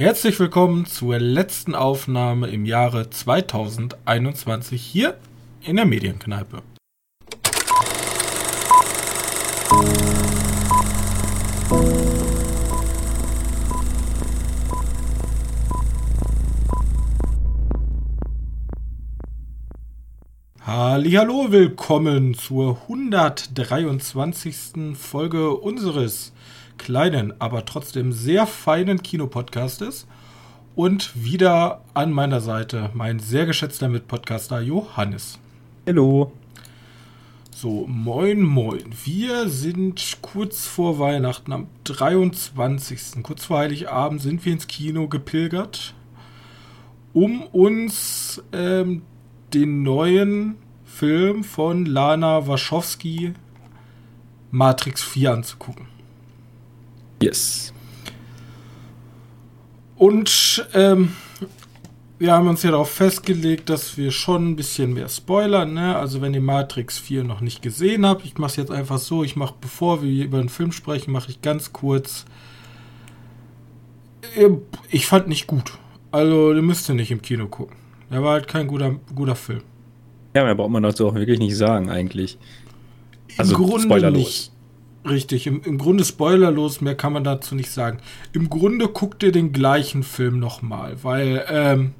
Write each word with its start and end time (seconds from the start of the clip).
Herzlich 0.00 0.40
willkommen 0.40 0.86
zur 0.86 1.18
letzten 1.18 1.74
Aufnahme 1.74 2.48
im 2.48 2.64
Jahre 2.64 3.10
2021 3.10 4.80
hier 4.80 5.18
in 5.60 5.76
der 5.76 5.84
Medienkneipe. 5.84 6.62
Hallo, 20.62 21.52
willkommen 21.52 22.32
zur 22.32 22.80
123. 22.88 24.96
Folge 24.96 25.50
unseres 25.50 26.32
kleinen, 26.80 27.32
aber 27.40 27.64
trotzdem 27.64 28.12
sehr 28.12 28.46
feinen 28.46 29.02
Kinopodcastes. 29.02 30.08
Und 30.74 31.12
wieder 31.14 31.82
an 31.94 32.10
meiner 32.10 32.40
Seite 32.40 32.90
mein 32.94 33.18
sehr 33.18 33.44
geschätzter 33.44 33.88
Mitpodcaster 33.88 34.60
Johannes. 34.60 35.38
Hallo. 35.86 36.32
So, 37.54 37.84
moin, 37.86 38.40
moin. 38.40 38.84
Wir 39.04 39.48
sind 39.50 40.18
kurz 40.22 40.66
vor 40.66 40.98
Weihnachten, 40.98 41.52
am 41.52 41.66
23. 41.84 43.22
Kurz 43.22 43.44
vor 43.44 43.58
Heiligabend 43.58 44.22
sind 44.22 44.44
wir 44.46 44.52
ins 44.54 44.66
Kino 44.66 45.08
gepilgert, 45.08 45.94
um 47.12 47.42
uns 47.42 48.42
ähm, 48.52 49.02
den 49.52 49.82
neuen 49.82 50.56
Film 50.86 51.44
von 51.44 51.84
Lana 51.84 52.46
Wachowski 52.46 53.34
Matrix 54.50 55.02
4 55.02 55.32
anzugucken. 55.32 55.89
Yes. 57.22 57.72
Und 59.96 60.66
ähm, 60.72 61.12
wir 62.18 62.32
haben 62.32 62.48
uns 62.48 62.62
ja 62.62 62.70
darauf 62.70 62.90
festgelegt, 62.90 63.70
dass 63.70 63.96
wir 63.96 64.10
schon 64.10 64.50
ein 64.50 64.56
bisschen 64.56 64.92
mehr 64.92 65.08
spoilern. 65.08 65.72
Ne? 65.74 65.96
Also 65.96 66.20
wenn 66.20 66.34
ihr 66.34 66.40
Matrix 66.40 66.98
4 66.98 67.24
noch 67.24 67.40
nicht 67.40 67.62
gesehen 67.62 68.06
habt, 68.06 68.24
ich 68.24 68.36
mache 68.38 68.50
es 68.50 68.56
jetzt 68.56 68.70
einfach 68.70 68.98
so, 68.98 69.24
ich 69.24 69.36
mache, 69.36 69.54
bevor 69.60 70.02
wir 70.02 70.24
über 70.24 70.38
den 70.38 70.48
Film 70.50 70.72
sprechen, 70.72 71.12
mache 71.12 71.30
ich 71.30 71.42
ganz 71.42 71.72
kurz. 71.72 72.26
Äh, 74.36 74.50
ich 74.90 75.06
fand 75.06 75.28
nicht 75.28 75.46
gut. 75.46 75.78
Also, 76.10 76.52
ihr 76.52 76.62
müsst 76.62 76.88
ihr 76.88 76.94
nicht 76.94 77.10
im 77.10 77.22
Kino 77.22 77.46
gucken. 77.46 77.76
Der 78.10 78.22
war 78.22 78.32
halt 78.32 78.48
kein 78.48 78.66
guter, 78.66 78.96
guter 79.14 79.36
Film. 79.36 79.62
Ja, 80.34 80.44
mehr 80.44 80.54
braucht 80.54 80.70
man 80.70 80.82
dazu 80.82 81.06
auch 81.08 81.14
wirklich 81.14 81.38
nicht 81.38 81.56
sagen, 81.56 81.88
eigentlich. 81.88 82.38
Also, 83.38 83.56
Im 83.56 83.62
Grunde 83.64 83.82
spoilerlos. 83.82 84.18
nicht. 84.18 84.52
Richtig, 85.08 85.46
im, 85.46 85.62
im 85.62 85.78
Grunde 85.78 86.04
spoilerlos, 86.04 86.82
mehr 86.82 86.94
kann 86.94 87.12
man 87.14 87.24
dazu 87.24 87.54
nicht 87.54 87.70
sagen. 87.70 87.98
Im 88.32 88.50
Grunde 88.50 88.88
guckt 88.88 89.22
ihr 89.22 89.32
den 89.32 89.52
gleichen 89.52 90.02
Film 90.02 90.38
nochmal, 90.38 90.96
weil 91.02 91.44
ähm, 91.48 91.94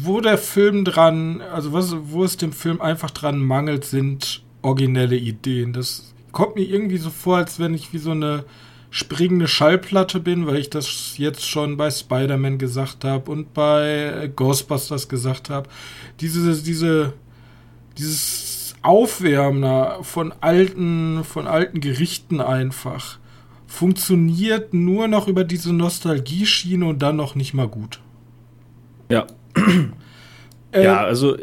wo 0.00 0.20
der 0.20 0.38
Film 0.38 0.84
dran, 0.84 1.40
also 1.40 1.72
was, 1.72 1.94
wo 2.04 2.22
es 2.22 2.36
dem 2.36 2.52
Film 2.52 2.80
einfach 2.80 3.10
dran 3.10 3.40
mangelt, 3.40 3.84
sind 3.84 4.42
originelle 4.62 5.16
Ideen. 5.16 5.72
Das 5.72 6.14
kommt 6.30 6.54
mir 6.54 6.62
irgendwie 6.62 6.98
so 6.98 7.10
vor, 7.10 7.38
als 7.38 7.58
wenn 7.58 7.74
ich 7.74 7.92
wie 7.92 7.98
so 7.98 8.12
eine 8.12 8.44
springende 8.90 9.48
Schallplatte 9.48 10.20
bin, 10.20 10.46
weil 10.46 10.58
ich 10.58 10.70
das 10.70 11.14
jetzt 11.16 11.48
schon 11.48 11.76
bei 11.76 11.90
Spider-Man 11.90 12.58
gesagt 12.58 13.04
habe 13.04 13.30
und 13.30 13.54
bei 13.54 14.30
Ghostbusters 14.36 15.08
gesagt 15.08 15.50
habe. 15.50 15.68
Diese, 16.20 16.62
diese, 16.62 17.14
dieses 17.96 18.51
Aufwärmer 18.82 19.98
von 20.02 20.32
alten, 20.40 21.24
von 21.24 21.46
alten 21.46 21.80
Gerichten 21.80 22.40
einfach 22.40 23.18
funktioniert 23.66 24.74
nur 24.74 25.08
noch 25.08 25.28
über 25.28 25.44
diese 25.44 25.72
Nostalgie-Schiene 25.72 26.84
und 26.84 27.00
dann 27.00 27.16
noch 27.16 27.34
nicht 27.34 27.54
mal 27.54 27.68
gut. 27.68 28.00
Ja. 29.08 29.26
äh, 30.72 30.84
ja, 30.84 31.02
also 31.02 31.36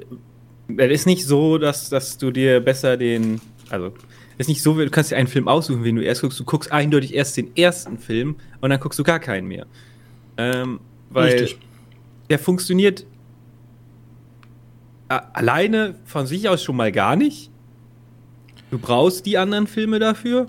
es 0.78 0.92
ist 0.92 1.06
nicht 1.08 1.26
so, 1.26 1.58
dass, 1.58 1.90
dass 1.90 2.18
du 2.18 2.32
dir 2.32 2.60
besser 2.60 2.98
den, 2.98 3.42
also 3.70 3.94
es 4.38 4.46
ist 4.46 4.48
nicht 4.48 4.62
so, 4.62 4.76
du 4.76 4.90
kannst 4.90 5.12
dir 5.12 5.18
einen 5.18 5.28
Film 5.28 5.48
aussuchen, 5.48 5.84
wenn 5.84 5.96
du 5.96 6.04
erst 6.04 6.22
guckst. 6.22 6.40
Du 6.40 6.46
guckst 6.46 6.72
eindeutig 6.72 7.14
erst 7.14 7.36
den 7.36 7.56
ersten 7.58 7.98
Film 7.98 8.36
und 8.62 8.70
dann 8.70 8.80
guckst 8.80 9.00
du 9.00 9.04
gar 9.04 9.20
keinen 9.20 9.48
mehr. 9.48 9.66
Ähm, 10.38 10.80
weil 11.10 11.32
Richtig. 11.34 11.60
der 12.30 12.40
funktioniert 12.40 13.06
alleine 15.10 15.96
von 16.06 16.26
sich 16.28 16.48
aus 16.48 16.64
schon 16.64 16.76
mal 16.76 16.92
gar 16.92 17.16
nicht. 17.16 17.50
Du 18.72 18.78
brauchst 18.78 19.26
die 19.26 19.38
anderen 19.38 19.68
Filme 19.68 20.00
dafür. 20.00 20.48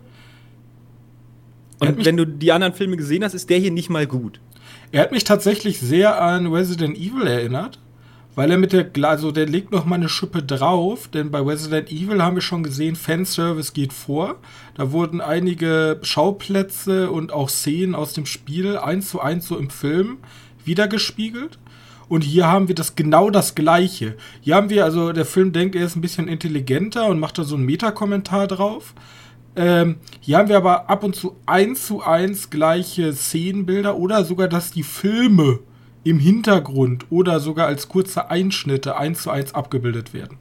Und 1.79 2.05
wenn 2.05 2.17
du 2.17 2.27
die 2.27 2.53
anderen 2.53 2.75
Filme 2.75 2.97
gesehen 2.97 3.25
hast, 3.25 3.35
ist 3.35 3.49
der 3.49 3.59
hier 3.59 3.71
nicht 3.71 3.89
mal 3.89 4.07
gut. 4.07 4.41
Er 4.93 5.03
hat 5.03 5.13
mich 5.13 5.25
tatsächlich 5.25 5.81
sehr 5.81 6.21
an 6.21 6.47
Resident 6.47 6.97
Evil 6.99 7.27
erinnert, 7.27 7.79
weil 8.35 8.51
er 8.51 8.59
mit 8.59 8.73
der, 8.73 8.91
also 9.03 9.31
der 9.31 9.47
legt 9.47 9.73
noch 9.73 9.87
mal 9.87 9.95
eine 9.95 10.11
Schippe 10.11 10.43
drauf, 10.43 11.09
denn 11.09 11.31
bei 11.31 11.41
Resident 11.41 11.91
Evil 11.91 12.23
haben 12.23 12.37
wir 12.37 12.43
schon 12.43 12.63
gesehen, 12.63 12.97
Fanservice 12.97 13.73
geht 13.73 13.95
vor. 13.95 14.37
Da 14.75 14.93
wurden 14.93 15.23
einige 15.23 16.01
Schauplätze 16.03 17.11
und 17.11 17.33
auch 17.33 17.49
Szenen 17.49 17.95
aus 17.95 18.13
dem 18.13 18.27
Spiel 18.27 18.77
eins 18.77 19.09
zu 19.09 19.21
eins 19.21 19.47
so 19.47 19.57
im 19.57 19.71
Film 19.71 20.19
wiedergespiegelt. 20.65 21.59
Und 22.11 22.25
hier 22.25 22.49
haben 22.49 22.67
wir 22.67 22.75
das 22.75 22.97
genau 22.97 23.31
das 23.31 23.55
Gleiche. 23.55 24.17
Hier 24.41 24.57
haben 24.57 24.69
wir, 24.69 24.85
also 24.85 25.13
der 25.13 25.25
Film 25.25 25.53
denkt, 25.53 25.77
er 25.77 25.87
ist 25.87 25.95
ein 25.95 26.01
bisschen 26.01 26.27
intelligenter 26.27 27.07
und 27.07 27.21
macht 27.21 27.39
da 27.39 27.45
so 27.45 27.55
einen 27.55 27.65
Metakommentar 27.65 28.49
drauf. 28.49 28.95
Ähm, 29.55 29.99
hier 30.19 30.39
haben 30.39 30.49
wir 30.49 30.57
aber 30.57 30.91
ab 30.91 31.05
und 31.05 31.15
zu 31.15 31.37
eins 31.47 31.87
zu 31.87 32.03
eins 32.03 32.51
gleiche 32.51 33.13
Szenenbilder 33.13 33.97
oder 33.97 34.25
sogar, 34.25 34.49
dass 34.49 34.73
die 34.73 34.83
Filme 34.83 35.61
im 36.03 36.19
Hintergrund 36.19 37.07
oder 37.11 37.39
sogar 37.39 37.69
als 37.69 37.89
kurze 37.89 38.29
Einschnitte 38.29 38.97
eins 38.97 39.23
zu 39.23 39.31
eins 39.31 39.55
abgebildet 39.55 40.13
werden. 40.13 40.37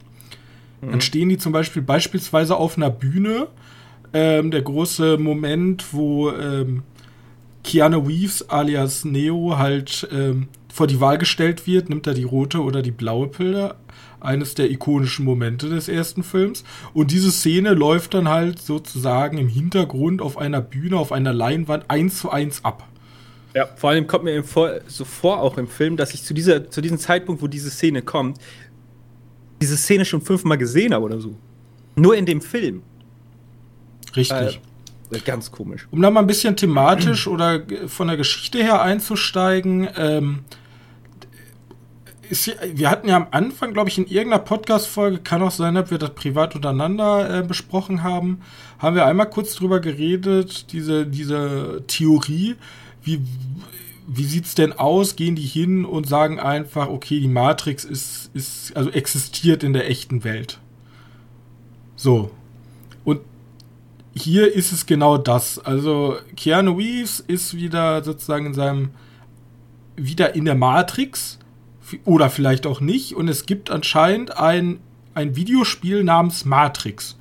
Mhm. 0.80 0.90
Dann 0.90 1.00
stehen 1.00 1.28
die 1.28 1.38
zum 1.38 1.52
Beispiel 1.52 1.82
beispielsweise 1.82 2.56
auf 2.56 2.78
einer 2.78 2.90
Bühne. 2.90 3.46
Ähm, 4.12 4.50
der 4.50 4.62
große 4.62 5.18
Moment, 5.18 5.92
wo 5.92 6.30
ähm, 6.30 6.82
Keanu 7.62 8.00
Reeves 8.00 8.50
alias 8.50 9.04
Neo 9.04 9.56
halt 9.56 10.08
ähm, 10.10 10.48
vor 10.72 10.86
die 10.86 11.00
Wahl 11.00 11.18
gestellt 11.18 11.66
wird, 11.66 11.88
nimmt 11.88 12.06
er 12.06 12.14
die 12.14 12.24
rote 12.24 12.62
oder 12.62 12.82
die 12.82 12.90
blaue 12.90 13.28
Pille. 13.28 13.74
Eines 14.20 14.54
der 14.54 14.70
ikonischen 14.70 15.24
Momente 15.24 15.70
des 15.70 15.88
ersten 15.88 16.22
Films. 16.22 16.62
Und 16.92 17.10
diese 17.10 17.32
Szene 17.32 17.72
läuft 17.72 18.12
dann 18.12 18.28
halt 18.28 18.58
sozusagen 18.58 19.38
im 19.38 19.48
Hintergrund 19.48 20.20
auf 20.20 20.36
einer 20.36 20.60
Bühne, 20.60 20.98
auf 20.98 21.10
einer 21.10 21.32
Leinwand 21.32 21.84
eins 21.88 22.18
zu 22.18 22.30
eins 22.30 22.64
ab. 22.64 22.86
Ja, 23.54 23.66
vor 23.76 23.90
allem 23.90 24.06
kommt 24.06 24.24
mir 24.24 24.44
so 24.86 25.04
vor 25.04 25.40
auch 25.40 25.58
im 25.58 25.66
Film, 25.66 25.96
dass 25.96 26.14
ich 26.14 26.22
zu, 26.22 26.34
dieser, 26.34 26.70
zu 26.70 26.80
diesem 26.80 26.98
Zeitpunkt, 26.98 27.42
wo 27.42 27.48
diese 27.48 27.70
Szene 27.70 28.02
kommt, 28.02 28.38
diese 29.60 29.76
Szene 29.76 30.04
schon 30.04 30.20
fünfmal 30.20 30.58
gesehen 30.58 30.94
habe 30.94 31.04
oder 31.04 31.20
so. 31.20 31.34
Nur 31.96 32.16
in 32.16 32.26
dem 32.26 32.40
Film. 32.40 32.82
Richtig. 34.14 34.60
Äh, 35.10 35.18
ganz 35.24 35.50
komisch. 35.50 35.88
Um 35.90 36.00
da 36.00 36.10
mal 36.10 36.20
ein 36.20 36.26
bisschen 36.26 36.56
thematisch 36.56 37.26
oder 37.26 37.62
von 37.86 38.08
der 38.08 38.16
Geschichte 38.16 38.58
her 38.58 38.80
einzusteigen, 38.82 39.88
ähm, 39.96 40.40
ist, 42.30 42.56
wir 42.74 42.88
hatten 42.88 43.08
ja 43.08 43.16
am 43.16 43.26
Anfang, 43.32 43.72
glaube 43.72 43.88
ich, 43.88 43.98
in 43.98 44.06
irgendeiner 44.06 44.42
Podcast-Folge, 44.42 45.18
kann 45.18 45.42
auch 45.42 45.50
sein, 45.50 45.74
dass 45.74 45.90
wir 45.90 45.98
das 45.98 46.14
privat 46.14 46.54
untereinander 46.54 47.38
äh, 47.38 47.42
besprochen 47.42 48.02
haben, 48.02 48.40
haben 48.78 48.94
wir 48.94 49.04
einmal 49.04 49.28
kurz 49.28 49.54
drüber 49.54 49.80
geredet, 49.80 50.72
diese, 50.72 51.06
diese 51.06 51.82
Theorie, 51.88 52.56
wie, 53.02 53.20
wie 54.06 54.24
sieht's 54.24 54.54
denn 54.54 54.72
aus? 54.72 55.16
Gehen 55.16 55.34
die 55.34 55.42
hin 55.42 55.84
und 55.84 56.08
sagen 56.08 56.38
einfach, 56.38 56.88
okay, 56.88 57.20
die 57.20 57.28
Matrix 57.28 57.84
ist, 57.84 58.30
ist, 58.32 58.76
also 58.76 58.90
existiert 58.90 59.64
in 59.64 59.72
der 59.72 59.90
echten 59.90 60.22
Welt. 60.22 60.58
So. 61.96 62.30
Und 63.04 63.20
hier 64.14 64.54
ist 64.54 64.72
es 64.72 64.86
genau 64.86 65.18
das. 65.18 65.58
Also 65.58 66.16
Keanu 66.36 66.76
Reeves 66.76 67.20
ist 67.20 67.54
wieder 67.54 68.04
sozusagen 68.04 68.46
in 68.46 68.54
seinem, 68.54 68.90
wieder 69.96 70.34
in 70.34 70.44
der 70.44 70.54
Matrix 70.54 71.39
oder 72.04 72.30
vielleicht 72.30 72.66
auch 72.66 72.80
nicht. 72.80 73.14
Und 73.14 73.28
es 73.28 73.46
gibt 73.46 73.70
anscheinend 73.70 74.36
ein, 74.36 74.80
ein 75.14 75.36
Videospiel 75.36 76.04
namens 76.04 76.44
Matrix. 76.44 77.16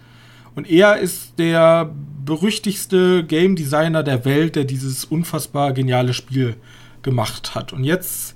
Und 0.56 0.70
er 0.70 0.98
ist 0.98 1.40
der 1.40 1.94
berüchtigste 2.26 3.24
Game 3.24 3.56
Designer 3.56 4.04
der 4.04 4.26
Welt, 4.26 4.56
der 4.56 4.66
dieses 4.66 5.06
unfassbar 5.06 5.74
geniale 5.74 6.14
Spiel 6.14 6.56
gemacht 7.02 7.56
hat. 7.56 7.74
Und 7.74 7.84
jetzt 7.84 8.36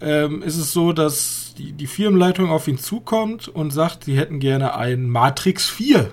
ähm, 0.00 0.42
ist 0.42 0.56
es 0.56 0.72
so, 0.72 0.92
dass 0.92 1.54
die, 1.56 1.72
die 1.72 1.86
Firmenleitung 1.86 2.50
auf 2.50 2.68
ihn 2.68 2.78
zukommt 2.78 3.48
und 3.48 3.70
sagt, 3.70 4.04
sie 4.04 4.16
hätten 4.16 4.40
gerne 4.40 4.76
ein 4.76 5.08
Matrix 5.08 5.68
4. 5.68 6.10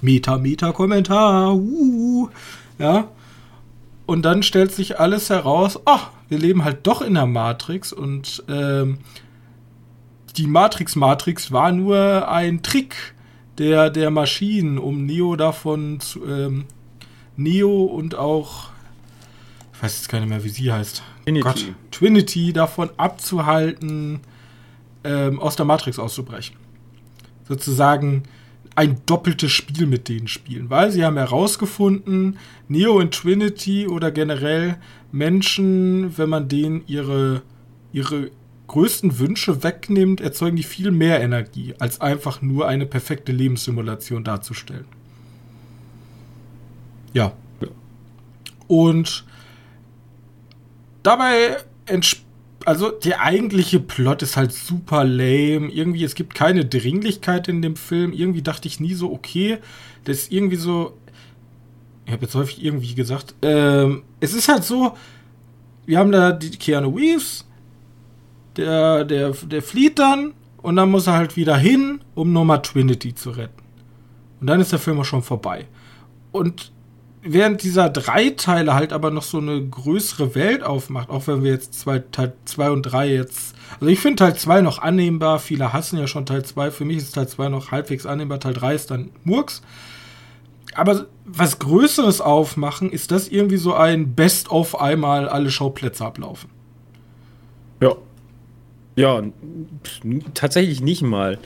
Meta, 0.00 0.38
Meta, 0.38 0.72
Kommentar. 0.72 1.54
Uh, 1.54 2.28
ja. 2.78 3.08
Und 4.06 4.22
dann 4.22 4.42
stellt 4.42 4.72
sich 4.72 4.98
alles 4.98 5.30
heraus, 5.30 5.78
ach, 5.84 6.10
wir 6.28 6.38
leben 6.38 6.64
halt 6.64 6.86
doch 6.86 7.02
in 7.02 7.14
der 7.14 7.26
Matrix 7.26 7.92
und 7.92 8.42
ähm, 8.48 8.98
die 10.36 10.46
Matrix-Matrix 10.46 11.52
war 11.52 11.72
nur 11.72 12.28
ein 12.28 12.62
Trick 12.62 13.14
der, 13.58 13.90
der 13.90 14.10
Maschinen, 14.10 14.78
um 14.78 15.04
Neo 15.04 15.36
davon 15.36 16.00
zu, 16.00 16.24
ähm, 16.26 16.66
Neo 17.36 17.84
und 17.84 18.14
auch 18.14 18.68
ich 19.78 19.82
weiß 19.84 19.98
jetzt 19.98 20.08
gar 20.08 20.18
nicht 20.18 20.28
mehr, 20.28 20.42
wie 20.42 20.48
sie 20.48 20.72
heißt. 20.72 21.04
Trinity. 21.24 21.44
Gott, 21.44 21.66
Trinity 21.92 22.52
davon 22.52 22.90
abzuhalten, 22.96 24.20
ähm, 25.04 25.38
aus 25.38 25.54
der 25.54 25.66
Matrix 25.66 26.00
auszubrechen. 26.00 26.56
Sozusagen 27.46 28.24
ein 28.74 29.00
doppeltes 29.06 29.52
Spiel 29.52 29.86
mit 29.86 30.08
denen 30.08 30.26
spielen, 30.26 30.68
weil 30.68 30.90
sie 30.90 31.04
haben 31.04 31.16
herausgefunden, 31.16 32.38
Neo 32.66 32.98
und 32.98 33.14
Trinity 33.14 33.86
oder 33.86 34.10
generell 34.10 34.78
Menschen, 35.12 36.16
wenn 36.18 36.28
man 36.28 36.48
denen 36.48 36.82
ihre, 36.86 37.42
ihre 37.92 38.30
größten 38.66 39.18
Wünsche 39.18 39.62
wegnimmt, 39.62 40.20
erzeugen 40.20 40.56
die 40.56 40.62
viel 40.62 40.90
mehr 40.90 41.20
Energie, 41.20 41.74
als 41.78 42.00
einfach 42.00 42.42
nur 42.42 42.68
eine 42.68 42.86
perfekte 42.86 43.32
Lebenssimulation 43.32 44.24
darzustellen. 44.24 44.84
Ja. 47.14 47.32
Und 48.66 49.24
dabei 51.02 51.56
also 52.66 52.90
der 52.90 53.22
eigentliche 53.22 53.80
Plot 53.80 54.22
ist 54.22 54.36
halt 54.36 54.52
super 54.52 55.02
lame. 55.04 55.70
Irgendwie, 55.72 56.04
es 56.04 56.14
gibt 56.14 56.34
keine 56.34 56.66
Dringlichkeit 56.66 57.48
in 57.48 57.62
dem 57.62 57.76
Film. 57.76 58.12
Irgendwie 58.12 58.42
dachte 58.42 58.68
ich 58.68 58.78
nie 58.78 58.92
so, 58.92 59.10
okay, 59.10 59.58
das 60.04 60.18
ist 60.18 60.32
irgendwie 60.32 60.56
so. 60.56 60.98
Ich 62.08 62.14
habe 62.14 62.22
jetzt 62.24 62.34
häufig 62.34 62.64
irgendwie 62.64 62.94
gesagt. 62.94 63.34
Ähm, 63.42 64.02
es 64.18 64.32
ist 64.32 64.48
halt 64.48 64.64
so, 64.64 64.96
wir 65.84 65.98
haben 65.98 66.10
da 66.10 66.32
die 66.32 66.56
Keanu 66.56 66.88
Reeves, 66.88 67.46
der, 68.56 69.04
der, 69.04 69.32
der 69.32 69.62
flieht 69.62 69.98
dann 69.98 70.32
und 70.62 70.76
dann 70.76 70.90
muss 70.90 71.06
er 71.06 71.12
halt 71.12 71.36
wieder 71.36 71.58
hin, 71.58 72.00
um 72.14 72.32
nochmal 72.32 72.62
Trinity 72.62 73.14
zu 73.14 73.28
retten. 73.28 73.62
Und 74.40 74.46
dann 74.46 74.58
ist 74.58 74.72
der 74.72 74.78
Film 74.78 74.98
auch 74.98 75.04
schon 75.04 75.22
vorbei. 75.22 75.66
Und 76.32 76.72
während 77.20 77.62
dieser 77.62 77.90
drei 77.90 78.30
Teile 78.30 78.72
halt 78.72 78.94
aber 78.94 79.10
noch 79.10 79.22
so 79.22 79.36
eine 79.36 79.62
größere 79.62 80.34
Welt 80.34 80.62
aufmacht, 80.62 81.10
auch 81.10 81.26
wenn 81.26 81.44
wir 81.44 81.50
jetzt 81.50 81.78
zwei, 81.78 81.98
Teil 81.98 82.32
2 82.46 82.70
und 82.70 82.82
3 82.84 83.12
jetzt. 83.12 83.54
Also 83.74 83.88
ich 83.88 84.00
finde 84.00 84.16
Teil 84.16 84.34
2 84.34 84.62
noch 84.62 84.78
annehmbar, 84.78 85.40
viele 85.40 85.74
hassen 85.74 85.98
ja 85.98 86.06
schon 86.06 86.24
Teil 86.24 86.42
2. 86.42 86.70
Für 86.70 86.86
mich 86.86 86.96
ist 86.96 87.16
Teil 87.16 87.28
2 87.28 87.50
noch 87.50 87.70
halbwegs 87.70 88.06
annehmbar, 88.06 88.40
Teil 88.40 88.54
3 88.54 88.74
ist 88.74 88.90
dann 88.90 89.10
Murks. 89.24 89.60
Aber 90.78 91.06
was 91.24 91.58
Größeres 91.58 92.20
aufmachen, 92.20 92.90
ist 92.90 93.10
das 93.10 93.28
irgendwie 93.28 93.56
so 93.56 93.74
ein 93.74 94.14
Best-of 94.14 94.80
einmal 94.80 95.28
alle 95.28 95.50
Schauplätze 95.50 96.04
ablaufen. 96.04 96.50
Ja. 97.80 97.96
Ja, 98.96 99.22
tatsächlich 100.34 100.80
nicht 100.80 101.02
mal. 101.02 101.38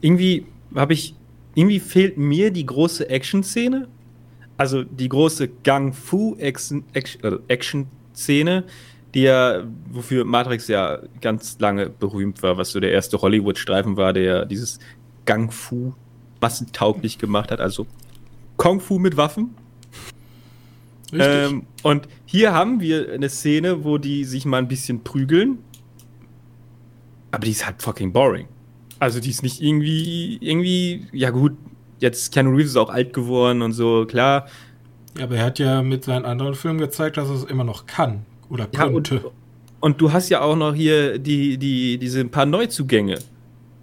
Irgendwie 0.00 0.46
habe 0.74 0.92
ich, 0.92 1.14
irgendwie 1.54 1.80
fehlt 1.80 2.18
mir 2.18 2.52
die 2.52 2.66
große 2.66 3.08
Action-Szene 3.08 3.88
also 4.60 4.84
die 4.84 5.08
große 5.08 5.48
Gang 5.62 5.94
Fu 5.94 6.36
Action-Szene, 7.48 8.64
die 9.14 9.22
ja, 9.22 9.62
wofür 9.90 10.26
Matrix 10.26 10.68
ja 10.68 10.98
ganz 11.22 11.58
lange 11.60 11.88
berühmt 11.88 12.42
war, 12.42 12.58
was 12.58 12.72
so 12.72 12.78
der 12.78 12.92
erste 12.92 13.22
Hollywood-Streifen 13.22 13.96
war, 13.96 14.12
der 14.12 14.44
dieses 14.44 14.78
Gang 15.24 15.50
Fu 15.50 15.94
massentauglich 16.42 17.16
gemacht 17.16 17.50
hat, 17.50 17.58
also 17.58 17.86
Kung 18.60 18.78
Fu 18.78 18.98
mit 18.98 19.16
Waffen. 19.16 19.54
Ähm, 21.14 21.62
und 21.82 22.06
hier 22.26 22.52
haben 22.52 22.78
wir 22.80 23.10
eine 23.10 23.30
Szene, 23.30 23.84
wo 23.84 23.96
die 23.96 24.24
sich 24.24 24.44
mal 24.44 24.58
ein 24.58 24.68
bisschen 24.68 25.02
prügeln. 25.02 25.60
Aber 27.30 27.46
die 27.46 27.52
ist 27.52 27.64
halt 27.64 27.80
fucking 27.80 28.12
boring. 28.12 28.48
Also 28.98 29.18
die 29.18 29.30
ist 29.30 29.42
nicht 29.42 29.62
irgendwie, 29.62 30.36
irgendwie, 30.42 31.06
ja 31.10 31.30
gut, 31.30 31.52
jetzt 32.00 32.34
Keanu 32.34 32.50
Reeves 32.50 32.72
ist 32.72 32.76
auch 32.76 32.90
alt 32.90 33.14
geworden 33.14 33.62
und 33.62 33.72
so, 33.72 34.04
klar. 34.04 34.46
Ja, 35.16 35.24
aber 35.24 35.36
er 35.36 35.46
hat 35.46 35.58
ja 35.58 35.80
mit 35.80 36.04
seinen 36.04 36.26
anderen 36.26 36.54
Filmen 36.54 36.80
gezeigt, 36.80 37.16
dass 37.16 37.30
er 37.30 37.36
es 37.36 37.44
immer 37.44 37.64
noch 37.64 37.86
kann 37.86 38.26
oder 38.50 38.66
konnte. 38.66 39.14
Ja, 39.14 39.20
und, 39.22 39.32
und, 39.80 40.00
du 40.02 40.12
hast 40.12 40.28
ja 40.28 40.42
auch 40.42 40.56
noch 40.56 40.74
hier 40.74 41.18
die, 41.18 41.56
die, 41.56 41.96
diese 41.96 42.22
paar 42.26 42.44
Neuzugänge. 42.44 43.20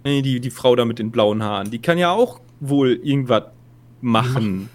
Die, 0.06 0.40
die 0.40 0.50
Frau 0.50 0.76
da 0.76 0.84
mit 0.84 1.00
den 1.00 1.10
blauen 1.10 1.42
Haaren, 1.42 1.70
die 1.70 1.80
kann 1.80 1.98
ja 1.98 2.12
auch 2.12 2.40
wohl 2.60 2.92
irgendwas 3.02 3.42
machen. 4.00 4.68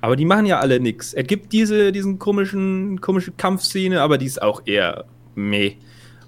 Aber 0.00 0.16
die 0.16 0.24
machen 0.24 0.46
ja 0.46 0.60
alle 0.60 0.78
nichts. 0.78 1.14
Er 1.14 1.24
gibt 1.24 1.52
diese 1.52 1.90
diesen 1.92 2.18
komischen, 2.18 3.00
komische 3.00 3.32
Kampfszene, 3.32 4.00
aber 4.00 4.18
die 4.18 4.26
ist 4.26 4.40
auch 4.40 4.62
eher 4.66 5.04
meh. 5.34 5.76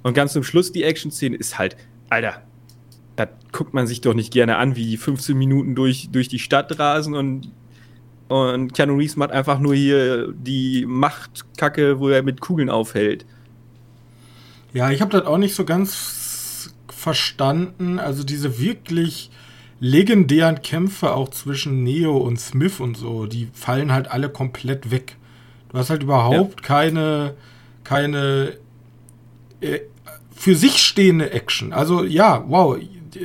Und 0.03 0.15
ganz 0.15 0.33
zum 0.33 0.43
Schluss 0.43 0.73
die 0.73 0.83
Action-Szene 0.83 1.37
ist 1.37 1.59
halt, 1.59 1.77
Alter, 2.09 2.43
das 3.17 3.29
guckt 3.53 3.75
man 3.75 3.87
sich 3.87 4.01
doch 4.01 4.15
nicht 4.15 4.33
gerne 4.33 4.57
an, 4.57 4.77
wie 4.77 4.87
die 4.87 4.97
15 4.97 5.37
Minuten 5.37 5.75
durch, 5.75 6.09
durch 6.11 6.29
die 6.29 6.39
Stadt 6.39 6.79
rasen 6.79 7.15
und, 7.15 7.51
und 8.29 8.73
Keanu 8.75 8.97
Reeves 8.97 9.17
macht 9.17 9.33
einfach 9.33 9.59
nur 9.59 9.75
hier 9.75 10.33
die 10.33 10.87
Machtkacke, 10.87 11.99
wo 11.99 12.09
er 12.09 12.23
mit 12.23 12.41
Kugeln 12.41 12.71
aufhält. 12.71 13.27
Ja, 14.73 14.91
ich 14.91 15.01
habe 15.01 15.13
das 15.13 15.27
auch 15.27 15.39
nicht 15.39 15.55
so 15.55 15.65
ganz 15.65 16.73
verstanden. 16.89 17.99
Also 17.99 18.25
diese 18.25 18.61
wirklich 18.61 19.31
legendären 19.81 20.63
Kämpfe 20.63 21.15
auch 21.15 21.29
zwischen 21.31 21.85
Neo 21.85 22.17
und 22.17 22.41
Smith 22.41 22.81
und 22.81 22.97
so, 22.97 23.27
die 23.27 23.49
fallen 23.53 23.93
halt 23.93 24.11
alle 24.11 24.29
komplett 24.29 24.91
weg. 24.91 25.17
Du 25.71 25.79
hast 25.79 25.91
halt 25.91 26.03
überhaupt 26.03 26.61
ja. 26.61 26.67
keine, 26.67 27.35
keine 27.85 28.57
äh, 29.61 29.81
für 30.35 30.55
sich 30.55 30.79
stehende 30.79 31.31
Action. 31.31 31.73
Also 31.73 32.05
ja, 32.05 32.45
wow, 32.49 32.77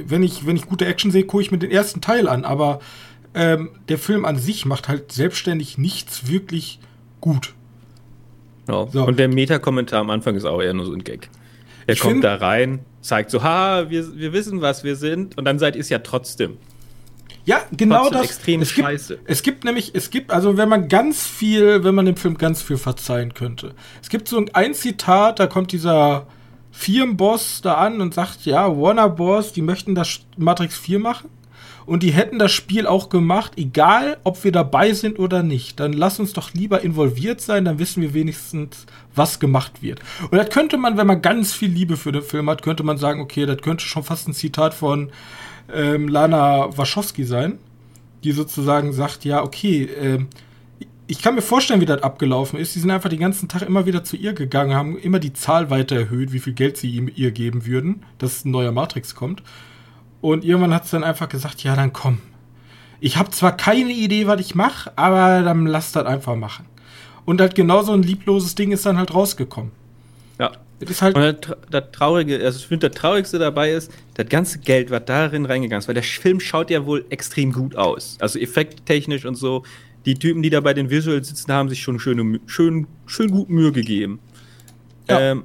wenn 0.06 0.24
ich, 0.24 0.46
wenn 0.46 0.56
ich 0.56 0.66
gute 0.66 0.86
Action 0.86 1.12
sehe, 1.12 1.26
gucke 1.26 1.44
ich 1.44 1.52
mir 1.52 1.60
den 1.60 1.72
ersten 1.72 2.02
Teil 2.02 2.28
an, 2.28 2.46
aber 2.46 2.80
ähm, 3.34 3.70
der 3.90 3.98
Film 3.98 4.26
an 4.26 4.38
sich 4.38 4.66
macht 4.66 4.88
halt 4.88 5.12
selbstständig 5.12 5.78
nichts 5.78 6.28
wirklich 6.28 6.80
gut. 7.22 7.54
Ja. 8.68 8.88
So. 8.88 9.06
Und 9.06 9.18
der 9.18 9.28
Meta-Kommentar 9.28 10.02
am 10.02 10.10
Anfang 10.10 10.36
ist 10.36 10.46
auch 10.46 10.62
eher 10.62 10.74
nur 10.74 10.86
so 10.86 10.94
ein 10.94 11.04
Gag. 11.04 11.30
Er 11.88 11.94
ich 11.94 12.00
kommt 12.00 12.24
da 12.24 12.36
rein, 12.36 12.80
zeigt 13.02 13.32
so, 13.32 13.44
ha, 13.44 13.90
wir, 13.90 14.16
wir 14.18 14.34
wissen, 14.34 14.62
was 14.62 14.84
wir 14.84 14.96
sind, 14.96 15.38
und 15.38 15.46
dann 15.46 15.60
seid 15.60 15.76
ihr 15.76 15.82
es 15.82 15.90
ja 15.90 16.00
trotzdem. 16.00 16.58
Ja, 17.46 17.62
genau 17.72 18.04
trotzdem 18.04 18.22
das. 18.22 18.30
Extrem 18.30 18.62
es 18.62 18.74
gibt, 18.74 18.88
scheiße. 18.88 19.20
Es 19.26 19.44
gibt 19.44 19.64
nämlich, 19.66 19.92
es 19.94 20.10
gibt, 20.10 20.32
also 20.32 20.58
wenn 20.58 20.70
man 20.70 20.88
ganz 20.88 21.28
viel, 21.28 21.84
wenn 21.84 21.94
man 21.94 22.06
dem 22.06 22.16
Film 22.16 22.38
ganz 22.38 22.62
viel 22.62 22.78
verzeihen 22.78 23.34
könnte. 23.34 23.74
Es 24.02 24.10
gibt 24.10 24.28
so 24.28 24.44
ein 24.54 24.74
Zitat, 24.74 25.40
da 25.40 25.48
kommt 25.48 25.72
dieser 25.74 26.28
Firmenboss 26.72 27.62
da 27.62 27.76
an 27.76 28.00
und 28.00 28.14
sagt, 28.14 28.46
ja, 28.46 28.68
Warner 28.78 29.10
Bros., 29.10 29.52
die 29.52 29.62
möchten 29.62 29.94
das 29.94 30.22
Matrix 30.38 30.78
4 30.78 31.00
machen 31.00 31.30
und 31.86 32.04
die 32.04 32.12
hätten 32.12 32.40
das 32.40 32.52
Spiel 32.52 32.88
auch 32.88 33.10
gemacht, 33.10 33.54
egal 33.58 34.18
ob 34.24 34.44
wir 34.44 34.52
dabei 34.52 34.94
sind 34.94 35.20
oder 35.20 35.44
nicht. 35.44 35.80
Dann 35.80 35.94
lass 35.94 36.20
uns 36.20 36.34
doch 36.34 36.54
lieber 36.54 36.82
involviert 36.82 37.42
sein, 37.42 37.66
dann 37.66 37.80
wissen 37.80 38.02
wir 38.02 38.14
wenigstens, 38.14 38.86
was 39.16 39.40
gemacht 39.40 39.82
wird. 39.82 40.00
Und 40.32 40.38
das 40.38 40.50
könnte 40.50 40.78
man, 40.78 40.98
wenn 40.98 41.08
man 41.08 41.22
ganz 41.22 41.54
viel 41.54 41.70
Liebe 41.70 41.98
für 41.98 42.12
den 42.12 42.22
Film 42.22 42.50
hat, 42.50 42.62
könnte 42.62 42.84
man 42.84 42.98
sagen, 42.98 43.22
okay, 43.22 43.46
das 43.46 43.58
könnte 43.62 43.86
schon 43.86 44.04
fast 44.04 44.28
ein 44.28 44.34
Zitat 44.34 44.74
von 44.74 45.12
ähm, 45.74 46.08
Lana 46.08 46.76
Wachowski 46.78 47.24
sein, 47.24 47.60
die 48.24 48.32
sozusagen 48.32 48.94
sagt, 48.94 49.26
ja, 49.26 49.44
okay, 49.44 49.84
ähm, 49.84 50.28
ich 51.08 51.22
kann 51.22 51.36
mir 51.36 51.42
vorstellen, 51.42 51.82
wie 51.82 51.86
das 51.86 52.02
abgelaufen 52.02 52.58
ist. 52.58 52.74
Sie 52.74 52.80
sind 52.80 52.90
einfach 52.90 53.10
den 53.10 53.20
ganzen 53.20 53.50
Tag 53.50 53.62
immer 53.64 53.86
wieder 53.86 54.04
zu 54.04 54.16
ihr 54.16 54.34
gegangen, 54.34 54.74
haben 54.74 54.98
immer 54.98 55.20
die 55.20 55.34
Zahl 55.34 55.70
weiter 55.70 55.96
erhöht, 55.96 56.32
wie 56.32 56.40
viel 56.40 56.54
Geld 56.54 56.78
sie 56.78 56.92
ihm 56.92 57.12
ihr 57.14 57.32
geben 57.32 57.66
würden, 57.66 58.04
dass 58.18 58.46
ein 58.46 58.52
neuer 58.52 58.72
Matrix 58.72 59.14
kommt. 59.14 59.44
Und 60.24 60.46
irgendwann 60.46 60.74
hat 60.74 60.86
sie 60.86 60.92
dann 60.92 61.04
einfach 61.04 61.28
gesagt, 61.28 61.64
ja, 61.64 61.76
dann 61.76 61.92
komm. 61.92 62.20
Ich 63.02 63.18
habe 63.18 63.30
zwar 63.32 63.58
keine 63.58 63.92
Idee, 63.92 64.26
was 64.26 64.40
ich 64.40 64.56
mache, 64.56 64.90
aber 64.96 65.42
dann 65.42 65.66
lass 65.66 65.92
das 65.92 66.06
einfach 66.06 66.38
machen. 66.38 66.64
Und 67.26 67.42
halt 67.42 67.56
genau 67.56 67.84
so 67.84 67.92
ein 67.92 68.04
liebloses 68.04 68.56
Ding 68.56 68.72
ist 68.72 68.86
dann 68.86 68.98
halt 68.98 69.14
rausgekommen. 69.14 69.74
Ja. 70.40 70.54
Das 70.80 70.90
ist 70.90 71.02
halt. 71.02 71.18
Und 71.18 71.24
das, 71.24 71.58
das 71.70 71.84
Traurige, 71.92 72.40
also 72.42 72.58
ich 72.58 72.66
finde, 72.66 72.90
das 72.90 72.98
Traurigste 72.98 73.38
dabei 73.38 73.72
ist, 73.72 73.92
das 74.14 74.30
ganze 74.30 74.60
Geld, 74.60 74.92
was 74.92 75.04
darin 75.04 75.46
reingegangen 75.46 75.82
ist, 75.82 75.90
weil 75.90 75.94
der 75.94 76.04
Film 76.04 76.40
schaut 76.40 76.70
ja 76.70 76.86
wohl 76.86 77.04
extrem 77.10 77.52
gut 77.52 77.76
aus. 77.76 78.16
Also 78.22 78.40
effekttechnisch 78.40 79.26
und 79.26 79.36
so 79.36 79.64
die 80.06 80.16
Typen, 80.16 80.42
die 80.42 80.50
da 80.50 80.62
bei 80.62 80.74
den 80.74 80.90
Visuals 80.90 81.28
sitzen, 81.28 81.52
haben 81.52 81.68
sich 81.68 81.82
schon 81.82 82.00
schön, 82.00 82.40
schön, 82.46 82.88
schön 83.08 83.30
gut 83.30 83.50
Mühe 83.50 83.74
gegeben. 83.74 84.20
Ja. 85.10 85.20
Ähm, 85.20 85.44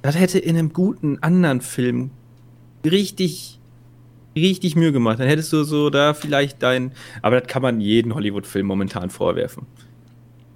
das 0.00 0.18
hätte 0.18 0.38
in 0.38 0.56
einem 0.56 0.72
guten 0.72 1.18
anderen 1.22 1.60
Film 1.60 2.10
richtig, 2.86 3.60
richtig 4.36 4.76
Mühe 4.76 4.92
gemacht. 4.92 5.20
Dann 5.20 5.28
hättest 5.28 5.52
du 5.52 5.64
so 5.64 5.90
da 5.90 6.14
vielleicht 6.14 6.62
dein. 6.62 6.92
Aber 7.22 7.40
das 7.40 7.48
kann 7.48 7.62
man 7.62 7.80
jeden 7.80 8.14
Hollywood-Film 8.14 8.66
momentan 8.66 9.10
vorwerfen. 9.10 9.66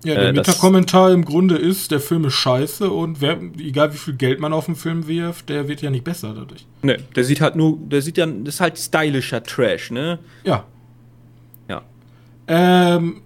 Ja, 0.04 0.14
der 0.14 0.28
äh, 0.28 0.32
Meta-Kommentar 0.32 1.11
im 1.12 1.25
Grunde 1.25 1.56
ist, 1.56 1.90
der 1.90 1.99
Film 1.99 2.25
ist 2.25 2.35
scheiße 2.35 2.88
und 2.88 3.20
wer, 3.20 3.40
egal 3.58 3.92
wie 3.92 3.99
viel 3.99 4.14
Geld 4.14 4.38
man 4.38 4.52
auf 4.52 4.66
den 4.66 4.76
Film 4.76 5.08
wirft, 5.08 5.49
der 5.49 5.66
wird 5.66 5.82
ja 5.82 5.90
nicht 5.90 6.04
besser 6.04 6.35
dadurch. 6.35 6.66
Ne, 6.82 6.99
der 7.16 7.25
sieht 7.25 7.40
halt 7.40 7.56
nur, 7.56 7.76
der 7.80 8.00
sieht 8.00 8.16
ja, 8.16 8.26
das 8.26 8.54
ist 8.54 8.61
halt 8.61 8.78
stylischer 8.78 9.42
Trash, 9.42 9.90
ne? 9.90 10.20
Ja. 10.44 10.64
Ja. 11.68 11.82
Ähm, 12.47 13.23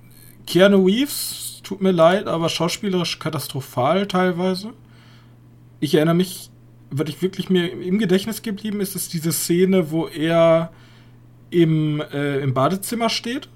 Keanu 0.46 0.86
Reeves, 0.86 1.60
tut 1.62 1.82
mir 1.82 1.92
leid, 1.92 2.26
aber 2.26 2.48
schauspielerisch 2.48 3.18
katastrophal 3.18 4.06
teilweise. 4.06 4.72
Ich 5.78 5.94
erinnere 5.94 6.14
mich, 6.14 6.50
was 6.92 7.08
ich 7.08 7.22
wirklich 7.22 7.50
mir 7.50 7.72
im 7.72 7.98
Gedächtnis 7.98 8.42
geblieben 8.42 8.80
ist, 8.80 8.94
ist 8.94 9.12
diese 9.12 9.32
Szene, 9.32 9.90
wo 9.90 10.06
er 10.06 10.70
im, 11.50 12.00
äh, 12.00 12.40
im 12.40 12.54
Badezimmer 12.54 13.08
steht, 13.08 13.48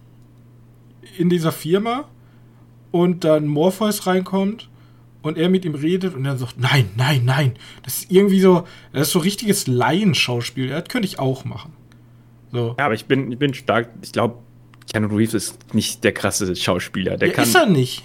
in 1.18 1.28
dieser 1.28 1.52
Firma, 1.52 2.08
und 2.90 3.24
dann 3.24 3.46
Morpheus 3.46 4.06
reinkommt 4.06 4.70
und 5.22 5.36
er 5.36 5.48
mit 5.48 5.64
ihm 5.64 5.74
redet 5.74 6.14
und 6.14 6.24
er 6.24 6.38
sagt, 6.38 6.58
nein, 6.58 6.88
nein, 6.96 7.24
nein. 7.24 7.52
Das 7.82 7.98
ist 7.98 8.10
irgendwie 8.10 8.40
so, 8.40 8.66
das 8.92 9.08
ist 9.08 9.12
so 9.12 9.18
richtiges 9.18 9.66
Laienschauspiel. 9.66 10.68
Das 10.68 10.84
könnte 10.88 11.06
ich 11.06 11.18
auch 11.18 11.44
machen. 11.44 11.72
So. 12.52 12.74
Ja, 12.78 12.86
aber 12.86 12.94
ich 12.94 13.04
bin, 13.06 13.30
ich 13.32 13.38
bin 13.38 13.52
stark, 13.52 13.90
ich 14.02 14.12
glaube, 14.12 14.38
Keanu 14.90 15.14
Reeves 15.14 15.34
ist 15.34 15.74
nicht 15.74 16.04
der 16.04 16.12
krasse 16.12 16.54
Schauspieler. 16.56 17.16
Der 17.16 17.28
ja, 17.28 17.34
kann 17.34 17.44
ist 17.44 17.54
er 17.54 17.66
nicht. 17.66 18.02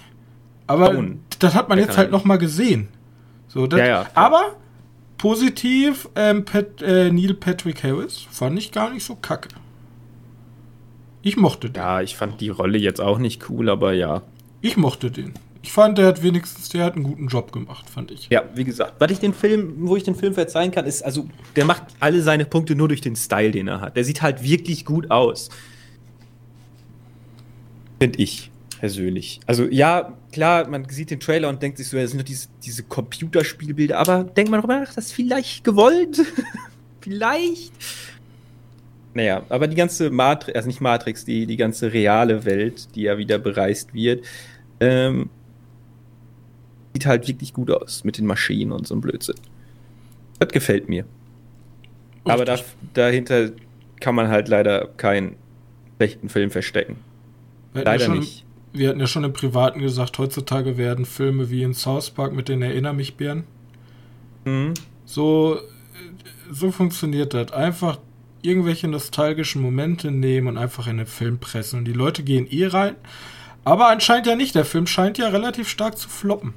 Aber 0.66 0.92
bauen. 0.92 1.20
das 1.38 1.54
hat 1.54 1.68
man 1.68 1.78
der 1.78 1.86
jetzt 1.86 1.96
halt 1.96 2.10
noch 2.10 2.24
mal 2.24 2.38
gesehen. 2.38 2.88
So, 3.48 3.66
das, 3.66 3.80
ja, 3.80 3.86
ja, 3.86 4.06
aber 4.14 4.56
positiv, 5.22 6.08
ähm, 6.16 6.44
Pat, 6.44 6.82
äh, 6.82 7.08
Neil 7.12 7.34
Patrick 7.34 7.84
Harris 7.84 8.26
fand 8.32 8.58
ich 8.58 8.72
gar 8.72 8.92
nicht 8.92 9.04
so 9.04 9.14
kacke. 9.14 9.50
Ich 11.22 11.36
mochte 11.36 11.70
den. 11.70 11.80
Ja, 11.80 12.02
ich 12.02 12.16
fand 12.16 12.40
die 12.40 12.48
Rolle 12.48 12.76
jetzt 12.76 13.00
auch 13.00 13.18
nicht 13.18 13.48
cool, 13.48 13.70
aber 13.70 13.92
ja. 13.92 14.22
Ich 14.62 14.76
mochte 14.76 15.12
den. 15.12 15.34
Ich 15.62 15.70
fand, 15.70 15.96
der 15.96 16.08
hat 16.08 16.24
wenigstens, 16.24 16.70
der 16.70 16.84
hat 16.84 16.96
einen 16.96 17.04
guten 17.04 17.28
Job 17.28 17.52
gemacht, 17.52 17.88
fand 17.88 18.10
ich. 18.10 18.30
Ja, 18.30 18.42
wie 18.56 18.64
gesagt, 18.64 18.94
was 18.98 19.12
ich 19.12 19.20
den 19.20 19.32
Film, 19.32 19.74
wo 19.82 19.94
ich 19.94 20.02
den 20.02 20.16
Film 20.16 20.34
verzeihen 20.34 20.72
kann, 20.72 20.86
ist, 20.86 21.04
also, 21.04 21.28
der 21.54 21.66
macht 21.66 21.84
alle 22.00 22.20
seine 22.20 22.44
Punkte 22.44 22.74
nur 22.74 22.88
durch 22.88 23.00
den 23.00 23.14
Style, 23.14 23.52
den 23.52 23.68
er 23.68 23.80
hat. 23.80 23.96
Der 23.96 24.02
sieht 24.02 24.22
halt 24.22 24.42
wirklich 24.42 24.84
gut 24.84 25.08
aus. 25.12 25.50
Finde 28.00 28.18
ich 28.18 28.50
persönlich. 28.82 29.38
Also, 29.46 29.68
ja, 29.70 30.12
klar, 30.32 30.68
man 30.68 30.88
sieht 30.88 31.12
den 31.12 31.20
Trailer 31.20 31.48
und 31.48 31.62
denkt 31.62 31.78
sich 31.78 31.86
so, 31.86 31.96
ja, 31.96 32.02
das 32.02 32.10
sind 32.10 32.18
nur 32.18 32.24
diese, 32.24 32.48
diese 32.64 32.82
Computerspielbilder, 32.82 33.96
aber 33.96 34.24
denkt 34.24 34.50
man 34.50 34.60
darüber 34.60 34.80
nach, 34.80 34.92
das 34.92 35.06
ist 35.06 35.12
vielleicht 35.12 35.62
gewollt. 35.62 36.20
vielleicht. 37.00 37.72
Naja, 39.14 39.44
aber 39.50 39.68
die 39.68 39.76
ganze 39.76 40.10
Matrix, 40.10 40.56
also 40.56 40.66
nicht 40.66 40.80
Matrix, 40.80 41.24
die, 41.24 41.46
die 41.46 41.56
ganze 41.56 41.92
reale 41.92 42.44
Welt, 42.44 42.92
die 42.96 43.02
ja 43.02 43.18
wieder 43.18 43.38
bereist 43.38 43.94
wird, 43.94 44.24
ähm, 44.80 45.30
sieht 46.92 47.06
halt 47.06 47.28
wirklich 47.28 47.54
gut 47.54 47.70
aus 47.70 48.02
mit 48.02 48.18
den 48.18 48.26
Maschinen 48.26 48.72
und 48.72 48.88
so 48.88 48.96
ein 48.96 49.00
Blödsinn. 49.00 49.36
Das 50.40 50.48
gefällt 50.48 50.88
mir. 50.88 51.04
Richtig. 52.14 52.32
Aber 52.32 52.44
da, 52.44 52.58
dahinter 52.94 53.52
kann 54.00 54.16
man 54.16 54.26
halt 54.26 54.48
leider 54.48 54.88
keinen 54.96 55.36
schlechten 55.98 56.28
Film 56.28 56.50
verstecken. 56.50 56.96
Leider 57.74 58.06
schon, 58.06 58.18
nicht. 58.18 58.44
Wir 58.72 58.88
hatten 58.88 59.00
ja 59.00 59.06
schon 59.06 59.24
im 59.24 59.32
Privaten 59.32 59.80
gesagt, 59.80 60.18
heutzutage 60.18 60.76
werden 60.76 61.04
Filme 61.04 61.50
wie 61.50 61.62
in 61.62 61.74
South 61.74 62.10
Park 62.10 62.32
mit 62.32 62.48
den 62.48 62.62
Erinner 62.62 62.92
mich 62.92 63.16
Bären. 63.16 63.44
Mhm. 64.44 64.74
So, 65.04 65.58
so 66.50 66.70
funktioniert 66.70 67.34
das. 67.34 67.52
Einfach 67.52 67.98
irgendwelche 68.42 68.88
nostalgischen 68.88 69.62
Momente 69.62 70.10
nehmen 70.10 70.48
und 70.48 70.58
einfach 70.58 70.86
in 70.86 70.98
den 70.98 71.06
Film 71.06 71.38
pressen. 71.38 71.80
Und 71.80 71.84
die 71.84 71.92
Leute 71.92 72.22
gehen 72.22 72.46
eh 72.50 72.66
rein. 72.66 72.96
Aber 73.64 73.88
anscheinend 73.88 74.26
ja 74.26 74.36
nicht. 74.36 74.54
Der 74.54 74.64
Film 74.64 74.86
scheint 74.86 75.18
ja 75.18 75.28
relativ 75.28 75.68
stark 75.68 75.96
zu 75.96 76.08
floppen. 76.08 76.54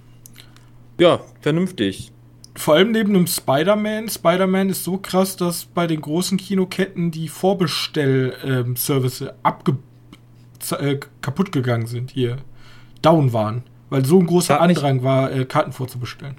Ja, 1.00 1.22
vernünftig. 1.42 2.12
Vor 2.56 2.76
allem 2.76 2.92
neben 2.92 3.16
einem 3.16 3.28
Spider-Man. 3.28 4.10
Spider-Man 4.10 4.70
ist 4.70 4.84
so 4.84 4.98
krass, 4.98 5.36
dass 5.36 5.66
bei 5.66 5.88
den 5.88 6.02
großen 6.02 6.38
Kinoketten 6.38 7.12
die 7.12 7.28
Vorbestell-Service 7.28 9.22
ähm, 9.22 9.30
abge 9.44 9.78
äh, 10.72 11.00
kaputt 11.22 11.52
gegangen 11.52 11.88
sind, 11.88 12.12
hier 12.12 12.38
down 13.02 13.34
waren. 13.34 13.64
Weil 13.90 14.04
so 14.06 14.20
ein 14.20 14.26
großer 14.26 14.60
Andrang 14.60 15.04
war, 15.04 15.32
äh, 15.32 15.46
Karten 15.46 15.72
vorzubestellen. 15.72 16.38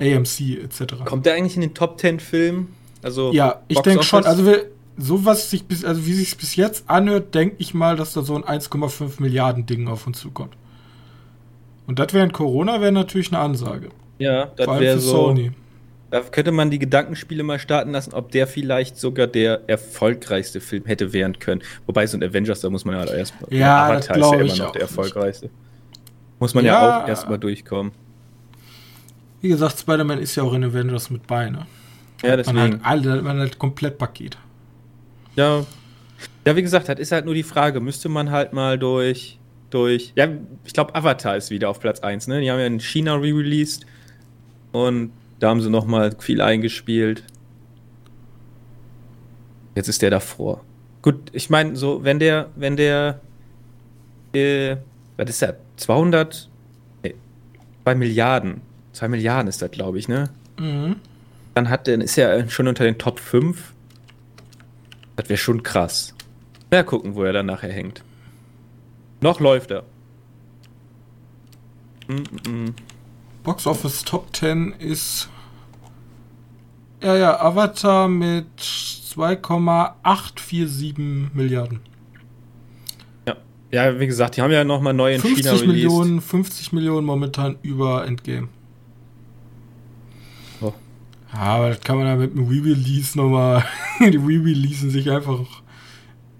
AMC 0.00 0.62
etc. 0.62 1.04
Kommt 1.04 1.26
der 1.26 1.34
eigentlich 1.34 1.56
in 1.56 1.62
den 1.62 1.74
Top 1.74 1.98
10 2.00 2.20
Filmen? 2.20 2.74
Also 3.02 3.32
ja, 3.32 3.62
ich 3.68 3.78
denke 3.80 4.04
schon. 4.04 4.24
Also 4.24 4.44
wir, 4.44 4.66
so 4.96 5.24
was 5.24 5.50
sich 5.50 5.64
bis, 5.66 5.84
also 5.84 6.04
wie 6.06 6.12
sich 6.12 6.36
bis 6.36 6.56
jetzt 6.56 6.88
anhört, 6.90 7.34
denke 7.34 7.56
ich 7.58 7.74
mal, 7.74 7.96
dass 7.96 8.12
da 8.12 8.22
so 8.22 8.34
ein 8.34 8.42
1,5 8.44 9.20
Milliarden 9.20 9.66
Ding 9.66 9.88
auf 9.88 10.06
uns 10.06 10.18
zukommt. 10.18 10.56
Und 11.86 11.98
das 11.98 12.12
während 12.12 12.32
Corona 12.32 12.80
wäre 12.80 12.92
natürlich 12.92 13.32
eine 13.32 13.38
Ansage. 13.38 13.88
Ja, 14.18 14.46
das 14.56 14.80
wäre 14.80 14.98
so. 14.98 15.28
Sony. 15.28 15.52
Da 16.10 16.20
könnte 16.20 16.52
man 16.52 16.70
die 16.70 16.78
Gedankenspiele 16.78 17.42
mal 17.42 17.58
starten 17.58 17.90
lassen, 17.90 18.14
ob 18.14 18.30
der 18.30 18.46
vielleicht 18.46 18.96
sogar 18.96 19.26
der 19.26 19.68
erfolgreichste 19.68 20.60
Film 20.60 20.86
hätte 20.86 21.12
werden 21.12 21.38
können. 21.38 21.62
Wobei 21.86 22.06
so 22.06 22.16
ein 22.16 22.22
Avengers, 22.22 22.60
da 22.60 22.70
muss 22.70 22.86
man 22.86 22.94
ja 22.94 23.12
erstmal. 23.12 23.52
Ja, 23.52 23.86
Avatar 23.86 24.16
ist 24.16 24.32
ja 24.32 24.38
immer 24.40 24.56
noch 24.56 24.72
der 24.72 24.82
erfolgreichste. 24.82 25.46
Nicht. 25.46 25.54
Muss 26.38 26.54
man 26.54 26.64
ja, 26.64 26.72
ja 26.72 27.04
auch 27.04 27.08
erstmal 27.08 27.38
durchkommen. 27.38 27.92
Wie 29.40 29.48
gesagt, 29.48 29.78
Spider-Man 29.78 30.18
ist 30.18 30.34
ja 30.36 30.44
auch 30.44 30.54
in 30.54 30.64
Avengers 30.64 31.10
mit 31.10 31.26
bei, 31.26 31.50
ne? 31.50 31.66
Ja, 32.22 32.36
deswegen. 32.36 32.56
Man 32.56 32.72
hat, 32.72 32.80
alle, 32.84 33.22
man 33.22 33.40
hat 33.40 33.58
komplett 33.58 33.98
Paket. 33.98 34.38
Ja. 35.36 35.64
Ja, 36.44 36.56
wie 36.56 36.62
gesagt, 36.62 36.88
das 36.88 36.98
ist 36.98 37.12
halt 37.12 37.26
nur 37.26 37.34
die 37.34 37.42
Frage. 37.42 37.80
Müsste 37.80 38.08
man 38.08 38.30
halt 38.30 38.52
mal 38.52 38.78
durch. 38.78 39.38
durch 39.70 40.12
ja, 40.16 40.28
ich 40.64 40.72
glaube, 40.72 40.94
Avatar 40.94 41.36
ist 41.36 41.50
wieder 41.50 41.68
auf 41.68 41.80
Platz 41.80 42.00
1, 42.00 42.28
ne? 42.28 42.40
Die 42.40 42.50
haben 42.50 42.58
ja 42.58 42.66
in 42.66 42.80
China 42.80 43.14
re-released. 43.16 43.84
Und 44.72 45.12
da 45.38 45.48
haben 45.48 45.60
sie 45.60 45.70
noch 45.70 45.86
mal 45.86 46.14
viel 46.18 46.40
eingespielt. 46.40 47.22
Jetzt 49.74 49.88
ist 49.88 50.02
der 50.02 50.10
davor. 50.10 50.64
Gut, 51.02 51.30
ich 51.32 51.50
meine, 51.50 51.76
so, 51.76 52.02
wenn 52.02 52.18
der, 52.18 52.48
wenn 52.56 52.76
der, 52.76 53.20
äh, 54.32 54.76
was 55.16 55.30
ist 55.30 55.42
der? 55.42 55.58
200, 55.76 56.48
nee, 57.04 57.14
2 57.84 57.94
Milliarden. 57.94 58.60
2 58.92 59.08
Milliarden 59.08 59.48
ist 59.48 59.62
das, 59.62 59.70
glaube 59.70 59.98
ich, 59.98 60.08
ne? 60.08 60.30
Mhm. 60.58 60.96
Dann 61.54 61.68
hat, 61.68 61.86
dann 61.86 62.00
ist 62.00 62.18
er 62.18 62.48
schon 62.50 62.66
unter 62.66 62.84
den 62.84 62.98
Top 62.98 63.20
5. 63.20 63.72
Das 65.14 65.28
wäre 65.28 65.36
schon 65.36 65.62
krass. 65.62 66.14
Mal 66.70 66.84
gucken, 66.84 67.14
wo 67.14 67.22
er 67.22 67.32
dann 67.32 67.46
nachher 67.46 67.72
hängt. 67.72 68.02
Noch 69.20 69.40
läuft 69.40 69.70
er. 69.70 69.84
Mm 72.08 72.14
-mm. 72.14 72.72
Box 73.48 73.66
Office 73.66 74.04
Top 74.04 74.36
10 74.36 74.74
ist. 74.78 75.28
Ja, 77.02 77.16
ja, 77.16 77.40
Avatar 77.40 78.06
mit 78.06 78.44
2,847 78.60 81.32
Milliarden. 81.32 81.80
Ja. 83.26 83.38
Ja, 83.70 83.98
wie 83.98 84.06
gesagt, 84.06 84.36
die 84.36 84.42
haben 84.42 84.50
ja 84.50 84.64
nochmal 84.64 84.92
neu 84.92 85.14
in 85.14 85.22
50 85.22 85.38
China 85.38 85.52
released. 85.52 85.66
Millionen, 85.66 86.20
50 86.20 86.74
Millionen 86.74 87.06
momentan 87.06 87.56
über 87.62 88.06
Endgame. 88.06 88.48
Oh. 90.60 90.74
Ja, 91.32 91.38
aber 91.38 91.70
das 91.70 91.80
kann 91.80 91.96
man 91.96 92.06
ja 92.06 92.16
mit 92.16 92.36
dem 92.36 92.46
Re-Release 92.46 93.16
nochmal. 93.16 93.64
die 94.00 94.18
Re-Releasen 94.18 94.90
sich 94.90 95.10
einfach. 95.10 95.62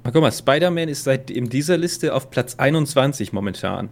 Guck 0.04 0.14
mal, 0.14 0.30
Spider-Man 0.30 0.90
ist 0.90 1.04
seit 1.04 1.30
in 1.30 1.48
dieser 1.48 1.78
Liste 1.78 2.14
auf 2.14 2.28
Platz 2.28 2.56
21 2.56 3.32
momentan. 3.32 3.88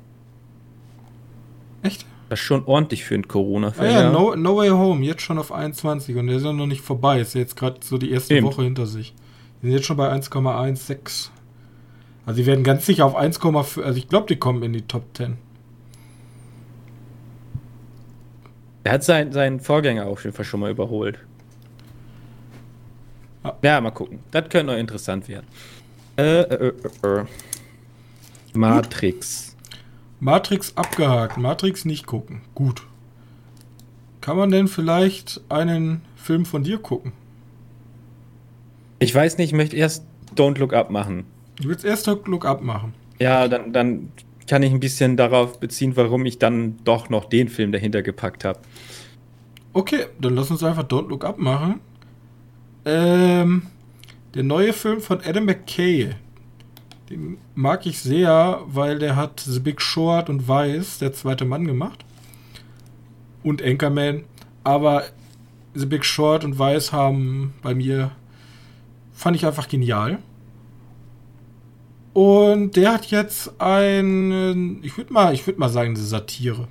Echt? 1.83 2.05
Das 2.29 2.41
ist 2.41 2.45
schon 2.45 2.65
ordentlich 2.65 3.05
für 3.05 3.15
einen 3.15 3.29
Corona-Film. 3.29 3.89
Ah 3.89 3.93
ja, 3.93 4.11
no, 4.11 4.35
no, 4.35 4.57
Way 4.57 4.71
Home, 4.71 5.05
jetzt 5.05 5.23
schon 5.23 5.39
auf 5.39 5.53
21 5.53 6.17
und 6.17 6.27
der 6.27 6.37
ist 6.37 6.45
ja 6.45 6.53
noch 6.53 6.67
nicht 6.67 6.81
vorbei. 6.81 7.21
Ist 7.21 7.35
ja 7.35 7.41
jetzt 7.41 7.57
gerade 7.57 7.79
so 7.83 7.99
die 7.99 8.11
erste 8.11 8.35
Eben. 8.35 8.47
Woche 8.47 8.63
hinter 8.63 8.87
sich. 8.87 9.15
Die 9.63 9.67
sind 9.67 9.77
jetzt 9.77 9.87
schon 9.87 9.97
bei 9.97 10.13
1,16. 10.13 11.31
Also 12.27 12.41
die 12.41 12.47
werden 12.47 12.65
ganz 12.65 12.85
sicher 12.85 13.05
auf 13.05 13.17
1,5. 13.17 13.81
Also 13.81 13.99
ich 13.99 14.09
glaube, 14.09 14.27
die 14.27 14.37
kommen 14.37 14.63
in 14.65 14.73
die 14.73 14.83
Top 14.83 15.05
10. 15.17 15.39
Er 18.83 18.93
hat 18.93 19.05
sein, 19.05 19.33
seinen 19.33 19.61
Vorgänger 19.61 20.07
auf 20.07 20.25
jeden 20.25 20.35
Fall 20.35 20.45
schon 20.45 20.61
mal 20.61 20.71
überholt. 20.71 21.19
Ja, 23.45 23.57
ja 23.63 23.81
mal 23.81 23.91
gucken. 23.91 24.21
Das 24.33 24.49
könnte 24.49 24.73
noch 24.73 24.79
interessant 24.79 25.29
werden. 25.29 25.47
Äh, 26.17 26.41
äh, 26.41 26.73
äh, 27.03 27.21
äh. 27.21 27.25
Matrix. 28.55 29.46
Matrix 30.27 30.77
abgehakt. 30.77 31.37
Matrix 31.37 31.85
nicht 31.85 32.05
gucken. 32.05 32.41
Gut. 32.57 32.83
Kann 34.21 34.37
man 34.37 34.51
denn 34.51 34.67
vielleicht 34.67 35.41
einen 35.49 36.03
Film 36.17 36.45
von 36.45 36.65
dir 36.65 36.79
gucken? 36.79 37.13
Ich 38.99 39.15
weiß 39.15 39.39
nicht, 39.39 39.51
ich 39.51 39.57
möchte 39.57 39.77
erst 39.77 40.05
Don't 40.35 40.59
Look 40.59 40.75
Up 40.75 40.91
machen. 40.91 41.27
Du 41.63 41.69
willst 41.69 41.85
erst 41.85 42.09
Don't 42.09 42.29
Look 42.29 42.45
Up 42.45 42.61
machen? 42.61 42.93
Ja, 43.21 43.47
dann, 43.47 43.73
dann 43.73 44.11
kann 44.49 44.65
ich 44.65 44.73
ein 44.73 44.81
bisschen 44.81 45.17
darauf 45.17 45.61
beziehen, 45.61 45.93
warum 45.95 46.27
ich 46.27 46.41
dann 46.41 46.77
doch 46.83 47.09
noch 47.09 47.27
den 47.27 47.49
Film 47.49 47.71
dahinter 47.71 48.03
gepackt 48.03 48.45
habe. 48.45 48.59
Okay, 49.75 50.07
dann 50.21 50.35
lass 50.35 50.51
uns 50.51 50.65
einfach 50.65 50.89
Don't 50.89 51.09
Look 51.09 51.25
Up 51.25 51.39
machen. 51.39 51.79
Ähm, 52.85 53.63
der 54.35 54.43
neue 54.43 54.73
Film 54.73 55.01
von 55.01 55.21
Adam 55.21 55.45
McKay, 55.45 56.17
den 57.11 57.39
mag 57.55 57.87
ich 57.87 58.01
sehr, 58.01 58.61
weil 58.67 58.99
der 58.99 59.17
hat 59.17 59.41
The 59.41 59.61
Big 59.61 59.81
Short 59.81 60.29
und 60.29 60.49
Vice, 60.49 60.99
der 60.99 61.13
zweite 61.13 61.45
Mann, 61.45 61.67
gemacht. 61.67 62.05
Und 63.43 63.63
Anchorman. 63.63 64.25
Aber 64.65 65.05
The 65.75 65.87
Big 65.87 66.05
Short 66.05 66.45
und 66.45 66.59
Vice 66.59 66.93
haben 66.93 67.55
bei 67.63 67.75
mir, 67.75 68.11
fand 69.13 69.37
ich 69.37 69.47
einfach 69.47 69.69
genial. 69.69 70.19
Und 72.13 72.77
der 72.77 72.95
hat 72.95 73.07
jetzt 73.07 73.61
einen, 73.61 74.83
ich 74.83 74.97
würde 74.97 75.13
mal, 75.13 75.35
ich 75.35 75.47
würde 75.47 75.61
mal 75.61 75.69
sagen, 75.69 75.91
eine 75.91 75.99
Satire. 75.99 76.67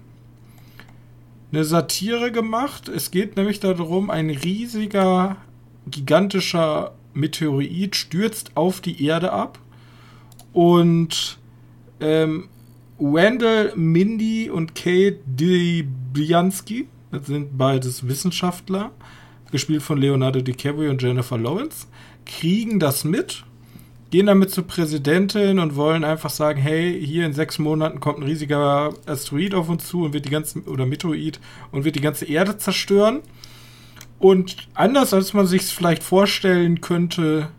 Eine 1.51 1.63
Satire 1.63 2.32
gemacht. 2.32 2.89
Es 2.89 3.12
geht 3.12 3.38
nämlich 3.38 3.60
darum, 3.60 4.10
ein 4.10 4.30
riesiger, 4.30 5.38
gigantischer 5.86 6.94
Meteorit 7.13 7.96
stürzt 7.96 8.58
auf 8.58 8.82
die 8.82 9.06
Erde 9.06 9.32
ab 9.32 9.60
und 10.55 11.38
ähm, 12.00 12.47
Wendell, 12.97 13.74
Mindy 13.75 14.50
und 14.50 14.74
Kate 14.74 15.19
Dibianski. 15.25 16.88
Das 17.12 17.27
sind 17.27 17.57
beides 17.57 18.07
Wissenschaftler, 18.07 18.91
gespielt 19.51 19.83
von 19.83 19.97
Leonardo 19.97 20.39
DiCaprio 20.41 20.89
und 20.89 21.01
Jennifer 21.01 21.38
Lawrence, 21.38 21.88
kriegen 22.25 22.79
das 22.79 23.03
mit, 23.03 23.43
gehen 24.12 24.27
damit 24.27 24.50
zur 24.50 24.65
Präsidentin 24.65 25.59
und 25.59 25.75
wollen 25.75 26.05
einfach 26.05 26.29
sagen, 26.29 26.62
hey, 26.62 27.05
hier 27.05 27.25
in 27.25 27.33
sechs 27.33 27.59
Monaten 27.59 28.00
kommt 28.00 28.19
ein 28.19 28.24
riesiger 28.24 28.93
Asteroid 29.05 29.53
auf 29.53 29.67
uns 29.67 29.85
zu 29.85 30.05
und 30.05 30.13
wird 30.13 30.24
die 30.24 30.29
ganze, 30.29 30.62
oder 30.62 30.85
Meteoid 30.85 31.41
und 31.74 31.83
wird 31.83 31.97
die 31.97 32.01
ganze 32.01 32.25
Erde 32.25 32.57
zerstören. 32.57 33.19
Und 34.19 34.69
anders 34.74 35.13
als 35.13 35.33
man 35.33 35.47
sich 35.47 35.63
es 35.63 35.71
vielleicht 35.71 36.01
vorstellen 36.01 36.79
könnte, 36.79 37.50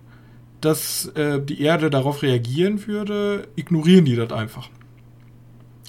dass 0.66 1.06
äh, 1.14 1.40
die 1.40 1.60
Erde 1.62 1.90
darauf 1.90 2.22
reagieren 2.22 2.84
würde, 2.88 3.46
ignorieren 3.54 4.04
die 4.04 4.16
das 4.16 4.32
einfach. 4.32 4.68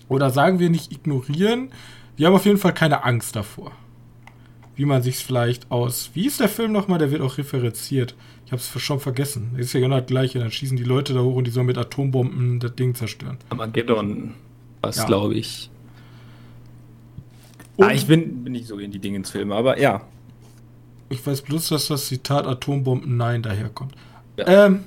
Oder 0.07 0.29
sagen 0.29 0.59
wir 0.59 0.69
nicht 0.69 0.91
ignorieren, 0.91 1.69
die 2.17 2.25
haben 2.27 2.35
auf 2.35 2.45
jeden 2.45 2.59
Fall 2.59 2.75
keine 2.75 3.03
Angst 3.03 3.35
davor. 3.35 3.71
Wie 4.75 4.85
man 4.85 5.01
sich 5.01 5.17
vielleicht 5.17 5.71
aus. 5.71 6.11
Wie 6.13 6.27
ist 6.27 6.39
der 6.39 6.47
Film 6.47 6.71
nochmal? 6.71 6.99
Der 6.99 7.09
wird 7.09 7.23
auch 7.23 7.39
referenziert. 7.39 8.15
Ich 8.45 8.51
habe 8.51 8.61
es 8.61 8.81
schon 8.81 8.99
vergessen. 8.99 9.55
Ist 9.57 9.73
ja 9.73 9.79
genau 9.79 9.97
das 9.97 10.05
gleiche. 10.05 10.37
Dann 10.37 10.51
schießen 10.51 10.77
die 10.77 10.83
Leute 10.83 11.15
da 11.15 11.21
hoch 11.21 11.35
und 11.35 11.47
die 11.47 11.51
sollen 11.51 11.65
mit 11.65 11.79
Atombomben 11.79 12.59
das 12.59 12.75
Ding 12.75 12.93
zerstören. 12.93 13.39
Armageddon, 13.49 14.35
was 14.81 14.97
ja. 14.97 15.05
glaube 15.05 15.33
ich. 15.33 15.71
ah, 17.79 17.89
ich 17.89 18.05
bin, 18.05 18.43
bin 18.43 18.53
nicht 18.53 18.67
so 18.67 18.77
in 18.77 18.91
die 18.91 18.99
Dingensfilme, 18.99 19.55
aber 19.55 19.79
ja. 19.79 20.05
Ich 21.09 21.25
weiß 21.25 21.41
bloß, 21.41 21.69
dass 21.69 21.87
das 21.87 22.05
Zitat 22.05 22.45
Atombomben 22.45 23.17
Nein 23.17 23.41
daherkommt. 23.41 23.95
Ja. 24.37 24.67
Ähm, 24.67 24.85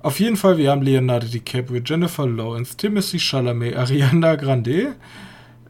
auf 0.00 0.20
jeden 0.20 0.36
Fall, 0.36 0.58
wir 0.58 0.70
haben 0.70 0.82
Leonardo 0.82 1.26
DiCaprio, 1.26 1.80
Jennifer 1.84 2.26
Lawrence, 2.26 2.76
Timothy 2.76 3.18
Chalamet, 3.18 3.74
Ariana 3.74 4.36
Grande, 4.36 4.94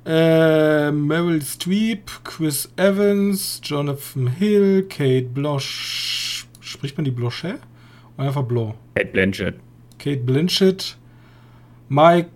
äh, 0.05 0.91
Meryl 0.91 1.41
Streep, 1.43 2.11
Chris 2.23 2.71
Evans, 2.77 3.61
Jonathan 3.65 4.27
Hill, 4.27 4.87
Kate 4.89 5.29
Bloch. 5.33 5.63
Spricht 6.61 6.97
man 6.99 7.05
die 7.05 7.11
Blochet? 7.11 7.59
Oder 8.17 8.29
einfach 8.29 8.43
Blow? 8.43 8.75
Kate 8.95 9.11
Blanchett. 9.11 9.55
Kate 9.99 10.21
Blanchett, 10.21 10.97
Mike, 11.89 12.29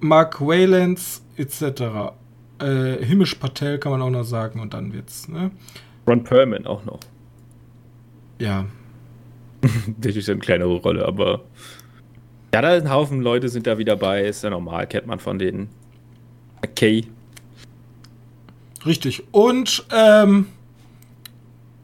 Mark 0.00 0.40
Waylands, 0.40 1.22
etc. 1.36 2.12
Äh, 2.60 3.04
Himish 3.04 3.34
Patel 3.34 3.78
kann 3.78 3.92
man 3.92 4.02
auch 4.02 4.10
noch 4.10 4.24
sagen 4.24 4.60
und 4.60 4.74
dann 4.74 4.92
wird's, 4.92 5.28
ne? 5.28 5.50
Ron 6.06 6.22
Perlman 6.24 6.66
auch 6.66 6.84
noch. 6.84 7.00
Ja, 8.38 8.66
das 9.98 10.16
ist 10.16 10.28
eine 10.28 10.40
kleinere 10.40 10.76
Rolle, 10.76 11.04
aber 11.04 11.44
ja, 12.54 12.62
da 12.62 12.72
ein 12.72 12.90
Haufen 12.90 13.20
Leute 13.20 13.48
sind 13.48 13.66
da 13.66 13.78
wieder 13.78 13.96
bei, 13.96 14.24
ist 14.24 14.42
ja 14.42 14.50
normal, 14.50 14.86
kennt 14.86 15.06
man 15.06 15.18
von 15.18 15.38
denen. 15.38 15.68
Okay. 16.64 17.04
Richtig. 18.86 19.22
Und 19.32 19.84
ähm, 19.92 20.46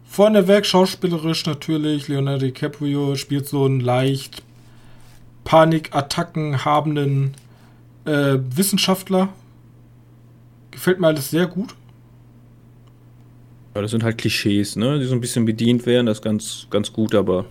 vorneweg 0.07 0.65
schauspielerisch 0.65 1.45
natürlich, 1.45 2.09
Leonardo 2.09 2.47
DiCaprio 2.47 3.17
spielt 3.17 3.47
so 3.47 3.65
einen 3.65 3.81
leicht 3.81 4.43
Panikattacken 5.45 6.65
habenden 6.65 7.35
äh, 8.07 8.39
Wissenschaftler. 8.39 9.29
Gefällt 10.71 10.99
mir 10.99 11.09
alles 11.09 11.31
sehr 11.31 11.47
gut. 11.47 11.75
Ja, 13.75 13.83
das 13.83 13.91
sind 13.91 14.03
halt 14.03 14.19
Klischees, 14.19 14.77
ne? 14.77 14.99
Die 14.99 15.05
so 15.05 15.15
ein 15.15 15.21
bisschen 15.21 15.45
bedient 15.45 15.85
werden, 15.85 16.07
das 16.07 16.19
ist 16.19 16.23
ganz, 16.23 16.67
ganz 16.71 16.93
gut, 16.93 17.15
aber 17.15 17.45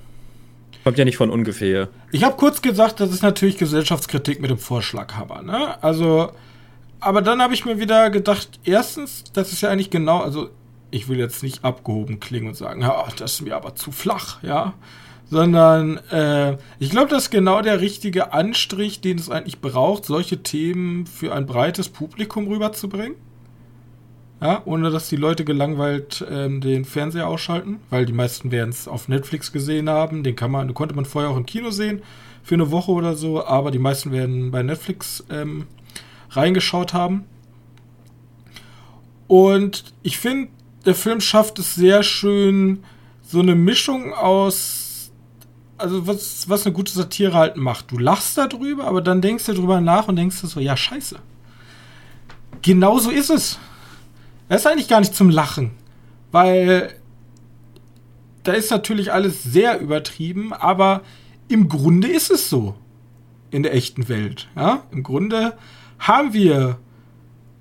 Kommt 0.84 0.98
ja 0.98 1.06
nicht 1.06 1.18
von 1.18 1.30
ungefähr. 1.30 1.88
Ich 2.12 2.24
habe 2.24 2.36
kurz 2.36 2.62
gesagt, 2.62 3.00
das 3.00 3.12
ist 3.12 3.24
natürlich 3.24 3.58
Gesellschaftskritik 3.58 4.42
mit 4.42 4.50
dem 4.50 4.58
Vorschlaghammer. 4.58 5.42
Ne? 5.42 5.82
Also, 5.82 6.32
aber 7.00 7.22
dann 7.22 7.42
habe 7.42 7.54
ich 7.54 7.64
mir 7.64 7.80
wieder 7.80 8.10
gedacht, 8.10 8.60
erstens, 8.66 9.24
das 9.34 9.54
ist 9.54 9.62
ja 9.62 9.70
eigentlich 9.70 9.90
genau, 9.90 10.20
also 10.20 10.50
ich 10.92 11.08
will 11.08 11.18
jetzt 11.18 11.42
nicht 11.42 11.64
abgehoben 11.64 12.20
klingen 12.20 12.50
und 12.50 12.56
sagen, 12.56 12.82
ja, 12.82 13.06
das 13.18 13.36
ist 13.36 13.42
mir 13.42 13.56
aber 13.56 13.76
zu 13.76 13.92
flach, 13.92 14.44
ja. 14.44 14.74
Sondern 15.30 15.98
äh, 16.12 16.58
ich 16.80 16.92
glaube, 16.92 17.10
das 17.10 17.24
ist 17.24 17.30
genau 17.32 17.62
der 17.62 17.82
richtige 17.82 18.34
Anstrich, 18.34 19.02
den 19.02 19.18
es 19.18 19.30
eigentlich 19.30 19.62
braucht, 19.62 20.06
solche 20.06 20.44
Themen 20.44 21.08
für 21.08 21.34
ein 21.34 21.46
breites 21.46 21.90
Publikum 21.90 22.48
rüberzubringen. 22.48 23.16
Ja, 24.44 24.62
ohne 24.66 24.92
dass 24.92 25.08
die 25.08 25.16
Leute 25.16 25.46
gelangweilt 25.46 26.26
ähm, 26.30 26.60
den 26.60 26.84
Fernseher 26.84 27.30
ausschalten, 27.30 27.80
weil 27.90 28.06
die 28.06 28.12
meisten 28.12 28.52
werden 28.52 28.72
es 28.72 28.90
auf 28.90 29.08
Netflix 29.08 29.54
gesehen 29.54 29.90
haben. 29.90 30.22
Den 30.22 30.36
kann 30.36 30.52
man, 30.52 30.74
konnte 30.74 30.94
man 30.96 31.06
vorher 31.06 31.32
auch 31.32 31.38
im 31.38 31.46
Kino 31.46 31.72
sehen 31.72 32.02
für 32.44 32.56
eine 32.56 32.70
Woche 32.70 32.92
oder 32.92 33.16
so, 33.16 33.46
aber 33.46 33.72
die 33.72 33.80
meisten 33.80 34.12
werden 34.12 34.52
bei 34.52 34.62
Netflix 34.62 35.24
ähm, 35.30 35.68
reingeschaut 36.32 36.94
haben. 36.94 37.24
Und 39.28 39.94
ich 40.04 40.18
finde, 40.18 40.50
der 40.86 40.96
Film 40.96 41.22
schafft 41.22 41.58
es 41.60 41.76
sehr 41.76 42.04
schön, 42.04 42.84
so 43.22 43.40
eine 43.40 43.56
Mischung 43.56 44.14
aus, 44.14 45.10
also 45.78 46.06
was, 46.06 46.50
was 46.50 46.66
eine 46.66 46.74
gute 46.74 46.92
Satire 46.92 47.36
halt 47.36 47.56
macht. 47.56 47.92
Du 47.92 47.98
lachst 47.98 48.38
darüber, 48.38 48.84
aber 48.88 49.00
dann 49.00 49.22
denkst 49.22 49.46
du 49.46 49.54
darüber 49.54 49.80
nach 49.80 50.10
und 50.10 50.18
denkst 50.18 50.42
du 50.42 50.48
so, 50.48 50.60
ja, 50.60 50.76
scheiße. 50.76 51.16
Genau 52.62 53.00
so 53.00 53.10
ist 53.10 53.30
es. 53.30 53.58
Das 54.54 54.66
ist 54.66 54.68
eigentlich 54.68 54.88
gar 54.88 55.00
nicht 55.00 55.16
zum 55.16 55.32
Lachen, 55.32 55.72
weil 56.32 56.94
da 58.44 58.52
ist 58.52 58.70
natürlich 58.70 59.12
alles 59.12 59.42
sehr 59.42 59.80
übertrieben, 59.82 60.54
aber 60.54 61.02
im 61.48 61.68
Grunde 61.70 62.08
ist 62.08 62.30
es 62.30 62.52
so 62.52 62.76
in 63.50 63.64
der 63.64 63.74
echten 63.74 64.10
Welt. 64.10 64.50
Ja? 64.56 64.84
Im 64.92 65.02
Grunde 65.02 65.58
haben 65.98 66.34
wir 66.34 66.78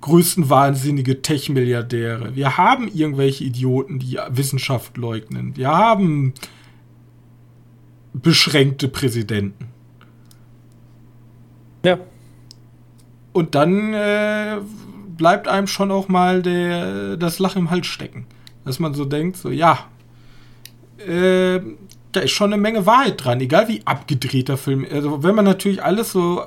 größten 0.01 0.51
wahnsinnige 0.51 1.23
Tech-Milliardäre. 1.23 2.35
Wir 2.35 2.57
haben 2.57 2.87
irgendwelche 2.87 3.43
Idioten, 3.43 3.97
die 3.97 4.19
Wissenschaft 4.29 4.95
leugnen. 4.95 5.57
Wir 5.57 5.69
haben 5.69 6.35
beschränkte 8.13 8.87
Präsidenten. 8.87 9.69
Ja. 11.83 11.97
Und 13.31 13.55
dann 13.55 13.95
äh, 13.95 14.57
bleibt 15.17 15.47
einem 15.47 15.67
schon 15.67 15.91
auch 15.91 16.07
mal 16.07 16.41
der, 16.41 17.17
das 17.17 17.39
Lachen 17.39 17.63
im 17.63 17.71
Hals 17.71 17.87
stecken. 17.87 18.25
Dass 18.65 18.79
man 18.79 18.93
so 18.93 19.05
denkt, 19.05 19.37
so, 19.37 19.49
ja, 19.49 19.87
äh, 20.97 21.59
da 22.11 22.19
ist 22.21 22.31
schon 22.31 22.53
eine 22.53 22.61
Menge 22.61 22.85
Wahrheit 22.85 23.23
dran, 23.23 23.41
egal 23.41 23.67
wie 23.67 23.81
abgedreht 23.85 24.49
der 24.49 24.57
Film. 24.57 24.85
Also, 24.89 25.23
wenn 25.23 25.35
man 25.35 25.45
natürlich 25.45 25.83
alles 25.83 26.11
so 26.11 26.43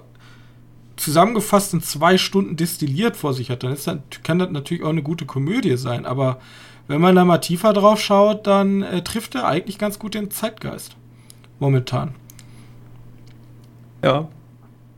zusammengefasst 0.96 1.74
in 1.74 1.82
zwei 1.82 2.16
Stunden 2.16 2.56
destilliert 2.56 3.16
vor 3.16 3.34
sich 3.34 3.50
hat, 3.50 3.62
dann 3.62 3.72
ist 3.72 3.86
das, 3.86 3.98
kann 4.22 4.38
das 4.38 4.50
natürlich 4.50 4.82
auch 4.82 4.90
eine 4.90 5.02
gute 5.02 5.26
Komödie 5.26 5.76
sein. 5.76 6.06
Aber 6.06 6.40
wenn 6.88 7.00
man 7.00 7.14
da 7.14 7.24
mal 7.24 7.38
tiefer 7.38 7.72
drauf 7.72 8.00
schaut, 8.00 8.46
dann 8.46 8.82
äh, 8.82 9.02
trifft 9.02 9.34
er 9.34 9.46
eigentlich 9.46 9.78
ganz 9.78 9.98
gut 9.98 10.14
den 10.14 10.30
Zeitgeist. 10.30 10.96
Momentan. 11.58 12.14
Ja. 14.02 14.28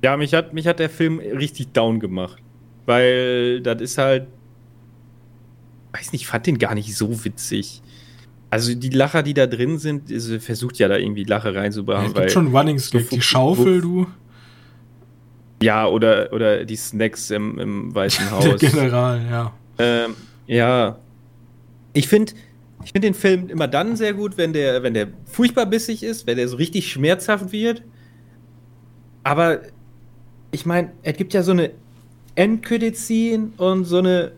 Ja, 0.02 0.16
mich 0.16 0.34
hat, 0.34 0.52
mich 0.52 0.66
hat 0.66 0.78
der 0.78 0.90
Film 0.90 1.18
richtig 1.18 1.72
down 1.72 1.98
gemacht. 1.98 2.40
Weil 2.88 3.60
das 3.60 3.82
ist 3.82 3.98
halt. 3.98 4.28
Weiß 5.92 6.12
nicht, 6.12 6.22
ich 6.22 6.26
fand 6.26 6.46
den 6.46 6.56
gar 6.58 6.74
nicht 6.74 6.96
so 6.96 7.22
witzig. 7.22 7.82
Also 8.48 8.74
die 8.74 8.88
Lacher, 8.88 9.22
die 9.22 9.34
da 9.34 9.46
drin 9.46 9.76
sind, 9.76 10.10
ist, 10.10 10.42
versucht 10.42 10.78
ja 10.78 10.88
da 10.88 10.96
irgendwie 10.96 11.24
Lache 11.24 11.54
reinzubauen. 11.54 12.04
Ja, 12.04 12.08
es 12.08 12.14
gibt 12.14 12.30
schon 12.30 12.46
Runnings 12.46 12.90
die 12.90 13.20
Schaufel, 13.20 13.82
du. 13.82 14.06
Ja, 15.62 15.86
oder, 15.86 16.32
oder 16.32 16.64
die 16.64 16.76
Snacks 16.76 17.30
im, 17.30 17.58
im 17.58 17.94
Weißen 17.94 18.30
Haus. 18.30 18.44
Der 18.44 18.56
General, 18.56 19.20
ja. 19.30 19.52
Ähm, 19.78 20.14
ja. 20.46 20.98
Ich 21.92 22.08
finde 22.08 22.32
ich 22.84 22.92
find 22.92 23.04
den 23.04 23.12
Film 23.12 23.50
immer 23.50 23.68
dann 23.68 23.96
sehr 23.96 24.14
gut, 24.14 24.38
wenn 24.38 24.54
der, 24.54 24.82
wenn 24.82 24.94
der 24.94 25.08
furchtbar 25.26 25.66
bissig 25.66 26.02
ist, 26.02 26.26
wenn 26.26 26.38
der 26.38 26.48
so 26.48 26.56
richtig 26.56 26.90
schmerzhaft 26.90 27.52
wird. 27.52 27.82
Aber 29.24 29.60
ich 30.52 30.64
meine, 30.64 30.92
es 31.02 31.18
gibt 31.18 31.34
ja 31.34 31.42
so 31.42 31.52
eine 31.52 31.72
Endcredit-Scene 32.38 33.50
und 33.56 33.84
so 33.84 33.98
eine 33.98 34.32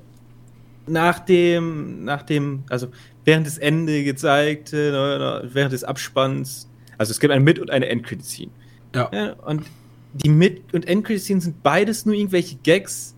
nach 0.86 1.20
dem, 1.20 2.04
nach 2.04 2.22
dem, 2.22 2.64
also 2.70 2.88
während 3.24 3.46
des 3.46 3.58
Ende 3.58 4.02
gezeigt, 4.02 4.72
während 4.72 5.72
des 5.72 5.84
Abspanns. 5.84 6.68
Also 6.96 7.12
es 7.12 7.20
gibt 7.20 7.32
eine 7.32 7.44
Mit- 7.44 7.58
und 7.58 7.70
eine 7.70 7.86
Endcredit-Scene. 7.88 8.50
Ja. 8.94 9.10
ja. 9.12 9.32
Und 9.46 9.64
die 10.14 10.30
Mit- 10.30 10.72
und 10.72 10.88
Endcredit-Scene 10.88 11.40
sind 11.40 11.62
beides 11.62 12.06
nur 12.06 12.14
irgendwelche 12.14 12.56
Gags. 12.56 13.14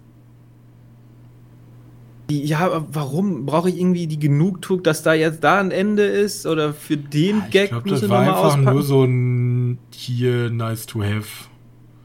Die, 2.28 2.44
ja, 2.44 2.84
warum 2.90 3.46
brauche 3.46 3.68
ich 3.68 3.78
irgendwie 3.78 4.06
die 4.06 4.18
Genugtuung, 4.18 4.82
dass 4.82 5.02
da 5.02 5.14
jetzt 5.14 5.44
da 5.44 5.60
ein 5.60 5.70
Ende 5.70 6.04
ist? 6.04 6.44
Oder 6.44 6.74
für 6.74 6.96
den 6.96 7.38
ja, 7.38 7.46
Gag 7.50 7.64
ich 7.64 7.70
glaub, 7.70 7.86
das 7.86 8.08
war 8.08 8.20
einfach 8.20 8.44
auspacken? 8.44 8.64
nur 8.64 8.82
so 8.82 9.04
ein 9.04 9.78
hier 9.92 10.50
nice 10.50 10.86
to 10.86 11.02
have. 11.02 11.51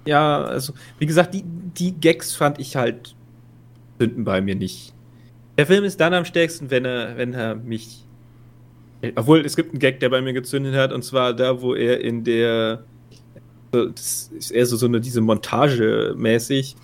Ja, 0.07 0.43
also, 0.43 0.73
wie 0.99 1.05
gesagt, 1.05 1.33
die, 1.33 1.43
die 1.43 1.93
Gags 1.99 2.33
fand 2.35 2.59
ich 2.59 2.75
halt 2.75 3.15
zünden 3.99 4.23
bei 4.23 4.41
mir 4.41 4.55
nicht. 4.55 4.93
Der 5.57 5.65
Film 5.65 5.83
ist 5.83 5.99
dann 5.99 6.13
am 6.13 6.25
stärksten, 6.25 6.69
wenn 6.69 6.85
er, 6.85 7.17
wenn 7.17 7.33
er 7.33 7.55
mich. 7.55 8.03
Obwohl, 9.15 9.41
es 9.45 9.55
gibt 9.55 9.71
einen 9.71 9.79
Gag, 9.79 9.99
der 9.99 10.09
bei 10.09 10.21
mir 10.21 10.33
gezündet 10.33 10.75
hat, 10.75 10.91
und 10.91 11.03
zwar 11.03 11.33
da, 11.33 11.61
wo 11.61 11.73
er 11.75 12.01
in 12.01 12.23
der. 12.23 12.83
Das 13.71 14.31
ist 14.35 14.51
eher 14.51 14.65
so, 14.65 14.77
so 14.77 14.85
eine, 14.87 15.01
diese 15.01 15.21
Montage 15.21 16.13
mäßig, 16.17 16.75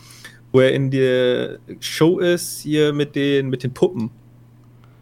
wo 0.51 0.59
er 0.59 0.73
in 0.73 0.91
der 0.91 1.59
Show 1.79 2.19
ist, 2.19 2.61
hier 2.61 2.93
mit 2.93 3.15
den, 3.15 3.49
mit 3.49 3.63
den 3.63 3.73
Puppen. 3.73 4.11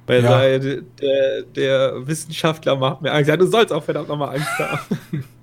Weil 0.08 0.24
Ja. 0.24 0.44
er, 0.44 0.60
der, 0.60 1.42
der 1.56 2.08
Wissenschaftler 2.08 2.76
macht 2.76 3.02
mir 3.02 3.12
Angst. 3.12 3.30
Ja, 3.30 3.38
du 3.38 3.46
sollst 3.48 3.74
auch 3.74 3.84
verdammt 3.84 4.08
nochmal 4.10 4.36
Angst 4.36 4.60
haben. 4.60 4.80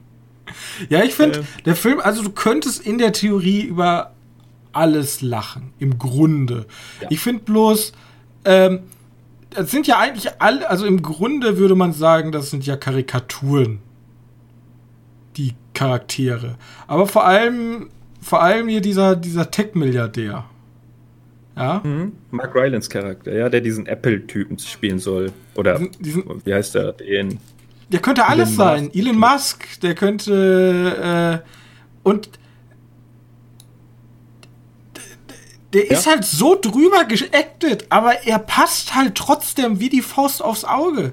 Ja, 0.89 1.03
ich 1.05 1.15
finde, 1.15 1.41
Ähm. 1.41 1.45
der 1.65 1.77
Film, 1.77 2.01
also 2.01 2.23
du 2.23 2.31
könntest 2.31 2.85
in 2.87 2.99
der 2.99 3.13
Theorie 3.13 3.63
über 3.63 4.13
alles 4.73 5.23
lachen, 5.23 5.73
im 5.79 5.99
Grunde. 5.99 6.67
Ja. 7.01 7.09
Ich 7.11 7.21
finde 7.21 7.43
bloß, 7.45 7.93
ähm, 8.45 8.81
das 9.51 9.71
sind 9.71 9.87
ja 9.87 9.99
eigentlich 9.99 10.29
alle, 10.41 10.69
also 10.69 10.85
im 10.87 11.03
Grunde 11.03 11.57
würde 11.59 11.75
man 11.75 11.93
sagen, 11.93 12.33
das 12.33 12.51
sind 12.51 12.67
ja 12.67 12.77
Karikaturen, 12.77 13.79
die 15.37 15.55
Charaktere. 15.75 16.57
Aber 16.87 17.07
vor 17.07 17.25
allem, 17.25 17.89
vor 18.21 18.43
allem 18.43 18.69
hier 18.69 18.81
dieser, 18.81 19.17
dieser 19.17 19.51
Tech-Milliardär. 19.51 20.45
Ja, 21.57 21.81
Mhm. 21.83 22.13
Mark 22.31 22.55
Rylance 22.55 22.89
Charakter, 22.89 23.33
ja, 23.35 23.49
der 23.49 23.61
diesen 23.61 23.87
Apple-Typen 23.87 24.59
spielen 24.59 24.99
soll. 25.01 25.33
Oder 25.57 25.79
Diesen- 25.79 26.03
diesen- 26.03 26.47
wie 26.47 26.55
heißt 26.55 26.75
der? 26.77 26.93
Den. 26.93 27.39
Der 27.91 28.01
könnte 28.01 28.27
alles 28.27 28.51
Elon 28.51 28.57
sein. 28.57 28.85
Musk. 28.85 28.97
Elon 28.97 29.19
Musk, 29.19 29.81
der 29.81 29.95
könnte 29.95 31.43
äh, 31.45 31.49
und 32.03 32.31
der 35.73 35.87
Ja. 35.87 35.93
ist 35.99 36.07
halt 36.07 36.25
so 36.25 36.59
drüber 36.59 37.05
geactet, 37.05 37.87
aber 37.91 38.25
er 38.27 38.39
passt 38.39 38.95
halt 38.95 39.15
trotzdem 39.15 39.81
wie 39.81 39.89
die 39.91 40.03
Faust 40.03 40.43
aufs 40.43 40.65
Auge. 40.65 41.13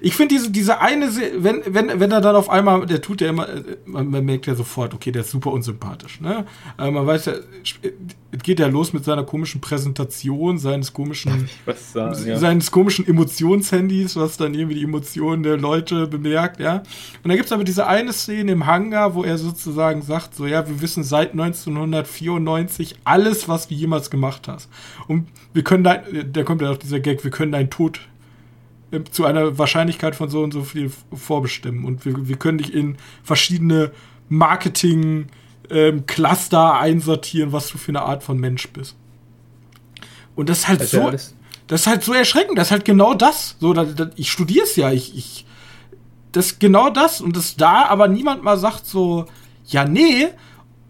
Ich 0.00 0.14
finde 0.14 0.34
diese, 0.34 0.50
diese 0.50 0.80
eine, 0.80 1.10
wenn, 1.36 1.62
wenn, 1.66 2.00
wenn 2.00 2.10
er 2.10 2.20
dann 2.20 2.36
auf 2.36 2.50
einmal, 2.50 2.86
der 2.86 3.00
tut 3.00 3.20
ja 3.20 3.28
immer, 3.28 3.48
man, 3.86 4.08
man 4.10 4.24
merkt 4.24 4.46
ja 4.46 4.54
sofort, 4.54 4.94
okay, 4.94 5.12
der 5.12 5.22
ist 5.22 5.30
super 5.30 5.52
unsympathisch, 5.52 6.20
ne? 6.20 6.46
Aber 6.76 6.90
man 6.90 7.06
weiß 7.06 7.26
ja, 7.26 7.34
es 8.30 8.42
geht 8.42 8.60
ja 8.60 8.66
los 8.66 8.92
mit 8.92 9.04
seiner 9.04 9.24
komischen 9.24 9.60
Präsentation, 9.60 10.58
seines 10.58 10.92
komischen 10.92 11.48
sagen, 11.76 12.26
ja. 12.26 12.38
seines 12.38 12.70
komischen 12.70 13.06
Emotionshandys, 13.06 14.16
was 14.16 14.36
dann 14.36 14.54
irgendwie 14.54 14.76
die 14.76 14.84
Emotionen 14.84 15.42
der 15.42 15.56
Leute 15.56 16.06
bemerkt, 16.06 16.60
ja. 16.60 16.82
Und 17.22 17.30
da 17.30 17.34
gibt 17.34 17.46
es 17.46 17.52
aber 17.52 17.64
diese 17.64 17.86
eine 17.86 18.12
Szene 18.12 18.52
im 18.52 18.66
Hangar, 18.66 19.14
wo 19.14 19.24
er 19.24 19.38
sozusagen 19.38 20.02
sagt, 20.02 20.34
so, 20.34 20.46
ja, 20.46 20.68
wir 20.68 20.80
wissen 20.82 21.02
seit 21.02 21.32
1994 21.32 22.96
alles, 23.04 23.48
was 23.48 23.68
du 23.68 23.74
jemals 23.74 24.10
gemacht 24.10 24.48
hast. 24.48 24.68
Und 25.06 25.28
wir 25.52 25.64
können 25.64 25.84
dein, 25.84 26.32
da 26.32 26.42
kommt 26.42 26.62
ja 26.62 26.70
auch 26.70 26.76
dieser 26.76 27.00
Gag, 27.00 27.24
wir 27.24 27.30
können 27.30 27.52
deinen 27.52 27.70
Tod 27.70 28.00
zu 29.10 29.24
einer 29.24 29.58
Wahrscheinlichkeit 29.58 30.16
von 30.16 30.30
so 30.30 30.42
und 30.42 30.52
so 30.52 30.62
viel 30.62 30.90
vorbestimmen. 31.12 31.84
Und 31.84 32.04
wir, 32.04 32.28
wir 32.28 32.36
können 32.36 32.58
dich 32.58 32.72
in 32.72 32.96
verschiedene 33.22 33.92
Marketing- 34.28 35.28
ähm, 35.70 36.06
Cluster 36.06 36.74
einsortieren, 36.78 37.52
was 37.52 37.68
du 37.68 37.78
für 37.78 37.90
eine 37.90 38.02
Art 38.02 38.22
von 38.22 38.38
Mensch 38.38 38.68
bist. 38.68 38.96
Und 40.34 40.48
das 40.48 40.60
ist 40.60 40.68
halt 40.68 40.80
Das 40.80 40.90
so, 40.90 41.10
das 41.66 41.80
ist 41.82 41.86
halt 41.86 42.02
so 42.02 42.12
erschreckend. 42.12 42.58
Das 42.58 42.68
ist 42.68 42.72
halt 42.72 42.84
genau 42.84 43.14
das. 43.14 43.56
So, 43.60 43.72
da, 43.72 43.84
da, 43.84 44.10
ich 44.16 44.30
studiere 44.30 44.64
es 44.64 44.76
ja. 44.76 44.90
Ich, 44.90 45.16
ich, 45.16 45.44
das 46.32 46.46
ist 46.46 46.60
genau 46.60 46.90
das. 46.90 47.20
Und 47.20 47.36
das 47.36 47.56
da, 47.56 47.86
aber 47.86 48.08
niemand 48.08 48.42
mal 48.42 48.56
sagt 48.56 48.86
so, 48.86 49.26
ja, 49.66 49.84
nee. 49.84 50.28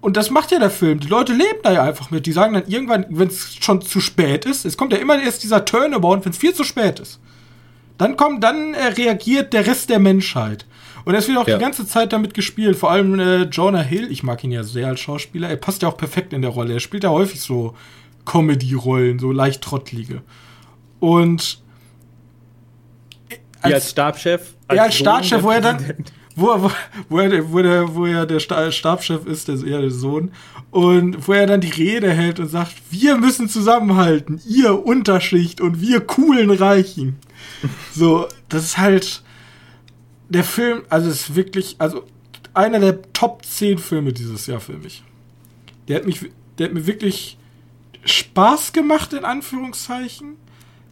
Und 0.01 0.17
das 0.17 0.31
macht 0.31 0.53
ja 0.53 0.61
der 0.61 0.71
Film. 0.71 1.01
Die 1.01 1.09
Leute 1.09 1.33
leben 1.33 1.59
da 1.65 1.73
ja 1.73 1.83
einfach 1.83 2.11
mit. 2.11 2.27
Die 2.27 2.33
sagen 2.33 2.55
dann 2.55 2.69
irgendwann, 2.69 3.07
wenn 3.09 3.29
es 3.29 3.57
schon 3.57 3.81
zu 3.81 4.01
spät 4.01 4.45
ist, 4.45 4.65
es 4.65 4.77
kommt 4.77 4.93
ja 4.93 4.99
immer 4.99 5.21
erst 5.21 5.43
dieser 5.43 5.65
Turnabout, 5.65 6.25
wenn 6.25 6.31
es 6.31 6.39
viel 6.39 6.55
zu 6.55 6.63
spät 6.63 7.01
ist. 7.01 7.19
Dann 7.99 8.17
kommt, 8.17 8.43
dann 8.45 8.75
äh, 8.75 8.87
reagiert 8.87 9.53
der 9.53 9.67
Rest 9.67 9.91
der 9.91 9.99
Menschheit. 9.99 10.65
Und 11.05 11.15
es 11.15 11.27
wird 11.29 11.39
auch 11.39 11.47
Ja. 11.49 11.57
die 11.57 11.63
ganze 11.63 11.87
Zeit 11.87 12.13
damit 12.13 12.35
gespielt. 12.35 12.77
Vor 12.77 12.91
allem 12.91 13.19
äh, 13.19 13.43
Jonah 13.45 13.81
Hill, 13.83 14.11
ich 14.11 14.23
mag 14.23 14.43
ihn 14.45 14.51
ja 14.53 14.63
sehr 14.63 14.89
als 14.89 15.01
Schauspieler. 15.01 15.49
Er 15.49 15.57
passt 15.57 15.83
ja 15.83 15.89
auch 15.89 15.97
perfekt 15.97 16.33
in 16.33 16.43
der 16.43 16.51
Rolle. 16.51 16.75
Er 16.75 16.81
spielt 16.81 17.05
ja 17.05 17.11
häufig 17.11 17.41
so 17.41 17.75
Comedy-Rollen, 18.25 19.19
so 19.19 19.33
leicht 19.33 19.63
trottlige. 19.63 20.23
Und 21.01 21.61
Wie 23.29 23.37
als 23.63 23.91
Stabschef. 23.91 24.55
ja, 24.73 24.83
als 24.83 24.95
Sohn 24.97 25.05
Staatschef, 25.07 25.39
der 25.39 25.45
wo 25.45 25.51
er 25.51 25.61
dann, 25.61 25.95
wo, 26.37 26.51
er- 26.51 26.63
wo, 26.63 26.71
wo, 27.09 27.19
er, 27.19 27.29
der- 27.29 27.53
wo, 27.53 27.63
der, 27.63 27.95
wo 27.95 28.07
er 28.07 28.27
der 28.27 28.39
Sta- 28.41 28.71
Stabschef 28.71 29.27
ist, 29.27 29.49
der, 29.49 29.57
ja, 29.57 29.81
der 29.81 29.91
Sohn, 29.91 30.31
und 30.71 31.27
wo 31.27 31.33
er 31.33 31.47
dann 31.47 31.61
die 31.61 31.71
Rede 31.71 32.11
hält 32.11 32.39
und 32.39 32.49
sagt, 32.49 32.75
wir 32.91 33.17
müssen 33.17 33.49
zusammenhalten, 33.49 34.41
ihr 34.47 34.85
Unterschicht 34.87 35.61
und 35.61 35.81
wir 35.81 36.01
coolen 36.01 36.51
Reichen. 36.51 37.17
So, 37.95 38.29
das 38.49 38.65
ist 38.65 38.79
halt 38.79 39.23
der 40.29 40.45
Film, 40.45 40.83
also 40.89 41.09
ist 41.11 41.35
wirklich, 41.35 41.77
also 41.79 42.05
einer 42.55 42.81
der 42.81 43.13
Top 43.13 43.45
10 43.45 43.79
Filme 43.79 44.13
dieses 44.13 44.47
Jahr 44.47 44.61
für 44.61 44.77
mich. 44.77 45.03
Der 45.89 45.97
hat 45.97 46.07
mich, 46.07 46.21
der 46.59 46.67
hat 46.67 46.75
mir 46.75 46.87
wirklich 46.87 47.39
Spaß 48.05 48.73
gemacht, 48.73 49.13
in 49.13 49.25
Anführungszeichen. 49.25 50.37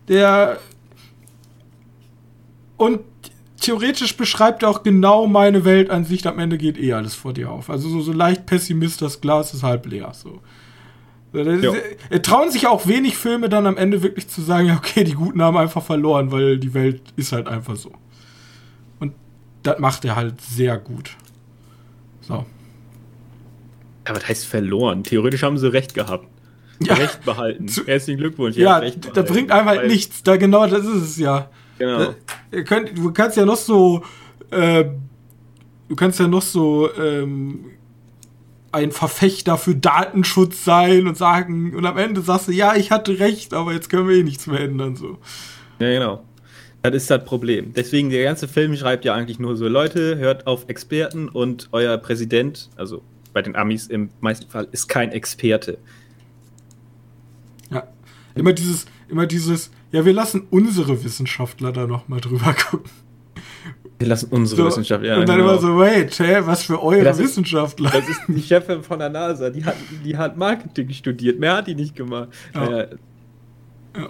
Der 0.08 0.58
und 2.76 3.00
theoretisch 3.60 4.16
beschreibt 4.16 4.62
er 4.62 4.68
auch 4.68 4.82
genau 4.82 5.26
meine 5.26 5.64
Weltansicht. 5.64 6.26
Am 6.26 6.38
Ende 6.38 6.58
geht 6.58 6.78
eh 6.78 6.92
alles 6.92 7.14
vor 7.14 7.32
dir 7.32 7.50
auf. 7.50 7.70
Also 7.70 7.88
so, 7.88 8.00
so 8.00 8.12
leicht 8.12 8.46
Pessimist, 8.46 9.02
das 9.02 9.20
Glas 9.20 9.54
ist 9.54 9.62
halb 9.62 9.86
leer. 9.86 10.12
So. 10.14 10.40
Ja. 11.44 11.72
äh, 12.11 12.20
trauen 12.20 12.51
sich 12.51 12.66
auch 12.66 12.87
wenig 12.87 13.16
Filme 13.16 13.49
dann 13.49 13.66
am 13.66 13.77
Ende 13.77 14.03
wirklich 14.03 14.29
zu 14.29 14.40
sagen, 14.42 14.68
ja, 14.68 14.77
okay, 14.79 15.05
die 15.05 15.12
Guten 15.14 15.42
haben 15.42 15.57
einfach 15.57 15.83
verloren, 15.83 16.31
weil 16.33 16.59
die 16.59 16.75
Welt 16.75 17.03
ist 17.16 17.33
halt 17.33 17.46
einfach 17.49 17.77
so. 17.77 17.92
Und 19.01 19.12
das 19.62 19.79
macht 19.79 20.05
er 20.05 20.16
halt 20.16 20.40
sehr 20.40 20.79
gut. 20.79 21.11
So. 22.20 22.44
Ja, 24.07 24.14
was 24.14 24.29
heißt 24.29 24.46
verloren? 24.46 25.03
Theoretisch 25.03 25.42
haben 25.42 25.59
sie 25.59 25.72
recht 25.72 25.94
gehabt. 25.94 26.27
Ja. 26.81 26.94
Recht 26.94 27.25
behalten. 27.25 27.68
Zu- 27.68 27.87
Herzlichen 27.87 28.18
Glückwunsch. 28.18 28.57
Ja, 28.57 28.81
da 29.14 29.22
bringt 29.22 29.51
einem 29.51 29.66
halt 29.66 29.87
nichts. 29.88 30.22
Da 30.22 30.37
genau, 30.37 30.66
das 30.66 30.85
ist 30.85 31.03
es 31.03 31.16
ja. 31.18 31.51
Genau. 31.79 32.14
Ihr 32.53 32.64
könnt, 32.64 32.96
du 32.96 33.12
kannst 33.12 33.37
ja 33.37 33.44
noch 33.44 33.57
so, 33.57 34.03
äh, 34.51 34.85
du 35.88 35.96
kannst 35.96 36.20
ja 36.20 36.29
noch 36.29 36.42
so 36.42 36.88
ähm, 36.94 37.66
ein 38.76 38.92
Verfechter 38.92 39.56
für 39.56 39.74
Datenschutz 39.74 40.64
sein 40.64 41.06
und 41.06 41.16
sagen, 41.16 41.74
und 41.74 41.86
am 41.86 41.96
Ende 41.96 42.20
sagst 42.20 42.48
du, 42.48 42.52
ja, 42.52 42.76
ich 42.76 42.90
hatte 42.90 43.18
recht, 43.18 43.54
aber 43.54 43.72
jetzt 43.72 43.88
können 43.88 44.06
wir 44.06 44.16
eh 44.16 44.22
nichts 44.22 44.46
mehr 44.46 44.60
ändern. 44.60 44.96
So. 44.96 45.18
Ja, 45.78 45.90
genau. 45.90 46.24
Das 46.82 46.94
ist 46.94 47.10
das 47.10 47.24
Problem. 47.24 47.72
Deswegen, 47.74 48.10
der 48.10 48.22
ganze 48.22 48.46
Film 48.46 48.76
schreibt 48.76 49.04
ja 49.04 49.14
eigentlich 49.14 49.38
nur 49.38 49.56
so, 49.56 49.66
Leute, 49.66 50.18
hört 50.18 50.46
auf 50.46 50.68
Experten 50.68 51.28
und 51.28 51.68
euer 51.72 51.96
Präsident, 51.96 52.70
also 52.76 53.02
bei 53.32 53.42
den 53.42 53.56
Amis 53.56 53.86
im 53.86 54.10
meisten 54.20 54.48
Fall, 54.48 54.68
ist 54.72 54.88
kein 54.88 55.10
Experte. 55.10 55.78
Ja. 57.70 57.88
Immer 58.34 58.52
dieses, 58.52 58.86
immer 59.08 59.26
dieses, 59.26 59.70
ja, 59.90 60.04
wir 60.04 60.12
lassen 60.12 60.46
unsere 60.50 61.02
Wissenschaftler 61.02 61.72
da 61.72 61.86
noch 61.86 62.08
mal 62.08 62.20
drüber 62.20 62.54
gucken. 62.70 62.90
Wir 63.98 64.09
lassen 64.09 64.28
unsere 64.30 64.61
So, 64.62 64.66
Wissenschaft, 64.68 65.04
ja. 65.04 65.18
und 65.18 65.26
dann 65.28 65.38
genau. 65.38 65.50
immer 65.52 65.59
so, 65.61 65.78
wait, 65.78 66.18
hä, 66.18 66.38
was 66.44 66.62
für 66.64 66.82
eure 66.82 67.02
Das 67.04 67.18
ist- 67.18 67.24
Wissenschaftler? 67.30 67.90
Das 67.90 68.06
ist 68.09 68.20
die 68.28 68.42
Chefin 68.42 68.82
von 68.82 68.98
der 68.98 69.09
NASA, 69.09 69.48
die 69.50 69.64
hat, 69.64 69.76
die 70.04 70.16
hat 70.18 70.37
Marketing 70.37 70.90
studiert, 70.90 71.40
mehr 71.40 71.56
hat 71.56 71.66
die 71.66 71.74
nicht 71.74 71.96
gemacht. 71.96 72.28
Ja. 72.54 72.80
Ja, 72.80 72.88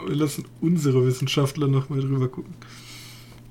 wir 0.08 0.16
lassen 0.16 0.44
unsere 0.60 1.06
Wissenschaftler 1.06 1.68
noch 1.68 1.88
mal 1.88 2.00
drüber 2.00 2.26
gucken. 2.26 2.54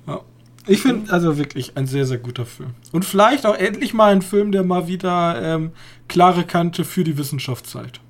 Ja. 0.05 0.19
Ich 0.67 0.81
finde 0.81 1.13
also 1.13 1.37
wirklich 1.37 1.77
ein 1.77 1.87
sehr, 1.87 2.05
sehr 2.05 2.17
guter 2.17 2.45
Film. 2.45 2.71
Und 2.91 3.05
vielleicht 3.05 3.45
auch 3.45 3.55
endlich 3.55 3.93
mal 3.93 4.11
ein 4.11 4.21
Film, 4.21 4.51
der 4.51 4.63
mal 4.63 4.87
wieder 4.89 5.41
ähm, 5.41 5.71
klare 6.09 6.43
Kante 6.43 6.83
für 6.83 7.05
die 7.05 7.17
Wissenschaft 7.17 7.67
zeigt. 7.67 8.01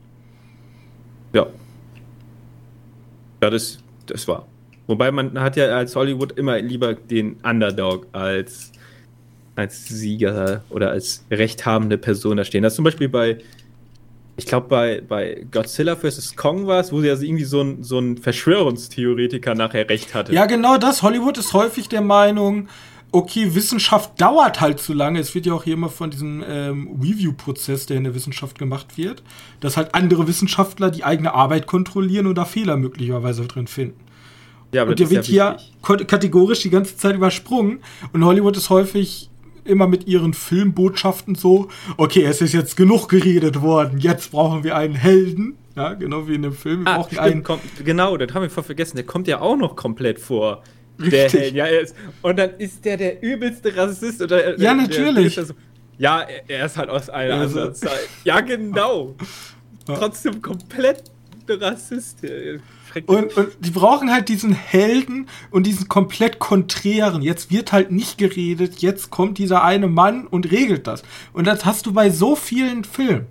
ja. 1.33 1.45
Ja, 3.43 3.49
das, 3.51 3.77
das 4.07 4.27
war. 4.27 4.47
Wobei 4.87 5.11
man 5.11 5.39
hat 5.39 5.55
ja 5.55 5.65
als 5.67 5.95
Hollywood 5.95 6.33
immer 6.37 6.59
lieber 6.59 6.93
den 6.93 7.37
Underdog 7.43 8.07
als, 8.11 8.71
als 9.55 9.87
Sieger 9.87 10.63
oder 10.69 10.91
als 10.91 11.25
rechthabende 11.31 11.97
Person 11.97 12.37
da 12.37 12.45
stehen. 12.45 12.63
Das 12.63 12.73
ist 12.73 12.77
zum 12.77 12.85
Beispiel 12.85 13.09
bei, 13.09 13.39
ich 14.37 14.45
glaube, 14.45 14.67
bei, 14.67 15.01
bei 15.07 15.45
Godzilla 15.51 15.95
vs. 15.95 16.35
Kong 16.35 16.67
war 16.67 16.81
es, 16.81 16.91
wo 16.91 17.01
ja 17.01 17.13
irgendwie 17.13 17.45
so 17.45 17.61
ein, 17.61 17.83
so 17.83 17.99
ein 17.99 18.17
Verschwörungstheoretiker 18.17 19.55
nachher 19.55 19.89
recht 19.89 20.13
hatte. 20.13 20.33
Ja, 20.33 20.45
genau 20.45 20.77
das. 20.77 21.01
Hollywood 21.01 21.37
ist 21.37 21.53
häufig 21.53 21.89
der 21.89 22.01
Meinung, 22.01 22.67
okay, 23.11 23.55
Wissenschaft 23.55 24.19
dauert 24.19 24.61
halt 24.61 24.79
zu 24.79 24.93
lange. 24.93 25.19
Es 25.19 25.33
wird 25.33 25.45
ja 25.45 25.53
auch 25.53 25.63
hier 25.63 25.73
immer 25.73 25.89
von 25.89 26.11
diesem 26.11 26.43
ähm, 26.47 26.99
Review-Prozess, 27.01 27.85
der 27.85 27.97
in 27.97 28.03
der 28.03 28.13
Wissenschaft 28.13 28.59
gemacht 28.59 28.97
wird, 28.97 29.23
dass 29.61 29.77
halt 29.77 29.95
andere 29.95 30.27
Wissenschaftler 30.27 30.91
die 30.91 31.03
eigene 31.03 31.33
Arbeit 31.33 31.65
kontrollieren 31.65 32.27
und 32.27 32.35
da 32.35 32.45
Fehler 32.45 32.77
möglicherweise 32.77 33.47
drin 33.47 33.67
finden. 33.67 34.04
Ja 34.75 34.81
aber 34.83 34.91
und 34.91 34.99
der 34.99 35.09
wird 35.09 35.25
hier 35.25 35.53
wichtig. 35.57 35.73
ko- 35.81 35.97
kategorisch 36.05 36.61
die 36.61 36.69
ganze 36.69 36.95
Zeit 36.97 37.15
übersprungen. 37.15 37.79
Und 38.13 38.23
Hollywood 38.25 38.55
ist 38.57 38.69
häufig 38.69 39.29
immer 39.63 39.88
mit 39.88 40.07
ihren 40.07 40.33
Filmbotschaften 40.33 41.33
so, 41.35 41.69
okay, 41.97 42.23
es 42.23 42.41
ist 42.41 42.53
jetzt 42.53 42.77
genug 42.77 43.07
geredet 43.09 43.61
worden, 43.61 43.97
jetzt 43.99 44.31
brauchen 44.31 44.63
wir 44.63 44.75
einen 44.75 44.93
Helden. 44.95 45.55
Ja, 45.75 45.93
genau 45.93 46.27
wie 46.27 46.35
in 46.35 46.43
dem 46.43 46.53
Film. 46.53 46.85
Wir 46.85 46.99
Ah, 46.99 47.03
stimmt, 47.03 47.19
einen. 47.21 47.43
kommt, 47.43 47.61
genau, 47.83 48.15
das 48.15 48.33
haben 48.33 48.43
wir 48.43 48.49
voll 48.49 48.63
vergessen. 48.63 48.95
Der 48.95 49.05
kommt 49.05 49.27
ja 49.27 49.41
auch 49.41 49.57
noch 49.57 49.75
komplett 49.75 50.19
vor. 50.19 50.63
Der 50.99 51.25
Richtig. 51.25 51.41
Held, 51.41 51.55
ja, 51.55 51.65
er 51.65 51.81
ist, 51.81 51.95
und 52.21 52.38
dann 52.39 52.51
ist 52.59 52.85
der 52.85 52.95
der 52.95 53.21
übelste 53.21 53.75
Rassist. 53.75 54.21
Oder, 54.21 54.51
Ja, 54.51 54.55
der, 54.55 54.73
natürlich. 54.75 55.35
Der, 55.35 55.45
so, 55.45 55.53
ja, 55.97 56.25
er, 56.47 56.65
ist 56.67 56.77
halt 56.77 56.89
aus 56.89 57.09
einer 57.09 57.33
Also- 57.33 57.57
anderen 57.59 57.75
Zeit. 57.75 58.07
Ja, 58.23 58.39
genau. 58.41 59.15
trotzdem 59.85 60.41
komplett 60.41 61.03
Rassist. 61.49 62.19
Und, 63.05 63.36
und 63.36 63.49
die 63.60 63.71
brauchen 63.71 64.12
halt 64.12 64.29
diesen 64.29 64.53
Helden 64.53 65.27
und 65.51 65.65
diesen 65.65 65.88
komplett 65.88 66.39
konträren. 66.39 67.21
Jetzt 67.21 67.51
wird 67.51 67.71
halt 67.71 67.91
nicht 67.91 68.17
geredet, 68.17 68.79
jetzt 68.79 69.10
kommt 69.10 69.38
dieser 69.38 69.63
eine 69.63 69.88
Mann 69.88 70.27
und 70.27 70.51
regelt 70.51 70.88
das. 70.88 71.03
Und 71.34 71.45
das 71.45 71.65
hast 71.65 71.86
du 71.86 71.93
bei 71.93 72.10
so 72.10 72.36
vielen 72.36 72.84
Filmen. 72.84 73.27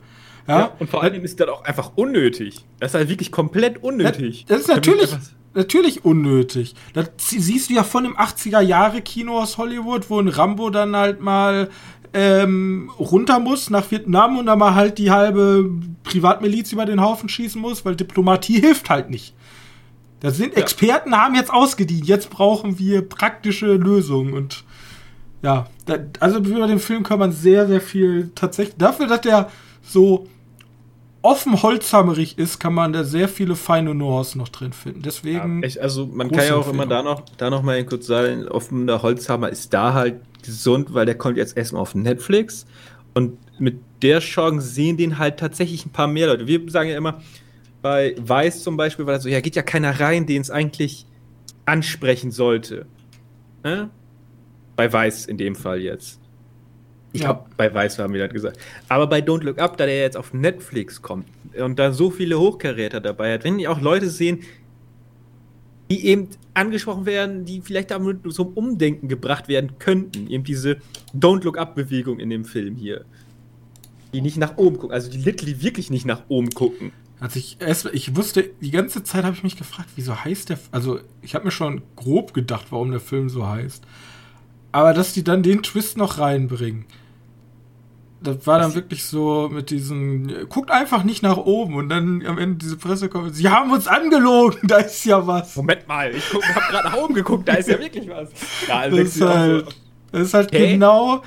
Ja, 0.46 0.58
ja 0.58 0.72
und 0.78 0.90
vor 0.90 1.02
allem 1.02 1.24
ist 1.24 1.40
das 1.40 1.48
auch 1.48 1.64
einfach 1.64 1.92
unnötig. 1.96 2.64
Das 2.78 2.90
ist 2.90 2.94
halt 2.94 3.08
wirklich 3.08 3.32
komplett 3.32 3.82
unnötig. 3.82 4.44
Das, 4.46 4.58
das 4.58 4.68
ist 4.68 4.74
natürlich, 4.74 5.16
natürlich 5.54 6.04
unnötig. 6.04 6.74
Das 6.92 7.10
siehst 7.16 7.70
du 7.70 7.74
ja 7.74 7.84
von 7.84 8.04
dem 8.04 8.16
80er-Jahre-Kino 8.16 9.40
aus 9.40 9.56
Hollywood, 9.56 10.10
wo 10.10 10.20
ein 10.20 10.28
Rambo 10.28 10.70
dann 10.70 10.94
halt 10.94 11.20
mal 11.20 11.70
ähm, 12.14 12.90
runter 12.98 13.40
muss 13.40 13.70
nach 13.70 13.90
Vietnam 13.90 14.38
und 14.38 14.46
dann 14.46 14.58
mal 14.58 14.74
halt 14.74 14.98
die 14.98 15.10
halbe 15.10 15.68
Privatmiliz 16.04 16.70
über 16.72 16.86
den 16.86 17.00
Haufen 17.00 17.28
schießen 17.28 17.60
muss, 17.60 17.84
weil 17.84 17.96
Diplomatie 17.96 18.60
hilft 18.60 18.88
halt 18.88 19.10
nicht. 19.10 19.34
Da 20.20 20.30
sind 20.30 20.54
ja. 20.54 20.60
Experten, 20.60 21.16
haben 21.16 21.34
jetzt 21.34 21.52
ausgedient. 21.52 22.06
Jetzt 22.06 22.30
brauchen 22.30 22.78
wir 22.78 23.06
praktische 23.06 23.74
Lösungen 23.74 24.32
und 24.32 24.64
ja, 25.42 25.66
da, 25.84 25.98
also 26.20 26.38
über 26.38 26.66
den 26.66 26.78
Film 26.78 27.02
kann 27.02 27.18
man 27.18 27.32
sehr, 27.32 27.66
sehr 27.66 27.80
viel 27.80 28.30
tatsächlich. 28.34 28.76
Dafür, 28.78 29.06
dass 29.06 29.20
der 29.20 29.50
so 29.82 30.26
offen 31.20 31.62
holzhammerig 31.62 32.38
ist, 32.38 32.60
kann 32.60 32.74
man 32.74 32.92
da 32.92 33.02
sehr 33.02 33.28
viele 33.28 33.56
feine 33.56 33.94
Nuancen 33.94 34.40
noch 34.40 34.48
drin 34.48 34.72
finden. 34.72 35.02
Deswegen. 35.02 35.60
Ja, 35.62 35.66
echt, 35.66 35.80
also 35.80 36.06
man 36.06 36.30
kann 36.30 36.46
ja 36.46 36.54
auch 36.54 36.68
immer 36.68 36.86
da 36.86 37.02
noch, 37.02 37.22
da 37.36 37.50
noch 37.50 37.62
mal 37.62 37.84
kurz 37.84 38.06
sagen, 38.06 38.46
offener 38.48 39.02
Holzhammer 39.02 39.48
ist 39.48 39.74
da 39.74 39.92
halt 39.94 40.20
gesund, 40.44 40.94
weil 40.94 41.06
der 41.06 41.16
kommt 41.16 41.36
jetzt 41.36 41.56
erstmal 41.56 41.82
auf 41.82 41.94
Netflix 41.94 42.66
und 43.14 43.38
mit 43.58 43.78
der 44.02 44.20
Chance 44.20 44.66
sehen 44.66 44.96
den 44.96 45.18
halt 45.18 45.38
tatsächlich 45.38 45.86
ein 45.86 45.90
paar 45.90 46.06
mehr 46.06 46.26
Leute. 46.26 46.46
Wir 46.46 46.60
sagen 46.70 46.90
ja 46.90 46.96
immer, 46.96 47.22
bei 47.82 48.14
Weiß 48.18 48.62
zum 48.62 48.76
Beispiel 48.76 49.06
war 49.06 49.14
das 49.14 49.22
so, 49.22 49.28
ja, 49.28 49.40
geht 49.40 49.56
ja 49.56 49.62
keiner 49.62 50.00
rein, 50.00 50.26
den 50.26 50.42
es 50.42 50.50
eigentlich 50.50 51.06
ansprechen 51.64 52.30
sollte. 52.30 52.86
Ne? 53.62 53.90
Bei 54.76 54.92
Weiß 54.92 55.26
in 55.26 55.38
dem 55.38 55.54
Fall 55.54 55.80
jetzt. 55.80 56.20
Ich 57.12 57.20
ja. 57.20 57.28
glaube, 57.32 57.48
bei 57.56 57.72
Weiß 57.72 57.98
haben 57.98 58.12
wir 58.12 58.24
das 58.24 58.32
gesagt. 58.32 58.58
Aber 58.88 59.06
bei 59.06 59.20
Don't 59.20 59.44
Look 59.44 59.58
Up, 59.58 59.76
da 59.76 59.86
der 59.86 60.00
jetzt 60.00 60.16
auf 60.16 60.34
Netflix 60.34 61.00
kommt 61.00 61.26
und 61.56 61.78
da 61.78 61.92
so 61.92 62.10
viele 62.10 62.38
Hochkaräter 62.40 63.00
dabei 63.00 63.34
hat, 63.34 63.44
wenn 63.44 63.58
die 63.58 63.68
auch 63.68 63.80
Leute 63.80 64.10
sehen, 64.10 64.40
die 65.90 66.06
eben 66.06 66.28
angesprochen 66.54 67.06
werden, 67.06 67.44
die 67.44 67.60
vielleicht 67.60 67.90
damit 67.90 68.20
zum 68.32 68.48
Umdenken 68.54 69.08
gebracht 69.08 69.48
werden 69.48 69.78
könnten. 69.78 70.28
Eben 70.28 70.44
diese 70.44 70.78
Don't 71.14 71.44
Look 71.44 71.58
Up-Bewegung 71.58 72.18
in 72.18 72.30
dem 72.30 72.44
Film 72.44 72.76
hier. 72.76 73.04
Die 74.12 74.20
nicht 74.20 74.36
nach 74.36 74.56
oben 74.56 74.78
gucken, 74.78 74.94
also 74.94 75.10
die 75.10 75.18
literally 75.18 75.60
wirklich 75.62 75.90
nicht 75.90 76.06
nach 76.06 76.22
oben 76.28 76.50
gucken. 76.50 76.92
Also 77.20 77.38
ich, 77.38 77.56
erst, 77.60 77.86
ich 77.92 78.16
wusste, 78.16 78.50
die 78.60 78.70
ganze 78.70 79.02
Zeit 79.02 79.24
habe 79.24 79.34
ich 79.34 79.42
mich 79.42 79.56
gefragt, 79.56 79.88
wieso 79.96 80.24
heißt 80.24 80.50
der, 80.50 80.58
also 80.70 81.00
ich 81.22 81.34
habe 81.34 81.44
mir 81.44 81.50
schon 81.50 81.82
grob 81.96 82.34
gedacht, 82.34 82.66
warum 82.70 82.90
der 82.90 83.00
Film 83.00 83.28
so 83.28 83.46
heißt. 83.46 83.84
Aber 84.72 84.92
dass 84.92 85.12
die 85.12 85.24
dann 85.24 85.42
den 85.42 85.62
Twist 85.62 85.96
noch 85.96 86.18
reinbringen 86.18 86.84
das 88.24 88.46
war 88.46 88.58
dann 88.58 88.74
wirklich 88.74 89.04
so 89.04 89.48
mit 89.52 89.70
diesen, 89.70 90.48
guckt 90.48 90.70
einfach 90.70 91.04
nicht 91.04 91.22
nach 91.22 91.36
oben 91.36 91.76
und 91.76 91.88
dann 91.88 92.24
am 92.26 92.38
Ende 92.38 92.56
diese 92.56 92.76
Pressekonferenz, 92.76 93.36
sie 93.36 93.48
haben 93.48 93.70
uns 93.70 93.86
angelogen, 93.86 94.60
da 94.66 94.78
ist 94.78 95.04
ja 95.04 95.26
was. 95.26 95.54
Moment 95.56 95.86
mal, 95.86 96.14
ich 96.14 96.24
hab 96.32 96.68
gerade 96.70 96.88
nach 96.88 96.96
oben 96.96 97.14
geguckt, 97.14 97.48
da 97.48 97.54
ist 97.54 97.68
ja 97.68 97.78
wirklich 97.78 98.08
was. 98.08 98.30
Ja, 98.66 98.80
also 98.80 98.96
das, 98.96 99.08
ist 99.16 99.20
halt, 99.20 99.66
so, 99.66 99.72
das 100.12 100.22
ist 100.22 100.34
halt 100.34 100.52
hey? 100.52 100.72
genau, 100.72 101.22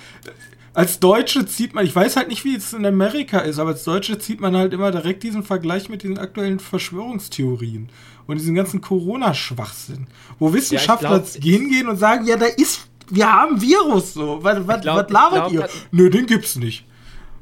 als 0.73 0.99
Deutsche 0.99 1.45
zieht 1.45 1.73
man, 1.73 1.85
ich 1.85 1.95
weiß 1.95 2.15
halt 2.15 2.27
nicht, 2.27 2.43
wie 2.43 2.55
es 2.55 2.73
in 2.73 2.85
Amerika 2.85 3.39
ist, 3.39 3.59
aber 3.59 3.71
als 3.71 3.83
Deutsche 3.83 4.19
zieht 4.19 4.41
man 4.41 4.55
halt 4.55 4.73
immer 4.73 4.91
direkt 4.91 5.23
diesen 5.23 5.43
Vergleich 5.43 5.89
mit 5.89 6.03
diesen 6.03 6.17
aktuellen 6.17 6.59
Verschwörungstheorien 6.59 7.89
und 8.27 8.37
diesen 8.39 8.55
ganzen 8.55 8.81
Corona-Schwachsinn, 8.81 10.07
wo 10.39 10.53
Wissenschaftler 10.53 11.11
ja, 11.11 11.17
glaub, 11.19 11.43
hingehen 11.43 11.87
und 11.87 11.97
sagen, 11.97 12.25
ja, 12.25 12.37
da 12.37 12.45
ist 12.45 12.87
wir 13.09 13.31
haben 13.31 13.61
Virus 13.61 14.13
so. 14.13 14.39
Was, 14.41 14.67
was, 14.67 14.81
glaub, 14.81 14.97
was 14.97 15.11
labert 15.11 15.49
glaub, 15.49 15.53
ihr? 15.53 15.69
Nö, 15.91 16.09
den 16.09 16.25
gibt's 16.25 16.55
nicht. 16.55 16.85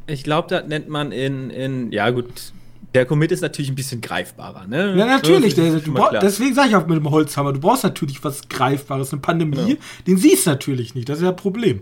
Ich 0.08 0.24
glaube, 0.24 0.48
das 0.50 0.68
nennt 0.68 0.90
man 0.90 1.12
in, 1.12 1.50
in, 1.50 1.92
ja 1.92 2.10
gut, 2.12 2.54
der 2.94 3.06
Commit 3.06 3.32
ist 3.32 3.42
natürlich 3.42 3.70
ein 3.70 3.76
bisschen 3.76 4.02
greifbarer, 4.02 4.68
ne? 4.68 4.96
Ja, 4.98 5.06
natürlich. 5.06 5.54
Der, 5.54 5.72
brauch, 5.72 6.18
deswegen 6.22 6.56
sage 6.56 6.70
ich 6.70 6.76
auch 6.76 6.88
mit 6.88 6.98
dem 6.98 7.10
Holzhammer, 7.10 7.52
du 7.52 7.60
brauchst 7.60 7.84
natürlich 7.84 8.24
was 8.24 8.48
Greifbares. 8.48 9.12
Eine 9.12 9.22
Pandemie, 9.22 9.72
ja. 9.72 9.76
den 10.08 10.18
siehst 10.18 10.46
du 10.46 10.52
natürlich 10.52 10.96
nicht. 10.96 11.10
Das 11.10 11.18
ist 11.18 11.24
ja 11.24 11.32
ein 11.32 11.36
Problem. 11.36 11.82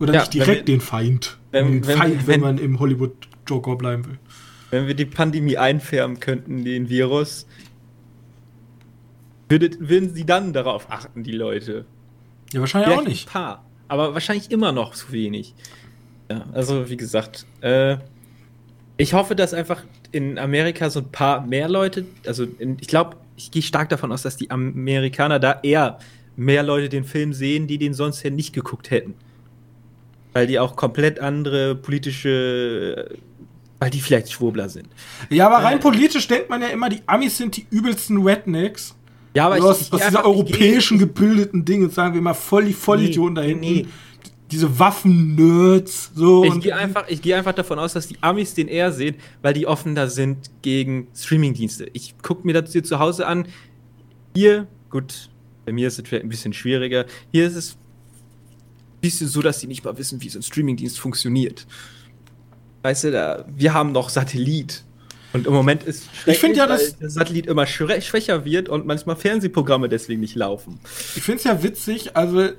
Oder 0.00 0.14
ja, 0.14 0.20
nicht 0.20 0.34
direkt 0.34 0.66
wir, 0.66 0.74
den 0.74 0.80
Feind. 0.80 1.38
Wenn, 1.52 1.66
den 1.66 1.86
wenn, 1.86 1.98
Feind, 1.98 2.26
wenn, 2.26 2.26
wenn 2.26 2.40
man 2.40 2.58
im 2.58 2.80
Hollywood-Joker 2.80 3.76
bleiben 3.76 4.06
will. 4.06 4.18
Wenn 4.70 4.88
wir 4.88 4.94
die 4.94 5.04
Pandemie 5.04 5.56
einfärben 5.56 6.18
könnten, 6.18 6.64
den 6.64 6.88
Virus, 6.88 7.46
würdet, 9.48 9.88
würden 9.88 10.12
sie 10.12 10.26
dann 10.26 10.52
darauf 10.52 10.90
achten, 10.90 11.22
die 11.22 11.32
Leute? 11.32 11.84
Ja, 12.52 12.60
wahrscheinlich 12.60 12.88
Vielleicht 12.88 13.06
auch 13.06 13.08
nicht. 13.08 13.28
Ein 13.28 13.32
paar, 13.32 13.64
aber 13.86 14.14
wahrscheinlich 14.14 14.50
immer 14.50 14.72
noch 14.72 14.94
zu 14.94 15.12
wenig. 15.12 15.54
Ja, 16.32 16.46
also 16.52 16.88
wie 16.88 16.96
gesagt, 16.96 17.46
äh, 17.60 17.96
ich 18.96 19.12
hoffe, 19.12 19.36
dass 19.36 19.52
einfach 19.52 19.84
in 20.12 20.38
Amerika 20.38 20.88
so 20.88 21.00
ein 21.00 21.10
paar 21.10 21.46
mehr 21.46 21.68
Leute, 21.68 22.06
also 22.26 22.46
in, 22.58 22.78
ich 22.80 22.88
glaube, 22.88 23.16
ich 23.36 23.50
gehe 23.50 23.62
stark 23.62 23.90
davon 23.90 24.12
aus, 24.12 24.22
dass 24.22 24.36
die 24.36 24.50
Amerikaner 24.50 25.38
da 25.38 25.60
eher 25.62 25.98
mehr 26.36 26.62
Leute 26.62 26.88
den 26.88 27.04
Film 27.04 27.34
sehen, 27.34 27.66
die 27.66 27.76
den 27.76 27.92
sonst 27.92 28.22
ja 28.22 28.30
nicht 28.30 28.54
geguckt 28.54 28.90
hätten. 28.90 29.14
Weil 30.32 30.46
die 30.46 30.58
auch 30.58 30.76
komplett 30.76 31.18
andere 31.18 31.74
politische, 31.74 33.10
weil 33.78 33.90
die 33.90 34.00
vielleicht 34.00 34.32
Schwurbler 34.32 34.70
sind. 34.70 34.88
Ja, 35.28 35.48
aber 35.48 35.62
rein 35.62 35.78
äh, 35.78 35.80
politisch 35.80 36.26
denkt 36.28 36.48
man 36.48 36.62
ja 36.62 36.68
immer, 36.68 36.88
die 36.88 37.02
Amis 37.06 37.36
sind 37.36 37.58
die 37.58 37.66
übelsten 37.70 38.22
Rednecks. 38.22 38.94
Ja, 39.34 39.46
aber 39.46 39.58
du 39.58 39.68
hast, 39.68 39.82
ich, 39.82 39.92
ich 39.92 40.06
diese 40.06 40.24
europäischen 40.24 40.98
gebildeten 40.98 41.64
Dinge, 41.64 41.90
sagen 41.90 42.14
wir 42.14 42.22
mal, 42.22 42.34
voll 42.34 42.64
die 42.66 42.72
Vollidioten 42.72 43.34
nee, 43.34 43.40
da 43.40 43.46
hinten. 43.46 43.60
Nee. 43.60 43.86
Diese 44.52 44.78
Waffen-Nerds, 44.78 46.12
so. 46.14 46.44
Ich 46.44 46.60
gehe 46.60 46.76
einfach, 46.76 47.06
geh 47.08 47.34
einfach 47.34 47.54
davon 47.54 47.78
aus, 47.78 47.94
dass 47.94 48.06
die 48.06 48.18
Amis 48.20 48.52
den 48.52 48.68
eher 48.68 48.92
sehen, 48.92 49.16
weil 49.40 49.54
die 49.54 49.66
offener 49.66 50.08
sind 50.08 50.50
gegen 50.60 51.08
Streamingdienste. 51.16 51.88
Ich 51.94 52.18
gucke 52.18 52.46
mir 52.46 52.52
das 52.52 52.70
hier 52.70 52.84
zu 52.84 52.98
Hause 52.98 53.26
an. 53.26 53.48
Hier, 54.34 54.66
gut, 54.90 55.30
bei 55.64 55.72
mir 55.72 55.88
ist 55.88 55.98
es 55.98 56.06
vielleicht 56.06 56.24
ein 56.24 56.28
bisschen 56.28 56.52
schwieriger. 56.52 57.06
Hier 57.30 57.46
ist 57.46 57.56
es 57.56 57.72
ein 57.72 59.00
bisschen 59.00 59.26
so, 59.28 59.40
dass 59.40 59.58
die 59.58 59.66
nicht 59.66 59.84
mal 59.84 59.96
wissen, 59.96 60.20
wie 60.20 60.28
so 60.28 60.38
ein 60.38 60.42
Streamingdienst 60.42 61.00
funktioniert. 61.00 61.66
Weißt 62.82 63.04
du, 63.04 63.10
da, 63.10 63.46
wir 63.48 63.72
haben 63.72 63.92
noch 63.92 64.10
Satellit. 64.10 64.84
Und 65.32 65.46
im 65.46 65.54
Moment 65.54 65.84
ist 65.84 66.08
ich 66.26 66.38
finde 66.38 66.58
ja, 66.58 66.66
dass 66.66 66.98
der 66.98 67.08
Satellit 67.08 67.46
immer 67.46 67.66
schwächer 67.66 68.44
wird 68.44 68.68
und 68.68 68.84
manchmal 68.84 69.16
Fernsehprogramme 69.16 69.88
deswegen 69.88 70.20
nicht 70.20 70.34
laufen. 70.34 70.78
Ich 71.16 71.22
finde 71.22 71.38
es 71.38 71.44
ja 71.44 71.62
witzig, 71.62 72.16
also 72.16 72.50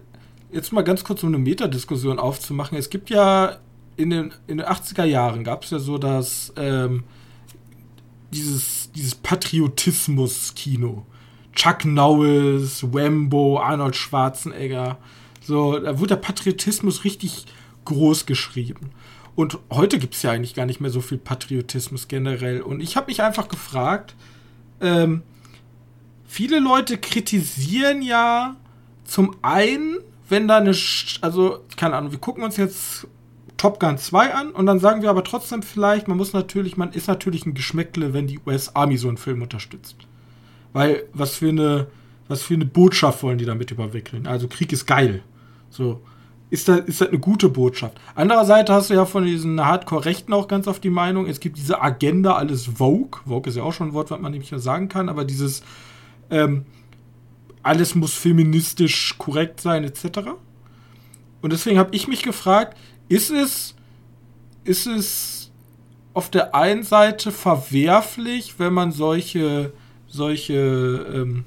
jetzt 0.54 0.72
mal 0.72 0.84
ganz 0.84 1.04
kurz 1.04 1.24
um 1.24 1.30
eine 1.30 1.40
Metadiskussion 1.40 2.20
aufzumachen. 2.20 2.78
Es 2.78 2.90
gibt 2.90 3.10
ja 3.10 3.58
in 3.98 4.10
den, 4.10 4.34
in 4.48 4.58
den 4.58 4.66
80er 4.66 5.04
Jahren 5.04 5.44
gab 5.44 5.64
es 5.64 5.70
ja 5.72 5.80
so 5.80 5.98
das 5.98 6.54
ähm, 6.58 7.04
dieses, 8.32 8.92
dieses 8.92 9.16
Patriotismus-Kino. 9.16 11.06
Chuck 11.54 11.86
Norris, 11.86 12.84
Wembo, 12.92 13.60
Arnold 13.60 13.96
Schwarzenegger. 13.96 14.98
So, 15.42 15.80
da 15.80 16.00
wurde 16.00 16.10
der 16.10 16.22
Patriotismus 16.22 17.04
richtig 17.04 17.46
groß 17.86 18.26
geschrieben. 18.26 18.92
Und 19.36 19.60
heute 19.72 20.00
gibt 20.00 20.16
es 20.16 20.24
ja 20.24 20.32
eigentlich 20.32 20.56
gar 20.56 20.66
nicht 20.66 20.80
mehr 20.80 20.90
so 20.90 21.02
viel 21.02 21.18
Patriotismus 21.18 22.08
generell. 22.08 22.62
Und 22.62 22.82
ich 22.82 22.96
habe 22.96 23.08
mich 23.08 23.22
einfach 23.22 23.48
gefragt, 23.48 24.16
ähm, 24.82 25.22
viele 26.26 26.60
Leute 26.60 26.98
kritisieren 26.98 28.02
ja 28.02 28.56
zum 29.06 29.36
einen, 29.42 30.00
wenn 30.30 30.48
da 30.48 30.58
eine, 30.58 30.76
also 31.22 31.60
keine 31.78 31.96
Ahnung, 31.96 32.12
wir 32.12 32.20
gucken 32.20 32.44
uns 32.44 32.58
jetzt 32.58 33.08
Top 33.58 33.80
Gun 33.80 33.98
2 33.98 34.34
an 34.34 34.52
und 34.52 34.66
dann 34.66 34.80
sagen 34.80 35.02
wir 35.02 35.10
aber 35.10 35.24
trotzdem 35.24 35.64
vielleicht, 35.64 36.08
man 36.08 36.18
muss 36.18 36.34
natürlich, 36.34 36.76
man 36.78 36.92
ist 36.92 37.08
natürlich 37.08 37.46
ein 37.46 37.54
Geschmäckle, 37.54 38.14
wenn 38.14 38.28
die 38.28 38.40
US 38.46 38.76
Army 38.76 38.98
so 38.98 39.08
einen 39.08 39.18
Film 39.18 39.42
unterstützt. 39.42 39.96
Weil 40.74 41.04
was 41.14 41.36
für 41.36 41.50
eine, 41.50 41.88
was 42.28 42.42
für 42.42 42.56
eine 42.56 42.66
Botschaft 42.66 43.24
wollen 43.24 43.38
die 43.38 43.46
damit 43.46 43.72
überwickeln? 43.72 44.28
Also 44.28 44.48
Krieg 44.48 44.74
ist 44.74 44.86
geil. 44.86 45.22
So 45.70 46.02
ist 46.54 46.68
das, 46.68 46.82
ist 46.82 47.02
das 47.02 47.08
eine 47.10 47.18
gute 47.18 47.50
Botschaft. 47.50 48.00
Andererseits 48.14 48.70
hast 48.70 48.90
du 48.92 48.94
ja 48.94 49.06
von 49.06 49.26
diesen 49.26 49.66
Hardcore-Rechten 49.66 50.34
auch 50.34 50.48
ganz 50.48 50.68
oft 50.68 50.84
die 50.84 50.92
Meinung, 50.92 51.26
es 51.26 51.40
gibt 51.40 51.58
diese 51.58 51.82
Agenda, 51.82 52.36
alles 52.36 52.68
Vogue. 52.68 53.22
Vogue 53.26 53.50
ist 53.50 53.56
ja 53.56 53.64
auch 53.64 53.74
schon 53.74 53.90
ein 53.90 53.94
Wort, 53.94 54.12
was 54.12 54.20
man 54.20 54.32
nämlich 54.32 54.52
ja 54.52 54.60
sagen 54.60 54.88
kann, 54.88 55.10
aber 55.10 55.26
dieses 55.26 55.64
ähm, 56.30 56.66
alles 57.64 57.96
muss 57.96 58.14
feministisch 58.14 59.18
korrekt 59.18 59.62
sein, 59.62 59.84
etc. 59.84 60.20
Und 61.42 61.54
deswegen 61.54 61.80
habe 61.80 61.96
ich 61.96 62.08
mich 62.08 62.24
gefragt, 62.24 62.78
ist 63.10 63.32
es, 63.32 63.76
ist 64.64 64.86
es 64.86 65.52
auf 66.14 66.30
der 66.30 66.54
einen 66.54 66.84
Seite 66.84 67.32
verwerflich, 67.32 68.56
wenn 68.58 68.74
man 68.74 68.92
solche, 68.92 69.74
solche 70.08 70.54
ähm, 70.54 71.46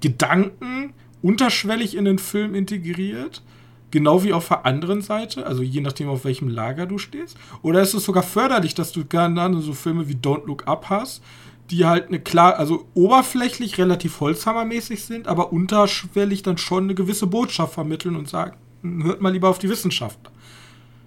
Gedanken 0.00 0.92
unterschwellig 1.22 1.96
in 1.96 2.04
den 2.04 2.18
Film 2.18 2.54
integriert? 2.54 3.42
Genau 3.90 4.24
wie 4.24 4.32
auf 4.32 4.48
der 4.48 4.64
anderen 4.64 5.02
Seite, 5.02 5.46
also 5.46 5.62
je 5.62 5.82
nachdem, 5.82 6.08
auf 6.08 6.24
welchem 6.24 6.48
Lager 6.48 6.86
du 6.86 6.96
stehst? 6.98 7.36
Oder 7.60 7.82
ist 7.82 7.92
es 7.92 8.04
sogar 8.04 8.22
förderlich, 8.22 8.74
dass 8.74 8.90
du 8.92 9.04
gerne 9.04 9.60
so 9.60 9.74
Filme 9.74 10.08
wie 10.08 10.14
Don't 10.14 10.46
Look 10.46 10.66
Up 10.66 10.88
hast, 10.88 11.22
die 11.70 11.86
halt 11.86 12.08
eine 12.08 12.20
klar, 12.20 12.58
also 12.58 12.86
oberflächlich 12.94 13.78
relativ 13.78 14.20
holzhammermäßig 14.20 15.04
sind, 15.04 15.28
aber 15.28 15.52
unterschwellig 15.52 16.42
dann 16.42 16.58
schon 16.58 16.84
eine 16.84 16.94
gewisse 16.94 17.26
Botschaft 17.26 17.74
vermitteln 17.74 18.16
und 18.16 18.28
sagen, 18.28 18.56
hört 18.82 19.20
mal 19.20 19.32
lieber 19.32 19.48
auf 19.48 19.58
die 19.58 19.68
Wissenschaftler. 19.68 20.32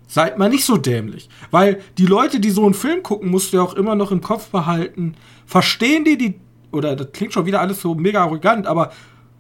Seid 0.08 0.38
mal 0.38 0.50
nicht 0.50 0.66
so 0.66 0.78
dämlich. 0.78 1.30
Weil 1.52 1.82
die 1.98 2.06
Leute, 2.06 2.40
die 2.40 2.52
so 2.52 2.64
einen 2.64 2.74
Film 2.74 3.04
gucken, 3.04 3.30
musst 3.30 3.52
du 3.52 3.58
ja 3.58 3.64
auch 3.64 3.74
immer 3.74 3.96
noch 3.96 4.12
im 4.12 4.22
Kopf 4.22 4.50
behalten, 4.50 5.16
verstehen 5.46 6.04
die 6.04 6.18
die, 6.18 6.36
oder 6.72 6.96
das 6.96 7.12
klingt 7.12 7.34
schon 7.34 7.46
wieder 7.46 7.62
alles 7.62 7.82
so 7.82 7.96
mega 7.96 8.22
arrogant, 8.22 8.68
aber 8.68 8.92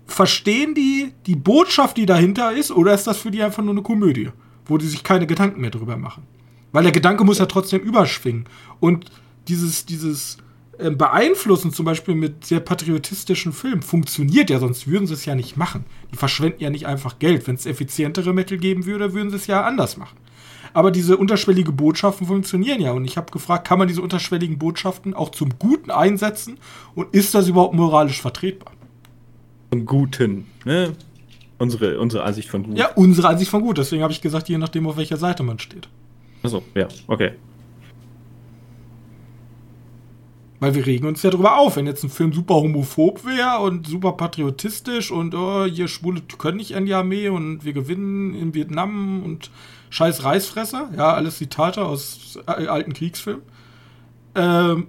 verstehen 0.07 0.73
die 0.75 1.13
die 1.25 1.35
Botschaft, 1.35 1.97
die 1.97 2.05
dahinter 2.05 2.51
ist, 2.51 2.71
oder 2.71 2.93
ist 2.93 3.07
das 3.07 3.17
für 3.17 3.31
die 3.31 3.41
einfach 3.41 3.63
nur 3.63 3.73
eine 3.73 3.81
Komödie, 3.81 4.29
wo 4.65 4.77
die 4.77 4.87
sich 4.87 5.03
keine 5.03 5.27
Gedanken 5.27 5.61
mehr 5.61 5.71
drüber 5.71 5.97
machen? 5.97 6.23
Weil 6.71 6.83
der 6.83 6.91
Gedanke 6.91 7.23
muss 7.23 7.39
ja 7.39 7.45
trotzdem 7.45 7.81
überschwingen. 7.81 8.45
Und 8.79 9.05
dieses, 9.47 9.85
dieses 9.85 10.37
äh, 10.77 10.91
Beeinflussen, 10.91 11.71
zum 11.71 11.85
Beispiel 11.85 12.15
mit 12.15 12.45
sehr 12.45 12.59
patriotistischen 12.59 13.53
Filmen, 13.53 13.81
funktioniert 13.81 14.49
ja, 14.49 14.59
sonst 14.59 14.87
würden 14.87 15.07
sie 15.07 15.13
es 15.13 15.25
ja 15.25 15.35
nicht 15.35 15.57
machen. 15.57 15.85
Die 16.11 16.17
verschwenden 16.17 16.61
ja 16.61 16.69
nicht 16.69 16.87
einfach 16.87 17.19
Geld. 17.19 17.47
Wenn 17.47 17.55
es 17.55 17.65
effizientere 17.65 18.33
Mittel 18.33 18.57
geben 18.57 18.85
würde, 18.85 19.13
würden 19.13 19.29
sie 19.29 19.37
es 19.37 19.47
ja 19.47 19.63
anders 19.63 19.97
machen. 19.97 20.17
Aber 20.73 20.91
diese 20.91 21.15
unterschwellige 21.15 21.71
Botschaften 21.71 22.27
funktionieren 22.27 22.81
ja. 22.81 22.91
Und 22.91 23.05
ich 23.05 23.15
habe 23.15 23.31
gefragt, 23.31 23.65
kann 23.65 23.79
man 23.79 23.87
diese 23.87 24.01
unterschwelligen 24.01 24.59
Botschaften 24.59 25.13
auch 25.13 25.29
zum 25.29 25.57
Guten 25.57 25.89
einsetzen? 25.89 26.57
Und 26.95 27.13
ist 27.13 27.33
das 27.33 27.47
überhaupt 27.47 27.73
moralisch 27.73 28.21
vertretbar? 28.21 28.73
Zum 29.71 29.85
Guten, 29.85 30.47
ne? 30.65 30.91
Unsere, 31.57 31.97
unsere 31.99 32.23
Ansicht 32.23 32.49
von 32.49 32.63
gut. 32.63 32.77
Ja, 32.77 32.89
unsere 32.95 33.29
Ansicht 33.29 33.49
von 33.49 33.61
gut. 33.61 33.77
Deswegen 33.77 34.03
habe 34.03 34.11
ich 34.11 34.19
gesagt, 34.19 34.49
je 34.49 34.57
nachdem, 34.57 34.85
auf 34.87 34.97
welcher 34.97 35.15
Seite 35.15 35.43
man 35.43 35.59
steht. 35.59 35.87
Achso, 36.43 36.61
ja, 36.75 36.89
okay. 37.07 37.31
Weil 40.59 40.73
wir 40.73 40.85
regen 40.85 41.05
uns 41.05 41.21
ja 41.21 41.31
darüber 41.31 41.57
auf, 41.57 41.75
wenn 41.75 41.85
jetzt 41.85 42.03
ein 42.03 42.09
Film 42.09 42.31
super 42.31 42.55
homophob 42.55 43.25
wäre 43.25 43.59
und 43.59 43.87
super 43.87 44.13
patriotisch 44.13 45.11
und 45.11 45.35
oh, 45.35 45.65
hier 45.65 45.87
Schwule 45.87 46.21
können 46.37 46.57
nicht 46.57 46.71
in 46.71 46.85
die 46.85 46.93
Armee 46.93 47.27
und 47.27 47.65
wir 47.65 47.73
gewinnen 47.73 48.33
in 48.33 48.53
Vietnam 48.53 49.21
und 49.23 49.51
scheiß 49.89 50.23
Reißfresser, 50.23 50.91
ja, 50.95 51.13
alles 51.13 51.37
Zitate 51.37 51.83
aus 51.83 52.39
alten 52.45 52.93
Kriegsfilmen. 52.93 53.43
Ähm, 54.35 54.87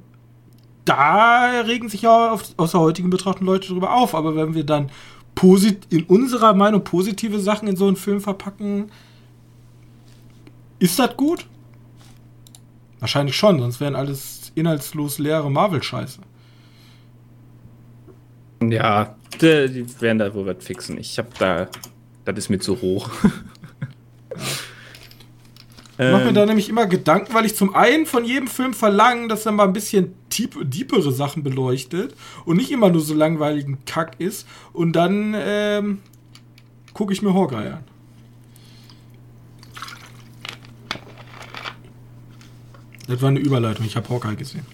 da 0.84 1.62
regen 1.66 1.88
sich 1.88 2.02
ja 2.02 2.32
auf, 2.32 2.44
aus 2.56 2.70
der 2.70 2.80
heutigen 2.80 3.10
Betrachtung 3.10 3.46
Leute 3.46 3.68
darüber 3.68 3.94
auf, 3.94 4.14
aber 4.14 4.36
wenn 4.36 4.54
wir 4.54 4.64
dann 4.64 4.90
in 5.90 6.04
unserer 6.04 6.54
Meinung 6.54 6.82
positive 6.82 7.38
Sachen 7.40 7.68
in 7.68 7.76
so 7.76 7.86
einen 7.86 7.96
Film 7.96 8.20
verpacken, 8.20 8.90
ist 10.78 10.98
das 10.98 11.16
gut? 11.16 11.46
Wahrscheinlich 13.00 13.36
schon, 13.36 13.58
sonst 13.58 13.80
wären 13.80 13.96
alles 13.96 14.35
inhaltslos 14.56 15.18
leere 15.18 15.50
Marvel-Scheiße. 15.50 16.20
Ja, 18.62 19.14
die, 19.40 19.68
die, 19.68 20.00
werden 20.00 20.18
da 20.18 20.34
wohl 20.34 20.46
was 20.46 20.64
fixen. 20.64 20.98
Ich 20.98 21.18
hab 21.18 21.38
da. 21.38 21.68
Das 22.24 22.36
ist 22.36 22.48
mir 22.48 22.58
zu 22.58 22.80
hoch. 22.80 23.10
Ich 25.98 26.12
mache 26.12 26.26
mir 26.26 26.32
da 26.34 26.44
nämlich 26.44 26.68
immer 26.68 26.86
Gedanken, 26.86 27.32
weil 27.32 27.46
ich 27.46 27.56
zum 27.56 27.74
einen 27.74 28.04
von 28.04 28.22
jedem 28.22 28.48
Film 28.48 28.74
verlange, 28.74 29.28
dass 29.28 29.46
er 29.46 29.52
mal 29.52 29.64
ein 29.64 29.72
bisschen 29.72 30.12
tief, 30.28 30.50
deepere 30.62 31.10
Sachen 31.10 31.42
beleuchtet 31.42 32.14
und 32.44 32.58
nicht 32.58 32.70
immer 32.70 32.90
nur 32.90 33.00
so 33.00 33.14
langweiligen 33.14 33.78
Kack 33.86 34.16
ist. 34.18 34.46
Und 34.74 34.92
dann 34.92 35.34
ähm, 35.34 36.00
gucke 36.92 37.14
ich 37.14 37.22
mir 37.22 37.32
Hawkeye 37.32 37.72
an. 37.72 37.84
Das 43.08 43.22
war 43.22 43.28
eine 43.28 43.38
Überleitung. 43.38 43.86
Ich 43.86 43.96
habe 43.96 44.08
Hawkeye 44.08 44.36
gesehen. 44.36 44.66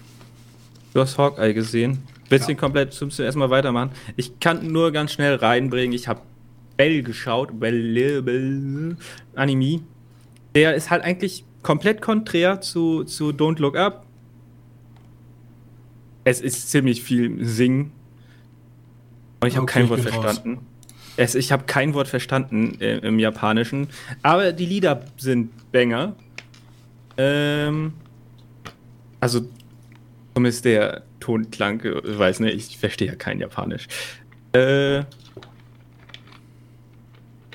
Du 0.93 1.01
hast 1.01 1.17
Hawkeye 1.17 1.53
gesehen? 1.53 2.03
Willst 2.29 2.47
du 2.47 2.53
ja. 2.53 2.57
komplett 2.57 2.93
zum 2.93 3.09
erstmal 3.17 3.49
weitermachen? 3.49 3.91
Ich 4.15 4.39
kann 4.39 4.71
nur 4.71 4.91
ganz 4.91 5.11
schnell 5.11 5.35
reinbringen. 5.35 5.93
Ich 5.93 6.07
habe 6.07 6.21
Bell 6.77 7.03
geschaut. 7.03 7.59
Bell, 7.59 8.21
Bell, 8.21 8.97
Anime. 9.35 9.81
Der 10.55 10.75
ist 10.75 10.89
halt 10.89 11.03
eigentlich 11.03 11.45
komplett 11.61 12.01
konträr 12.01 12.61
zu, 12.61 13.03
zu 13.03 13.29
Don't 13.29 13.59
Look 13.59 13.77
Up. 13.77 14.05
Es 16.23 16.41
ist 16.41 16.71
ziemlich 16.71 17.03
viel 17.03 17.43
Singen. 17.45 17.91
Und 19.41 19.47
ich 19.47 19.55
habe 19.55 19.63
okay, 19.63 19.81
kein 19.81 19.89
Wort 19.89 20.01
verstanden. 20.01 20.59
Es, 21.17 21.35
ich 21.35 21.51
habe 21.51 21.65
kein 21.65 21.93
Wort 21.93 22.07
verstanden 22.07 22.79
äh, 22.79 22.97
im 22.99 23.19
Japanischen. 23.19 23.89
Aber 24.21 24.51
die 24.53 24.65
Lieder 24.65 25.05
sind 25.17 25.51
Banger. 25.71 26.15
Ähm, 27.17 27.93
also, 29.23 29.47
zumindest 30.33 30.65
der 30.65 31.03
Tonklang, 31.21 31.81
ich 31.81 32.19
weiß 32.19 32.41
nicht, 32.41 32.55
ich 32.55 32.77
verstehe 32.77 33.07
ja 33.07 33.15
kein 33.15 33.39
Japanisch. 33.39 33.87
Äh, 34.51 35.03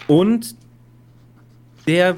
und 0.06 0.56
der 1.86 2.16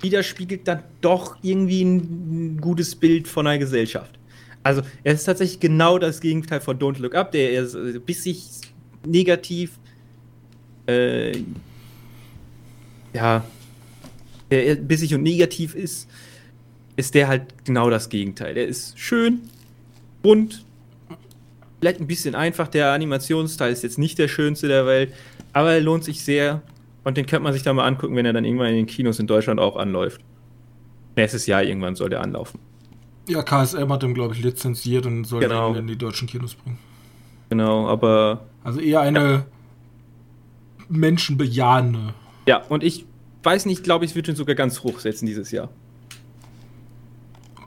widerspiegelt 0.00 0.66
dann 0.66 0.82
doch 1.02 1.36
irgendwie 1.42 1.82
ein 1.82 2.58
gutes 2.58 2.96
Bild 2.96 3.28
von 3.28 3.46
einer 3.46 3.58
Gesellschaft. 3.58 4.18
Also, 4.62 4.80
er 5.04 5.12
ist 5.12 5.24
tatsächlich 5.24 5.60
genau 5.60 5.98
das 5.98 6.18
Gegenteil 6.22 6.62
von 6.62 6.78
Don't 6.78 7.02
Look 7.02 7.14
Up, 7.14 7.32
der 7.32 7.60
ist 7.60 7.76
bissig 8.06 8.42
negativ, 9.06 9.78
äh, 10.86 11.36
ja, 13.12 13.44
der 14.50 14.76
bissig 14.76 15.14
und 15.14 15.22
negativ 15.22 15.74
ist 15.74 16.08
ist 17.00 17.14
der 17.14 17.28
halt 17.28 17.64
genau 17.64 17.90
das 17.90 18.08
Gegenteil. 18.08 18.54
Der 18.54 18.66
ist 18.66 18.98
schön, 18.98 19.40
bunt, 20.22 20.64
vielleicht 21.78 22.00
ein 22.00 22.06
bisschen 22.06 22.34
einfach. 22.34 22.68
Der 22.68 22.92
Animationsteil 22.92 23.72
ist 23.72 23.82
jetzt 23.82 23.98
nicht 23.98 24.18
der 24.18 24.28
schönste 24.28 24.68
der 24.68 24.86
Welt, 24.86 25.12
aber 25.52 25.72
er 25.72 25.80
lohnt 25.80 26.04
sich 26.04 26.22
sehr. 26.22 26.62
Und 27.02 27.16
den 27.16 27.26
könnte 27.26 27.42
man 27.42 27.54
sich 27.54 27.62
da 27.62 27.72
mal 27.72 27.86
angucken, 27.86 28.14
wenn 28.14 28.26
er 28.26 28.34
dann 28.34 28.44
irgendwann 28.44 28.68
in 28.68 28.76
den 28.76 28.86
Kinos 28.86 29.18
in 29.18 29.26
Deutschland 29.26 29.58
auch 29.58 29.76
anläuft. 29.76 30.20
Nächstes 31.16 31.46
Jahr 31.46 31.62
irgendwann 31.62 31.96
soll 31.96 32.10
der 32.10 32.20
anlaufen. 32.20 32.60
Ja, 33.26 33.42
KSM 33.42 33.90
hat 33.90 34.02
den, 34.02 34.12
glaube 34.12 34.34
ich, 34.34 34.42
lizenziert 34.42 35.06
und 35.06 35.24
soll 35.24 35.40
genau. 35.40 35.72
den 35.72 35.82
in 35.82 35.86
die 35.86 35.96
deutschen 35.96 36.28
Kinos 36.28 36.54
bringen. 36.54 36.78
Genau, 37.48 37.88
aber. 37.88 38.44
Also 38.62 38.80
eher 38.80 39.00
eine 39.00 39.20
ja. 39.20 39.46
menschenbejahende. 40.90 42.14
Ja, 42.46 42.62
und 42.68 42.84
ich 42.84 43.06
weiß 43.42 43.64
nicht, 43.64 43.82
glaube 43.82 44.04
ich, 44.04 44.14
würde 44.14 44.32
ihn 44.32 44.36
sogar 44.36 44.54
ganz 44.54 44.82
hochsetzen 44.82 45.26
dieses 45.26 45.50
Jahr. 45.50 45.70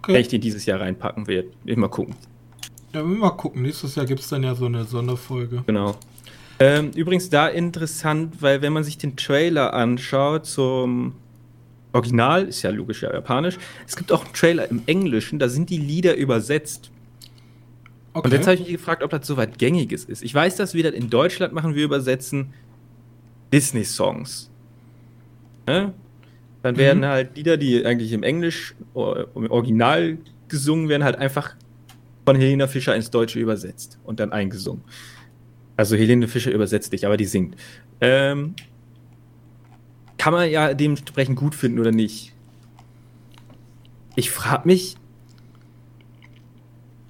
Okay. 0.04 0.16
Wenn 0.16 0.22
ich 0.22 0.28
den 0.28 0.42
dieses 0.42 0.66
Jahr 0.66 0.82
reinpacken 0.82 1.28
werde. 1.28 1.50
Mal 1.63 1.88
gucken. 1.88 2.16
Ja, 2.94 3.08
wir 3.08 3.16
mal 3.16 3.30
gucken. 3.32 3.62
Nächstes 3.62 3.96
Jahr 3.96 4.06
gibt 4.06 4.20
es 4.20 4.28
dann 4.28 4.44
ja 4.44 4.54
so 4.54 4.66
eine 4.66 4.84
Sonderfolge. 4.84 5.63
Genau. 5.66 5.96
Ähm, 6.60 6.92
übrigens 6.94 7.30
da 7.30 7.48
interessant, 7.48 8.42
weil 8.42 8.62
wenn 8.62 8.74
man 8.74 8.84
sich 8.84 8.98
den 8.98 9.16
Trailer 9.16 9.74
anschaut 9.74 10.46
zum 10.46 11.13
Original, 11.94 12.44
ist 12.44 12.63
ja 12.63 12.70
logisch 12.70 13.04
ja 13.04 13.13
japanisch, 13.13 13.58
es 13.88 13.96
gibt 13.96 14.12
auch 14.12 14.26
einen 14.26 14.34
Trailer 14.34 14.70
im 14.70 14.82
Englischen, 14.88 15.39
da 15.39 15.48
sind 15.48 15.70
die 15.70 15.78
Lieder 15.78 16.16
übersetzt. 16.16 16.92
Okay. 18.13 18.28
Und 18.28 18.34
jetzt 18.34 18.46
habe 18.46 18.56
ich 18.56 18.62
mich 18.62 18.72
gefragt, 18.72 19.04
ob 19.04 19.10
das 19.10 19.26
so 19.26 19.38
weit 19.38 19.58
gängiges 19.58 20.04
ist. 20.04 20.22
Ich 20.22 20.36
weiß, 20.36 20.58
dass 20.58 20.74
wir 20.74 20.84
das 20.84 20.94
in 20.94 21.10
Deutschland 21.10 21.54
machen, 21.54 21.76
wir 21.76 21.86
übersetzen 21.86 22.54
Disney-Songs. 23.54 24.52
Ne? 25.66 25.94
Dann 26.63 26.78
werden 26.78 26.99
mhm. 26.99 27.06
halt 27.06 27.36
Lieder, 27.36 27.58
die 27.58 27.86
eigentlich 27.86 28.13
im 28.13 28.23
Englisch 28.23 28.73
im 28.95 29.52
Original 29.52 30.17
gesungen 30.47 30.88
werden, 30.89 31.04
halt 31.04 31.17
einfach 31.17 31.56
von 32.26 32.38
Helena 32.38 32.67
Fischer 32.67 32.95
ins 32.95 33.12
Deutsche 33.12 33.38
übersetzt 33.38 33.99
und 34.06 34.21
dann 34.21 34.32
eingesungen. 34.32 34.82
Also 35.76 35.97
Helene 35.97 36.28
Fischer 36.28 36.52
übersetzt 36.52 36.93
dich, 36.93 37.06
aber 37.06 37.17
die 37.17 37.26
singt. 37.26 37.58
Ähm, 37.99 38.56
kann 40.17 40.34
man 40.34 40.49
ja 40.49 40.73
dementsprechend 40.73 41.38
gut 41.38 41.54
finden 41.54 41.80
oder 41.80 41.91
nicht. 41.91 42.34
Ich 44.15 44.32
frage 44.32 44.65
mich, 44.65 44.95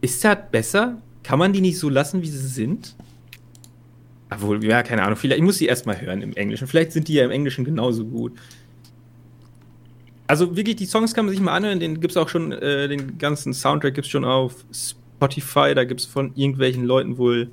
ist 0.02 0.24
das 0.24 0.38
besser? 0.52 1.00
Kann 1.22 1.38
man 1.38 1.54
die 1.54 1.62
nicht 1.62 1.78
so 1.78 1.90
lassen, 1.90 2.24
wie 2.24 2.28
sie 2.28 2.48
sind? 2.48 2.96
Obwohl, 4.32 4.66
ja, 4.66 4.82
keine 4.82 5.04
Ahnung. 5.04 5.16
Vielleicht, 5.16 5.38
ich 5.38 5.46
muss 5.46 5.60
sie 5.60 5.68
erstmal 5.68 6.02
hören 6.02 6.24
im 6.24 6.34
Englischen. 6.36 6.68
Vielleicht 6.68 6.92
sind 6.92 7.08
die 7.08 7.14
ja 7.14 7.26
im 7.26 7.32
Englischen 7.32 7.66
genauso 7.66 8.04
gut 8.06 8.34
also 10.28 10.56
wirklich, 10.56 10.78
die 10.78 10.86
Songs 10.86 11.14
kann 11.14 11.26
man 11.26 11.34
sich 11.34 11.42
mal 11.42 11.54
anhören. 11.54 11.80
Den 11.80 12.00
gibt 12.00 12.12
es 12.12 12.18
auch 12.18 12.30
schon, 12.30 12.52
äh, 12.52 12.88
den 12.88 13.18
ganzen 13.18 13.54
Soundtrack 13.54 13.94
gibt 13.96 14.06
es 14.06 14.12
schon 14.12 14.26
auf 14.26 14.66
Spotify. 14.72 15.74
Da 15.76 15.84
gibt 15.84 16.02
es 16.02 16.06
von 16.06 16.34
irgendwelchen 16.36 16.86
Leuten 16.86 17.18
wohl 17.18 17.52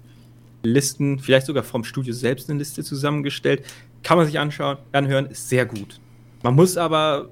Listen, 0.63 1.19
vielleicht 1.19 1.47
sogar 1.47 1.63
vom 1.63 1.85
Studio 1.85 2.13
selbst 2.13 2.51
eine 2.51 2.59
Liste 2.59 2.85
zusammengestellt. 2.85 3.65
Kann 4.03 4.19
man 4.19 4.27
sich 4.27 4.39
anschauen, 4.39 4.77
anhören, 4.93 5.27
ist 5.27 5.49
sehr 5.49 5.65
gut. 5.65 5.99
Man 6.43 6.55
muss 6.55 6.77
aber 6.77 7.31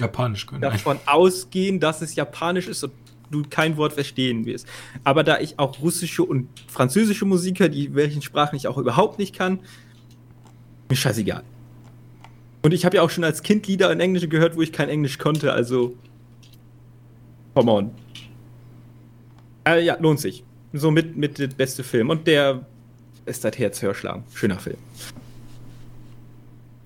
Japanisch 0.00 0.46
können. 0.46 0.62
davon 0.62 0.98
ausgehen, 1.06 1.80
dass 1.80 2.00
es 2.02 2.14
Japanisch 2.14 2.66
ist 2.66 2.82
und 2.82 2.92
du 3.30 3.42
kein 3.48 3.76
Wort 3.76 3.92
verstehen 3.92 4.46
wirst. 4.46 4.66
Aber 5.04 5.22
da 5.22 5.38
ich 5.38 5.58
auch 5.58 5.80
russische 5.80 6.22
und 6.22 6.48
französische 6.66 7.24
Musiker, 7.24 7.68
die 7.68 7.94
welchen 7.94 8.22
Sprachen 8.22 8.56
ich 8.56 8.68
auch 8.68 8.78
überhaupt 8.78 9.18
nicht 9.18 9.34
kann, 9.34 9.60
mir 10.88 10.96
scheißegal. 10.96 11.42
Und 12.64 12.72
ich 12.72 12.86
habe 12.86 12.96
ja 12.96 13.02
auch 13.02 13.10
schon 13.10 13.24
als 13.24 13.42
Kind 13.42 13.66
Lieder 13.66 13.92
in 13.92 14.00
Englisch 14.00 14.26
gehört, 14.30 14.56
wo 14.56 14.62
ich 14.62 14.72
kein 14.72 14.88
Englisch 14.88 15.18
konnte, 15.18 15.52
also. 15.52 15.94
Come 17.54 17.70
on. 17.70 17.90
Äh, 19.66 19.84
ja, 19.84 19.98
lohnt 20.00 20.18
sich. 20.18 20.44
So 20.72 20.90
mit, 20.90 21.14
mit 21.14 21.38
der 21.38 21.48
beste 21.48 21.84
Film. 21.84 22.08
Und 22.08 22.26
der 22.26 22.64
ist 23.26 23.44
das 23.44 23.58
Herz 23.58 23.82
höher 23.82 23.94
schlagen. 23.94 24.24
Schöner 24.32 24.58
Film. 24.58 24.78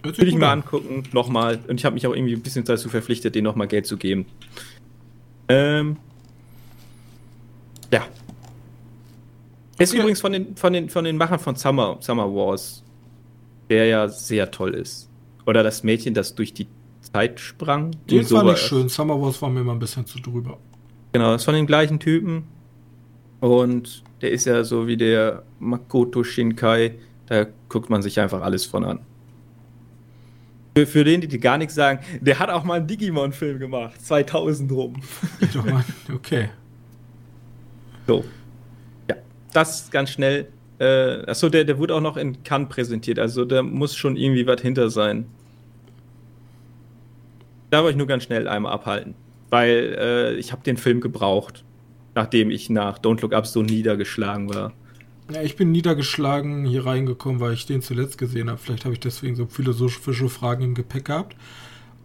Würde 0.02 0.26
ich 0.26 0.34
mal 0.34 0.50
angucken, 0.50 1.04
nochmal. 1.12 1.60
Und 1.68 1.78
ich 1.78 1.84
habe 1.84 1.94
mich 1.94 2.08
auch 2.08 2.14
irgendwie 2.14 2.34
ein 2.34 2.42
bisschen 2.42 2.64
dazu 2.64 2.88
verpflichtet, 2.88 3.36
den 3.36 3.44
nochmal 3.44 3.68
Geld 3.68 3.86
zu 3.86 3.96
geben. 3.96 4.26
Ähm. 5.46 5.96
Ja. 7.92 8.04
Ist 9.78 9.92
okay. 9.92 10.00
übrigens 10.00 10.20
von 10.20 10.32
den, 10.32 10.56
von, 10.56 10.72
den, 10.72 10.88
von 10.88 11.04
den 11.04 11.16
Machern 11.16 11.38
von 11.38 11.54
Summer, 11.54 11.98
Summer 12.00 12.26
Wars, 12.34 12.82
der 13.70 13.86
ja 13.86 14.08
sehr 14.08 14.50
toll 14.50 14.74
ist. 14.74 15.07
Oder 15.48 15.62
das 15.62 15.82
Mädchen, 15.82 16.12
das 16.12 16.34
durch 16.34 16.52
die 16.52 16.66
Zeit 17.00 17.40
sprang. 17.40 17.92
Den 18.10 18.22
fand 18.22 18.50
ich 18.50 18.58
schön. 18.58 18.90
Summer 18.90 19.18
Wars 19.18 19.40
war 19.40 19.48
mir 19.48 19.60
immer 19.60 19.72
ein 19.72 19.78
bisschen 19.78 20.04
zu 20.04 20.20
drüber. 20.20 20.58
Genau, 21.12 21.32
das 21.32 21.40
ist 21.40 21.46
von 21.46 21.54
den 21.54 21.66
gleichen 21.66 21.98
Typen. 21.98 22.44
Und 23.40 24.04
der 24.20 24.30
ist 24.30 24.44
ja 24.44 24.62
so 24.62 24.86
wie 24.86 24.98
der 24.98 25.44
Makoto 25.58 26.22
Shinkai. 26.22 26.96
Da 27.28 27.46
guckt 27.70 27.88
man 27.88 28.02
sich 28.02 28.20
einfach 28.20 28.42
alles 28.42 28.66
von 28.66 28.84
an. 28.84 29.00
Für, 30.76 30.86
für 30.86 31.04
den, 31.04 31.22
die, 31.22 31.28
die 31.28 31.40
gar 31.40 31.56
nichts 31.56 31.74
sagen, 31.74 32.00
der 32.20 32.38
hat 32.38 32.50
auch 32.50 32.64
mal 32.64 32.74
einen 32.74 32.86
Digimon-Film 32.86 33.58
gemacht. 33.58 34.04
2000 34.04 34.70
rum. 34.70 34.96
okay. 36.14 36.50
So. 38.06 38.22
Ja, 39.08 39.16
das 39.54 39.90
ganz 39.90 40.10
schnell. 40.10 40.48
Äh, 40.78 41.24
achso, 41.26 41.48
der, 41.48 41.64
der 41.64 41.78
wurde 41.78 41.94
auch 41.94 42.02
noch 42.02 42.18
in 42.18 42.42
Cannes 42.42 42.68
präsentiert. 42.68 43.18
Also 43.18 43.46
da 43.46 43.62
muss 43.62 43.96
schon 43.96 44.14
irgendwie 44.16 44.46
was 44.46 44.60
hinter 44.60 44.90
sein. 44.90 45.24
Da 47.70 47.78
wollte 47.78 47.92
ich 47.92 47.96
nur 47.98 48.06
ganz 48.06 48.24
schnell 48.24 48.48
einmal 48.48 48.72
abhalten. 48.72 49.14
Weil 49.50 49.96
äh, 49.98 50.34
ich 50.34 50.52
habe 50.52 50.62
den 50.62 50.76
Film 50.76 51.00
gebraucht 51.00 51.64
nachdem 52.18 52.50
ich 52.50 52.68
nach 52.68 52.98
Don't 52.98 53.22
Look 53.22 53.32
Up 53.32 53.46
so 53.46 53.62
niedergeschlagen 53.62 54.52
war. 54.52 54.72
Ja, 55.32 55.42
ich 55.42 55.54
bin 55.54 55.70
niedergeschlagen 55.70 56.64
hier 56.64 56.84
reingekommen, 56.84 57.38
weil 57.38 57.52
ich 57.52 57.64
den 57.64 57.80
zuletzt 57.80 58.18
gesehen 58.18 58.50
habe. 58.50 58.58
Vielleicht 58.58 58.84
habe 58.84 58.94
ich 58.94 59.00
deswegen 59.00 59.36
so 59.36 59.46
philosophische 59.46 60.28
Fragen 60.28 60.64
im 60.64 60.74
Gepäck 60.74 61.04
gehabt. 61.04 61.36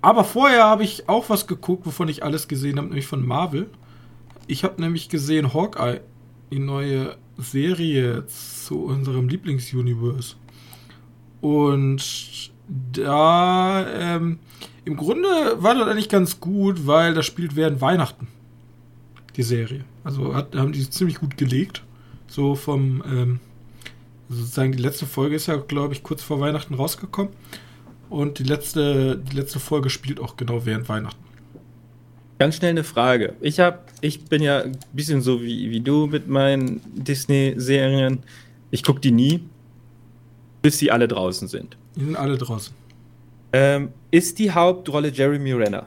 Aber 0.02 0.24
vorher 0.24 0.66
habe 0.66 0.84
ich 0.84 1.10
auch 1.10 1.30
was 1.30 1.48
geguckt, 1.48 1.88
wovon 1.88 2.10
ich 2.10 2.24
alles 2.24 2.48
gesehen 2.48 2.78
habe, 2.78 2.90
nämlich 2.90 3.08
von 3.08 3.26
Marvel. 3.26 3.70
Ich 4.46 4.64
habe 4.64 4.80
nämlich 4.80 5.10
gesehen 5.10 5.54
Hawkeye, 5.54 6.02
die 6.52 6.60
neue 6.60 7.16
Serie 7.38 8.28
zu 8.28 8.84
unserem 8.84 9.30
Lieblingsuniverse. 9.30 10.36
Und 11.42 12.52
da, 12.68 13.88
ähm, 13.98 14.38
im 14.86 14.98
Grunde 14.98 15.28
war 15.58 15.76
das 15.76 15.88
eigentlich 15.88 16.10
ganz 16.10 16.40
gut, 16.40 16.86
weil 16.86 17.14
das 17.14 17.26
spielt 17.26 17.56
während 17.56 17.82
Weihnachten 17.82 18.28
die 19.36 19.44
Serie. 19.44 19.86
Also 20.04 20.36
hat, 20.36 20.56
haben 20.56 20.74
die 20.74 20.90
ziemlich 20.90 21.20
gut 21.20 21.38
gelegt. 21.38 21.84
So 22.28 22.56
vom, 22.56 23.04
ähm, 23.06 23.40
sozusagen 24.30 24.72
die 24.72 24.82
letzte 24.82 25.06
Folge 25.06 25.36
ist 25.36 25.48
ja, 25.48 25.56
glaube 25.56 25.94
ich, 25.94 26.04
kurz 26.04 26.22
vor 26.22 26.40
Weihnachten 26.40 26.74
rausgekommen. 26.74 27.32
Und 28.10 28.40
die 28.40 28.44
letzte, 28.44 29.18
die 29.18 29.36
letzte 29.36 29.60
Folge 29.60 29.90
spielt 29.90 30.20
auch 30.20 30.38
genau 30.38 30.66
während 30.66 30.88
Weihnachten. 30.90 31.24
Ganz 32.40 32.58
schnell 32.58 32.72
eine 32.72 32.84
Frage. 32.84 33.36
Ich 33.42 33.60
hab, 33.60 33.92
ich 34.02 34.26
bin 34.26 34.42
ja 34.42 34.62
ein 34.62 34.78
bisschen 34.92 35.22
so 35.22 35.42
wie, 35.42 35.72
wie 35.72 35.80
du 35.80 36.08
mit 36.08 36.28
meinen 36.28 36.82
Disney-Serien. 36.94 38.20
Ich 38.70 38.84
gucke 38.84 39.00
die 39.00 39.12
nie, 39.12 39.44
bis 40.62 40.78
sie 40.80 40.92
alle 40.92 41.08
draußen 41.08 41.48
sind. 41.48 41.78
Die 41.96 42.04
sind 42.04 42.16
alle 42.16 42.38
draußen. 42.38 42.74
Ähm, 43.54 43.90
ist 44.12 44.40
die 44.40 44.52
Hauptrolle 44.52 45.10
Jeremy 45.10 45.54
Renner? 45.54 45.86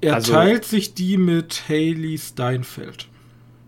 Er 0.00 0.14
also, 0.14 0.32
teilt 0.32 0.64
sich 0.64 0.94
die 0.94 1.16
mit 1.16 1.64
Haley 1.68 2.18
Steinfeld. 2.18 3.08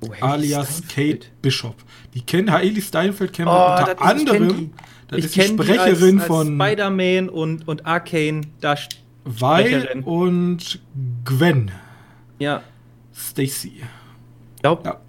Oh, 0.01 0.11
alias 0.21 0.79
Steinfeld. 0.79 1.21
Kate 1.21 1.33
Bishop. 1.43 1.77
Die 2.15 2.23
kennen 2.23 2.51
Haley 2.51 2.81
Steinfeld 2.81 3.33
kennen 3.33 3.49
wir 3.49 3.53
oh, 3.53 3.81
unter 3.81 4.03
anderem. 4.03 4.73
Das 5.09 5.25
ist 5.25 5.37
die 5.37 5.43
Sprecherin 5.43 6.21
als, 6.21 6.23
als 6.23 6.27
von 6.27 6.55
Spider-Man 6.55 7.29
und, 7.29 7.67
und 7.67 7.87
Arcane. 7.87 8.43
Da 8.61 8.77
Weil 9.25 10.03
und 10.05 10.81
Gwen. 11.25 11.71
Ja. 12.39 12.63
Stacy. 13.15 13.83
Glaub, 14.61 14.85
ja. 14.85 15.01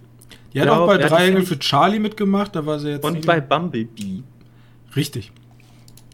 Die 0.54 0.62
hat 0.62 0.70
auch 0.70 0.88
bei 0.88 0.98
Drei 0.98 1.28
Engel 1.28 1.46
für 1.46 1.60
Charlie 1.60 2.00
mitgemacht, 2.00 2.56
da 2.56 2.66
war 2.66 2.80
sie 2.80 2.90
jetzt. 2.90 3.04
Und 3.06 3.26
bei 3.26 3.40
Bumblebee. 3.40 4.24
Richtig. 4.96 5.32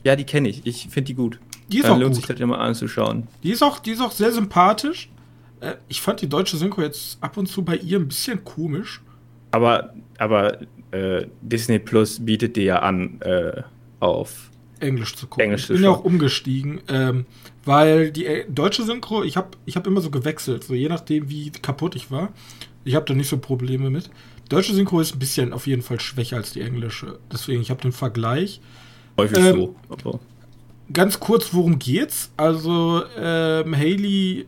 Ja, 0.05 0.15
die 0.15 0.23
kenne 0.23 0.49
ich. 0.49 0.61
Ich 0.65 0.87
finde 0.89 1.07
die 1.07 1.15
gut. 1.15 1.39
Die 1.67 1.79
ist 1.79 1.85
Dann 1.85 1.93
auch 1.93 1.99
lohnt 1.99 2.13
gut. 2.13 2.17
sich 2.17 2.25
das 2.27 2.39
immer 2.39 2.59
anzuschauen. 2.59 3.27
Die 3.43 3.49
ist 3.49 3.63
auch, 3.63 3.79
die 3.79 3.91
ist 3.91 4.01
auch 4.01 4.11
sehr 4.11 4.31
sympathisch. 4.31 5.09
Äh, 5.61 5.73
ich 5.87 5.99
fand 5.99 6.21
die 6.21 6.29
deutsche 6.29 6.57
Synchro 6.57 6.83
jetzt 6.83 7.17
ab 7.21 7.37
und 7.37 7.47
zu 7.47 7.63
bei 7.63 7.75
ihr 7.75 7.97
ein 7.99 8.07
bisschen 8.07 8.43
komisch. 8.43 9.01
Aber, 9.49 9.95
aber 10.19 10.59
äh, 10.91 11.25
Disney 11.41 11.79
Plus 11.79 12.23
bietet 12.23 12.55
dir 12.55 12.63
ja 12.63 12.79
an, 12.79 13.19
äh, 13.21 13.63
auf 13.99 14.51
Englisch 14.79 15.15
zu 15.15 15.25
gucken. 15.25 15.45
Englisch 15.45 15.63
ich 15.63 15.75
bin 15.75 15.83
ja 15.83 15.89
auch 15.89 16.03
umgestiegen, 16.03 16.81
ähm, 16.87 17.25
weil 17.63 18.11
die 18.11 18.25
äh, 18.25 18.45
deutsche 18.47 18.83
Synchro, 18.83 19.23
ich 19.23 19.37
habe 19.37 19.51
ich 19.65 19.75
hab 19.75 19.87
immer 19.87 20.01
so 20.01 20.11
gewechselt, 20.11 20.63
so 20.65 20.75
je 20.75 20.87
nachdem, 20.87 21.29
wie 21.29 21.49
kaputt 21.49 21.95
ich 21.95 22.11
war. 22.11 22.29
Ich 22.83 22.93
habe 22.93 23.05
da 23.05 23.15
nicht 23.15 23.29
so 23.29 23.39
Probleme 23.39 23.89
mit. 23.89 24.11
Deutsche 24.49 24.75
Synchro 24.75 24.99
ist 24.99 25.15
ein 25.15 25.19
bisschen 25.19 25.51
auf 25.51 25.65
jeden 25.65 25.81
Fall 25.81 25.99
schwächer 25.99 26.37
als 26.37 26.53
die 26.53 26.61
englische. 26.61 27.17
Deswegen, 27.31 27.63
ich 27.63 27.71
habe 27.71 27.81
den 27.81 27.91
Vergleich. 27.91 28.61
Häufig 29.17 29.37
ähm, 29.37 29.55
so. 29.55 29.75
Aber 29.89 30.19
ganz 30.91 31.19
kurz, 31.19 31.53
worum 31.53 31.79
geht's? 31.79 32.31
Also, 32.37 33.03
ähm, 33.17 33.75
Haley 33.75 34.45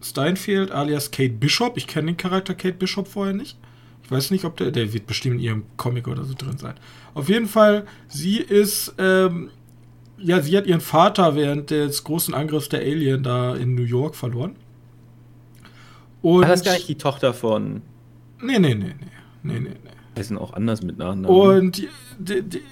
Steinfeld 0.00 0.70
alias 0.70 1.10
Kate 1.10 1.32
Bishop. 1.32 1.76
Ich 1.76 1.86
kenne 1.86 2.06
den 2.06 2.16
Charakter 2.16 2.54
Kate 2.54 2.74
Bishop 2.74 3.08
vorher 3.08 3.34
nicht. 3.34 3.56
Ich 4.02 4.10
weiß 4.10 4.30
nicht, 4.30 4.44
ob 4.44 4.56
der, 4.56 4.70
der 4.70 4.92
wird 4.92 5.06
bestimmt 5.06 5.36
in 5.36 5.40
ihrem 5.40 5.64
Comic 5.76 6.08
oder 6.08 6.24
so 6.24 6.34
drin 6.34 6.58
sein. 6.58 6.74
Auf 7.14 7.28
jeden 7.28 7.46
Fall, 7.46 7.86
sie 8.08 8.38
ist, 8.38 8.94
ähm, 8.98 9.50
ja, 10.18 10.40
sie 10.40 10.56
hat 10.56 10.66
ihren 10.66 10.80
Vater 10.80 11.34
während 11.36 11.70
des 11.70 12.04
großen 12.04 12.34
Angriffs 12.34 12.68
der 12.68 12.80
Alien 12.80 13.22
da 13.22 13.54
in 13.54 13.74
New 13.74 13.84
York 13.84 14.14
verloren. 14.14 14.56
Und 16.20 16.42
War 16.42 16.48
das 16.48 16.64
gar 16.64 16.74
nicht 16.74 16.88
die 16.88 16.96
Tochter 16.96 17.32
von. 17.32 17.82
Nee, 18.40 18.58
nee, 18.58 18.74
nee, 18.74 18.94
nee. 18.98 19.06
Nee, 19.44 19.60
nee, 19.60 19.70
nee. 19.70 19.90
Sind 20.20 20.38
auch 20.38 20.52
anders 20.52 20.82
mit 20.82 20.98
Nachnamen. 20.98 21.26
Und 21.26 21.78
die, 21.78 21.88
die, 22.18 22.42
die, 22.42 22.62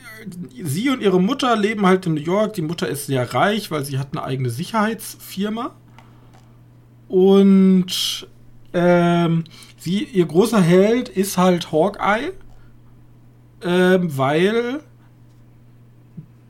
sie 0.63 0.91
und 0.91 1.01
ihre 1.01 1.21
Mutter 1.21 1.57
leben 1.57 1.87
halt 1.87 2.07
in 2.07 2.15
New 2.15 2.21
York. 2.21 2.53
Die 2.55 2.63
Mutter 2.63 2.87
ist 2.89 3.07
sehr 3.07 3.33
reich, 3.33 3.71
weil 3.71 3.85
sie 3.85 3.99
hat 3.99 4.09
eine 4.13 4.23
eigene 4.23 4.51
Sicherheitsfirma. 4.51 5.75
Und 7.09 8.29
ähm, 8.73 9.45
sie, 9.79 10.05
ihr 10.05 10.27
großer 10.27 10.61
Held 10.61 11.09
ist 11.09 11.39
halt 11.39 11.73
Hawkeye, 11.73 12.33
ähm, 13.63 14.17
weil 14.17 14.81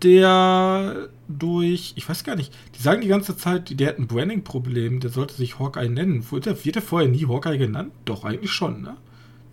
der 0.02 1.08
durch, 1.28 1.92
ich 1.96 2.08
weiß 2.08 2.24
gar 2.24 2.36
nicht, 2.36 2.52
die 2.76 2.82
sagen 2.82 3.00
die 3.00 3.08
ganze 3.08 3.36
Zeit, 3.36 3.78
der 3.78 3.88
hat 3.88 3.98
ein 3.98 4.06
Branding-Problem, 4.06 5.00
der 5.00 5.10
sollte 5.10 5.34
sich 5.34 5.58
Hawkeye 5.58 5.88
nennen. 5.88 6.30
Wird 6.30 6.46
er, 6.46 6.64
wird 6.64 6.76
er 6.76 6.82
vorher 6.82 7.08
nie 7.08 7.26
Hawkeye 7.26 7.56
genannt? 7.58 7.92
Doch, 8.04 8.24
eigentlich 8.24 8.50
schon, 8.50 8.82
ne? 8.82 8.96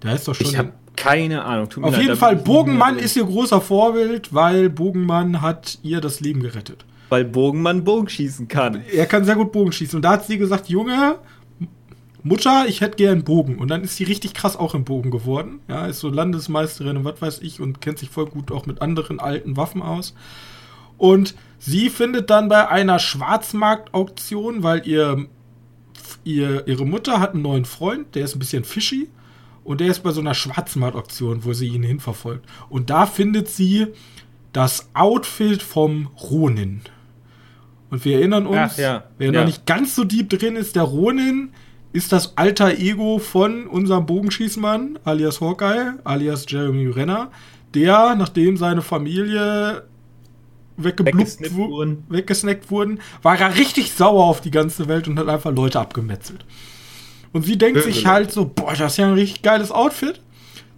Der 0.02 0.12
heißt 0.12 0.28
doch 0.28 0.36
schon. 0.36 0.48
Ich 0.48 0.58
habe 0.58 0.74
keine 0.98 1.45
Ahnung. 1.45 1.70
Auf 1.84 1.93
leid, 1.93 2.02
jeden 2.02 2.18
Fall, 2.18 2.36
Bogenmann 2.36 3.00
ist 3.00 3.16
ihr 3.16 3.24
großer 3.24 3.62
Vorbild, 3.62 4.34
weil 4.34 4.70
Bogenmann 4.70 5.41
hat 5.41 5.80
ihr 5.84 6.02
das 6.02 6.20
Leben 6.20 6.41
gerettet. 6.41 6.84
Weil 7.10 7.24
Bogenmann 7.24 7.86
Bogen 7.86 8.10
schießen 8.10 8.50
kann. 8.50 8.84
Er 8.93 9.06
kann 9.06 9.24
sehr 9.24 9.36
gut 9.36 9.54
Bogen 9.54 9.72
schießen. 9.72 9.95
Und 9.95 10.02
da 10.02 10.12
hat 10.12 10.26
sie 10.26 10.38
gesagt, 10.38 10.68
Junge, 10.68 11.16
Mutter, 12.24 12.66
ich 12.68 12.82
hätte 12.82 12.98
gern 12.98 13.24
Bogen. 13.24 13.58
Und 13.58 13.70
dann 13.70 13.84
ist 13.84 13.95
sie 13.95 14.04
richtig 14.04 14.34
krass 14.34 14.58
auch 14.58 14.76
im 14.76 14.84
Bogen 14.84 15.12
geworden. 15.12 15.60
Ja, 15.70 15.86
ist 15.86 16.00
so 16.00 16.10
Landesmeisterin 16.10 16.98
und 16.98 17.06
was 17.06 17.22
weiß 17.22 17.39
ich 17.41 17.62
und 17.62 17.80
kennt 17.80 18.00
sich 18.00 18.10
voll 18.10 18.26
gut 18.26 18.52
auch 18.52 18.66
mit 18.66 18.82
anderen 18.82 19.20
alten 19.20 19.56
Waffen 19.56 19.82
aus. 19.82 20.14
Und 20.98 21.36
sie 21.60 21.89
findet 21.89 22.30
dann 22.30 22.50
bei 22.50 22.68
einer 22.68 23.00
Schwarzmarktauktion, 23.00 24.64
weil 24.64 24.86
ihr, 24.86 25.28
ihr, 26.24 26.68
ihre 26.68 26.86
Mutter 26.86 27.22
hat 27.22 27.34
einen 27.34 27.43
neuen 27.43 27.66
Freund, 27.66 28.16
der 28.16 28.26
ist 28.26 28.36
ein 28.36 28.39
bisschen 28.39 28.64
fishy. 28.64 29.08
Und 29.68 29.82
der 29.82 29.88
ist 29.88 30.01
bei 30.01 30.11
so 30.11 30.22
einer 30.22 30.34
Schwarzmarktauktion, 30.34 31.43
wo 31.43 31.51
sie 31.51 31.68
ihn 31.68 31.84
hinverfolgt. 31.84 32.45
Und 32.70 32.89
da 32.89 33.05
findet 33.05 33.49
sie 33.49 33.88
das 34.53 34.88
Outfit 34.93 35.61
vom 35.61 36.07
Ronin. 36.22 36.84
Und 37.89 38.05
wir 38.05 38.15
erinnern 38.20 38.47
uns, 38.47 38.76
Ach, 38.76 38.78
ja. 38.78 39.03
wer 39.18 39.34
ja. 39.34 39.39
noch 39.41 39.45
nicht 39.45 39.65
ganz 39.65 39.93
so 39.93 40.05
deep 40.05 40.30
drin 40.30 40.55
ist, 40.55 40.78
der 40.78 40.84
Ronin 40.84 41.49
ist 41.91 42.13
das 42.13 42.38
alter 42.38 42.78
Ego 42.78 43.20
von 43.20 43.68
unserem 43.68 44.05
Bogenschießmann, 44.05 44.99
alias 45.03 45.41
Hawkeye, 45.41 45.95
alias 46.05 46.45
Jeremy 46.47 46.88
Renner, 46.88 47.30
der, 47.74 48.15
nachdem 48.15 48.55
seine 48.55 48.82
Familie 48.82 49.84
weggesnackt 50.78 51.55
wurden. 51.55 52.05
weggesnackt 52.07 52.72
wurden, 52.72 53.01
war 53.22 53.38
er 53.38 53.57
richtig 53.57 53.91
sauer 53.91 54.24
auf 54.24 54.39
die 54.39 54.51
ganze 54.51 54.88
Welt 54.88 55.09
und 55.09 55.20
hat 55.20 55.28
einfach 55.28 55.51
Leute 55.51 55.82
abgemetzelt. 55.82 56.45
Und 57.38 57.44
sie 57.44 57.56
denkt 57.56 57.84
sich 57.84 58.08
halt 58.08 58.32
so, 58.32 58.46
boah, 58.46 58.74
das 58.74 58.94
ist 58.94 58.98
ja 58.98 59.06
ein 59.06 59.14
richtig 59.14 59.44
geiles 59.44 59.72
Outfit. 59.72 60.20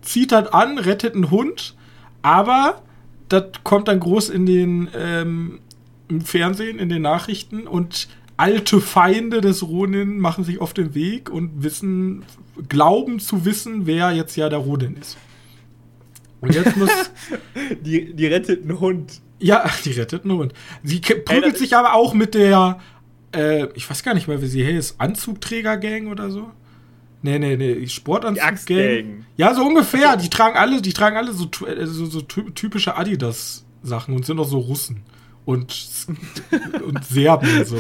Zieht 0.02 0.34
halt 0.34 0.54
an, 0.54 0.78
rettet 0.78 1.16
einen 1.16 1.32
Hund, 1.32 1.74
aber 2.22 2.82
das 3.30 3.46
kommt 3.64 3.88
dann 3.88 4.02
groß 4.02 4.28
in 4.28 4.46
den 4.46 4.90
ähm, 4.94 5.62
im 6.10 6.20
Fernsehen, 6.20 6.78
in 6.78 6.90
den 6.90 7.02
Nachrichten 7.02 7.66
und 7.66 8.10
alte 8.36 8.82
Feinde 8.82 9.40
des 9.40 9.64
Ronin 9.64 10.20
machen 10.20 10.44
sich 10.44 10.60
auf 10.60 10.74
den 10.74 10.94
Weg 10.96 11.30
und 11.30 11.64
wissen, 11.64 12.26
glauben 12.68 13.22
zu 13.22 13.46
wissen, 13.46 13.86
wer 13.86 14.12
jetzt 14.12 14.36
ja 14.36 14.50
der 14.50 14.60
Ronin 14.60 14.98
ist. 15.00 15.16
Und 16.42 16.54
jetzt 16.54 16.76
muss. 16.76 16.90
die, 17.86 18.14
die 18.14 18.28
rettet 18.28 18.64
einen 18.64 18.82
Hund. 18.82 19.22
Ja, 19.40 19.64
die 19.86 19.92
rettet 19.92 20.26
einen 20.26 20.38
Hund. 20.38 20.54
Sie 20.84 21.00
prügelt 21.00 21.58
sich 21.58 21.78
aber 21.78 21.94
auch 21.94 22.14
mit 22.14 22.34
der, 22.34 22.82
äh, 23.34 23.68
ich 23.76 23.90
weiß 23.90 24.04
gar 24.04 24.14
nicht 24.14 24.28
mehr, 24.28 24.42
wie 24.42 24.48
sie 24.48 24.66
heißt, 24.66 24.96
Anzugträger-Gang 25.00 26.08
oder 26.08 26.30
so. 26.30 26.52
Nee, 27.22 27.40
nee, 27.40 27.58
nee, 27.58 27.88
Sportanzug-Gang. 27.88 29.26
Ja, 29.36 29.54
so 29.54 29.66
ungefähr. 29.66 30.16
Die 30.16 30.30
tragen 30.30 30.58
alle, 30.58 30.82
die 30.82 30.94
tragen 30.94 31.18
alle 31.18 31.34
so, 31.34 31.50
äh, 31.66 31.86
so, 31.86 32.06
so 32.06 32.22
typische 32.22 32.96
Adidas-Sachen 32.96 34.16
und 34.16 34.26
sind 34.26 34.40
auch 34.40 34.48
so 34.48 34.60
Russen 34.60 35.04
und, 35.50 35.76
und 36.86 37.04
Serben 37.06 37.58
und 37.58 37.68
so. 37.68 37.78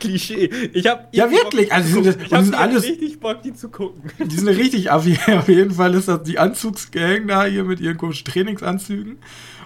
Klischee. 0.00 0.50
Ich 0.72 0.86
hab 0.86 1.14
ja, 1.14 1.30
wirklich. 1.30 1.70
Also, 1.70 1.98
die 1.98 2.04
sind, 2.04 2.28
sind 2.28 2.54
alles, 2.54 2.82
richtig 2.84 3.20
Bock, 3.20 3.42
die 3.42 3.52
zu 3.52 3.68
gucken. 3.68 4.10
Die 4.18 4.34
sind 4.34 4.48
richtig 4.48 4.90
auf, 4.90 5.06
auf 5.28 5.48
jeden 5.48 5.72
Fall 5.72 5.94
ist 5.94 6.08
das 6.08 6.22
die 6.22 6.38
Anzugsgang 6.38 7.28
da 7.28 7.44
hier 7.44 7.64
mit 7.64 7.78
ihren 7.78 7.98
komischen 7.98 8.24
Trainingsanzügen. 8.24 9.18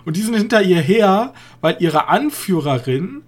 Und 0.05 0.16
die 0.16 0.22
sind 0.22 0.35
hinter 0.35 0.62
ihr 0.62 0.80
her, 0.80 1.32
weil 1.61 1.76
ihre 1.78 2.09
Anführerin, 2.09 3.22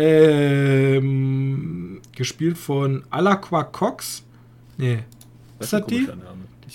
ähm, 0.00 2.00
gespielt 2.16 2.58
von 2.58 3.04
Alaqua 3.10 3.64
Cox, 3.64 4.24
nee, 4.78 5.00
was 5.58 5.72
hat 5.72 5.90
die? 5.90 6.08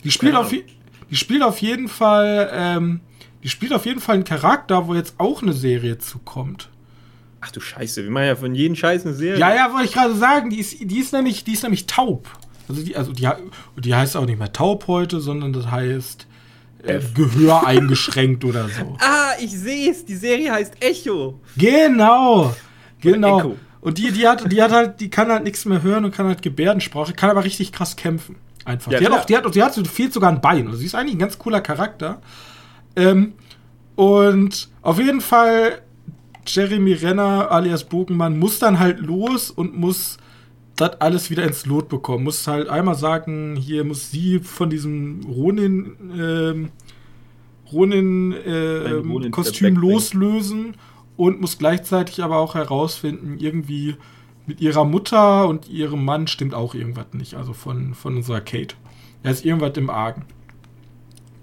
Die 0.03 0.11
spielt, 0.11 0.35
auf, 0.35 0.51
die 0.51 1.15
spielt 1.15 1.41
auf 1.41 1.59
jeden 1.59 1.87
Fall, 1.87 2.49
ähm, 2.53 2.99
die 3.43 3.49
spielt 3.49 3.73
auf 3.73 3.85
jeden 3.85 4.01
Fall 4.01 4.15
einen 4.15 4.23
Charakter, 4.23 4.87
wo 4.87 4.93
jetzt 4.93 5.15
auch 5.17 5.41
eine 5.41 5.53
Serie 5.53 5.97
zukommt. 5.97 6.69
Ach 7.41 7.51
du 7.51 7.59
Scheiße, 7.59 8.03
wir 8.03 8.11
machen 8.11 8.25
ja 8.25 8.35
von 8.35 8.55
jedem 8.55 8.75
Scheiß 8.75 9.05
eine 9.05 9.15
Serie. 9.15 9.39
Ja, 9.39 9.53
ja, 9.53 9.71
wollte 9.71 9.85
ich 9.85 9.93
gerade 9.93 10.15
sagen, 10.15 10.49
die 10.49 10.59
ist, 10.59 10.79
die 10.79 10.99
ist 10.99 11.13
nämlich, 11.13 11.43
die 11.43 11.53
ist 11.53 11.63
nämlich 11.63 11.87
taub. 11.87 12.27
Also 12.67 12.81
die, 12.81 12.95
also 12.95 13.13
die, 13.13 13.27
die 13.77 13.95
heißt 13.95 14.17
auch 14.17 14.25
nicht 14.25 14.39
mehr 14.39 14.51
taub 14.51 14.87
heute, 14.87 15.19
sondern 15.19 15.53
das 15.53 15.69
heißt 15.69 16.27
äh, 16.83 16.99
Gehör 17.13 17.65
eingeschränkt 17.67 18.43
oder 18.45 18.67
so. 18.69 18.97
Ah, 18.99 19.33
ich 19.39 19.51
sehe 19.51 19.91
es, 19.91 20.05
die 20.05 20.15
Serie 20.15 20.51
heißt 20.51 20.81
Echo. 20.81 21.39
Genau, 21.57 22.55
genau. 23.13 23.39
Echo. 23.39 23.57
Und 23.81 23.99
die, 23.99 24.11
die 24.11 24.27
hat, 24.27 24.51
die 24.51 24.63
hat 24.63 24.71
halt, 24.71 24.99
die 24.99 25.09
kann 25.09 25.29
halt 25.29 25.43
nichts 25.43 25.63
mehr 25.65 25.83
hören 25.83 26.05
und 26.05 26.11
kann 26.11 26.25
halt 26.25 26.41
Gebärdensprache, 26.41 27.13
kann 27.13 27.29
aber 27.29 27.43
richtig 27.43 27.71
krass 27.71 27.95
kämpfen. 27.95 28.35
Einfach. 28.65 28.91
Ja, 28.91 28.97
die, 28.97 29.05
hat 29.05 29.13
auch, 29.13 29.25
die, 29.25 29.37
hat, 29.37 29.55
die 29.55 29.61
hat, 29.61 29.87
fehlt 29.87 30.11
sogar 30.11 30.31
ein 30.31 30.41
Bein. 30.41 30.65
Also 30.65 30.79
sie 30.79 30.87
ist 30.87 30.95
eigentlich 30.95 31.15
ein 31.15 31.19
ganz 31.19 31.37
cooler 31.37 31.61
Charakter. 31.61 32.19
Ähm, 32.95 33.33
und 33.95 34.69
auf 34.81 34.97
jeden 34.99 35.21
Fall 35.21 35.81
Jeremy 36.47 36.93
Renner 36.93 37.51
alias 37.51 37.83
Bogenmann 37.83 38.39
muss 38.39 38.59
dann 38.59 38.79
halt 38.79 38.99
los 38.99 39.51
und 39.51 39.77
muss 39.77 40.17
das 40.75 40.99
alles 40.99 41.29
wieder 41.29 41.43
ins 41.43 41.65
Lot 41.65 41.87
bekommen. 41.87 42.23
Muss 42.23 42.47
halt 42.47 42.67
einmal 42.67 42.95
sagen, 42.95 43.55
hier 43.55 43.83
muss 43.83 44.11
sie 44.11 44.39
von 44.39 44.69
diesem 44.69 45.21
Ronin, 45.27 45.95
ähm, 46.17 46.69
Ronin, 47.71 48.31
äh, 48.31 48.91
Ronin 48.91 49.31
Kostüm 49.31 49.75
loslösen 49.75 50.75
und 51.17 51.41
muss 51.41 51.57
gleichzeitig 51.57 52.23
aber 52.23 52.37
auch 52.37 52.55
herausfinden, 52.55 53.37
irgendwie 53.39 53.95
mit 54.45 54.61
ihrer 54.61 54.85
Mutter 54.85 55.47
und 55.47 55.69
ihrem 55.69 56.03
Mann 56.05 56.27
stimmt 56.27 56.53
auch 56.53 56.75
irgendwas 56.75 57.07
nicht. 57.13 57.35
Also 57.35 57.53
von, 57.53 57.93
von 57.93 58.17
unserer 58.17 58.41
Kate. 58.41 58.75
Da 59.23 59.31
ist 59.31 59.45
irgendwas 59.45 59.75
im 59.77 59.89
Argen. 59.89 60.25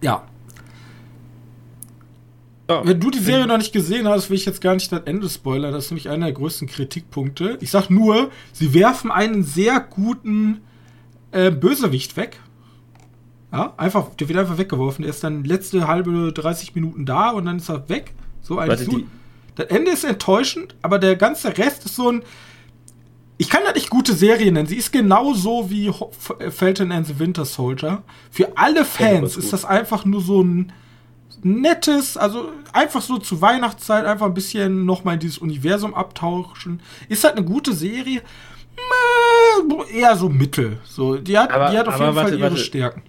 Ja. 0.02 0.24
Ja. 2.70 2.86
Wenn 2.86 3.00
du 3.00 3.10
die 3.10 3.18
Serie 3.18 3.46
noch 3.46 3.58
nicht 3.58 3.72
gesehen 3.72 4.06
hast, 4.06 4.30
will 4.30 4.36
ich 4.36 4.44
jetzt 4.44 4.60
gar 4.60 4.74
nicht 4.74 4.90
das 4.92 5.02
Ende 5.04 5.28
spoilern. 5.28 5.72
Das 5.72 5.86
ist 5.86 5.90
nämlich 5.90 6.08
einer 6.08 6.26
der 6.26 6.34
größten 6.34 6.68
Kritikpunkte. 6.68 7.58
Ich 7.60 7.70
sag 7.70 7.90
nur, 7.90 8.30
sie 8.52 8.72
werfen 8.72 9.10
einen 9.10 9.42
sehr 9.42 9.80
guten 9.80 10.60
äh, 11.32 11.50
Bösewicht 11.50 12.16
weg. 12.16 12.40
Ja, 13.50 13.74
einfach, 13.76 14.14
der 14.14 14.28
wird 14.28 14.38
einfach 14.38 14.58
weggeworfen. 14.58 15.02
Der 15.02 15.10
ist 15.10 15.22
dann 15.24 15.44
letzte 15.44 15.86
halbe 15.86 16.32
30 16.32 16.74
Minuten 16.74 17.04
da 17.04 17.30
und 17.30 17.44
dann 17.44 17.56
ist 17.56 17.68
er 17.68 17.88
weg. 17.88 18.14
So 18.40 18.58
ein 18.58 18.68
Warte, 18.68 19.04
Das 19.54 19.66
Ende 19.66 19.90
ist 19.90 20.04
enttäuschend, 20.04 20.74
aber 20.82 20.98
der 20.98 21.16
ganze 21.16 21.56
Rest 21.56 21.84
ist 21.84 21.96
so 21.96 22.10
ein. 22.10 22.22
Ich 23.38 23.50
kann 23.50 23.62
das 23.64 23.74
nicht 23.74 23.90
gute 23.90 24.14
Serie 24.14 24.52
nennen. 24.52 24.68
Sie 24.68 24.76
ist 24.76 24.92
genauso 24.92 25.68
wie 25.68 25.92
Falcon 26.50 26.92
and 26.92 27.06
the 27.06 27.18
Winter 27.18 27.44
Soldier. 27.44 28.02
Für 28.30 28.56
alle 28.56 28.84
Fans 28.84 29.36
ist 29.36 29.52
das 29.52 29.64
einfach 29.64 30.04
nur 30.04 30.20
so 30.20 30.42
ein 30.42 30.72
nettes, 31.42 32.16
also 32.16 32.50
einfach 32.72 33.02
so 33.02 33.18
zu 33.18 33.40
Weihnachtszeit 33.40 34.04
einfach 34.04 34.26
ein 34.26 34.34
bisschen 34.34 34.84
nochmal 34.84 35.14
in 35.14 35.20
dieses 35.20 35.38
Universum 35.38 35.94
abtauschen. 35.94 36.80
Ist 37.08 37.24
halt 37.24 37.36
eine 37.36 37.44
gute 37.44 37.72
Serie. 37.72 38.22
Eher 39.92 40.16
so 40.16 40.28
mittel. 40.28 40.78
So, 40.84 41.16
die 41.16 41.36
hat, 41.36 41.50
aber, 41.50 41.70
die 41.70 41.78
hat 41.78 41.88
auf 41.88 41.98
jeden 41.98 42.14
warte, 42.14 42.30
Fall 42.30 42.38
ihre 42.38 42.50
warte. 42.50 42.62
Stärken. 42.62 43.02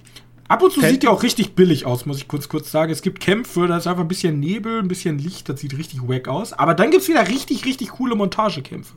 Ab 0.54 0.62
und 0.62 0.72
zu 0.72 0.82
Fan 0.82 0.92
sieht 0.92 1.02
die 1.02 1.08
auch 1.08 1.24
richtig 1.24 1.56
billig 1.56 1.88
aus, 1.88 2.06
muss 2.06 2.18
ich 2.18 2.28
kurz 2.28 2.48
kurz 2.48 2.70
sagen. 2.70 2.92
Es 2.92 3.02
gibt 3.02 3.20
Kämpfe, 3.20 3.66
da 3.66 3.76
ist 3.76 3.88
einfach 3.88 4.04
ein 4.04 4.08
bisschen 4.08 4.40
Nebel, 4.40 4.78
ein 4.78 4.88
bisschen 4.88 5.18
Licht, 5.18 5.50
das 5.50 5.60
sieht 5.60 5.76
richtig 5.76 6.08
wack 6.08 6.28
aus. 6.28 6.54
Aber 6.54 6.76
dann 6.76 6.92
gibt 6.92 7.02
es 7.02 7.10
wieder 7.10 7.28
richtig, 7.28 7.66
richtig 7.66 7.90
coole 7.90 8.14
Montagekämpfe. 8.14 8.94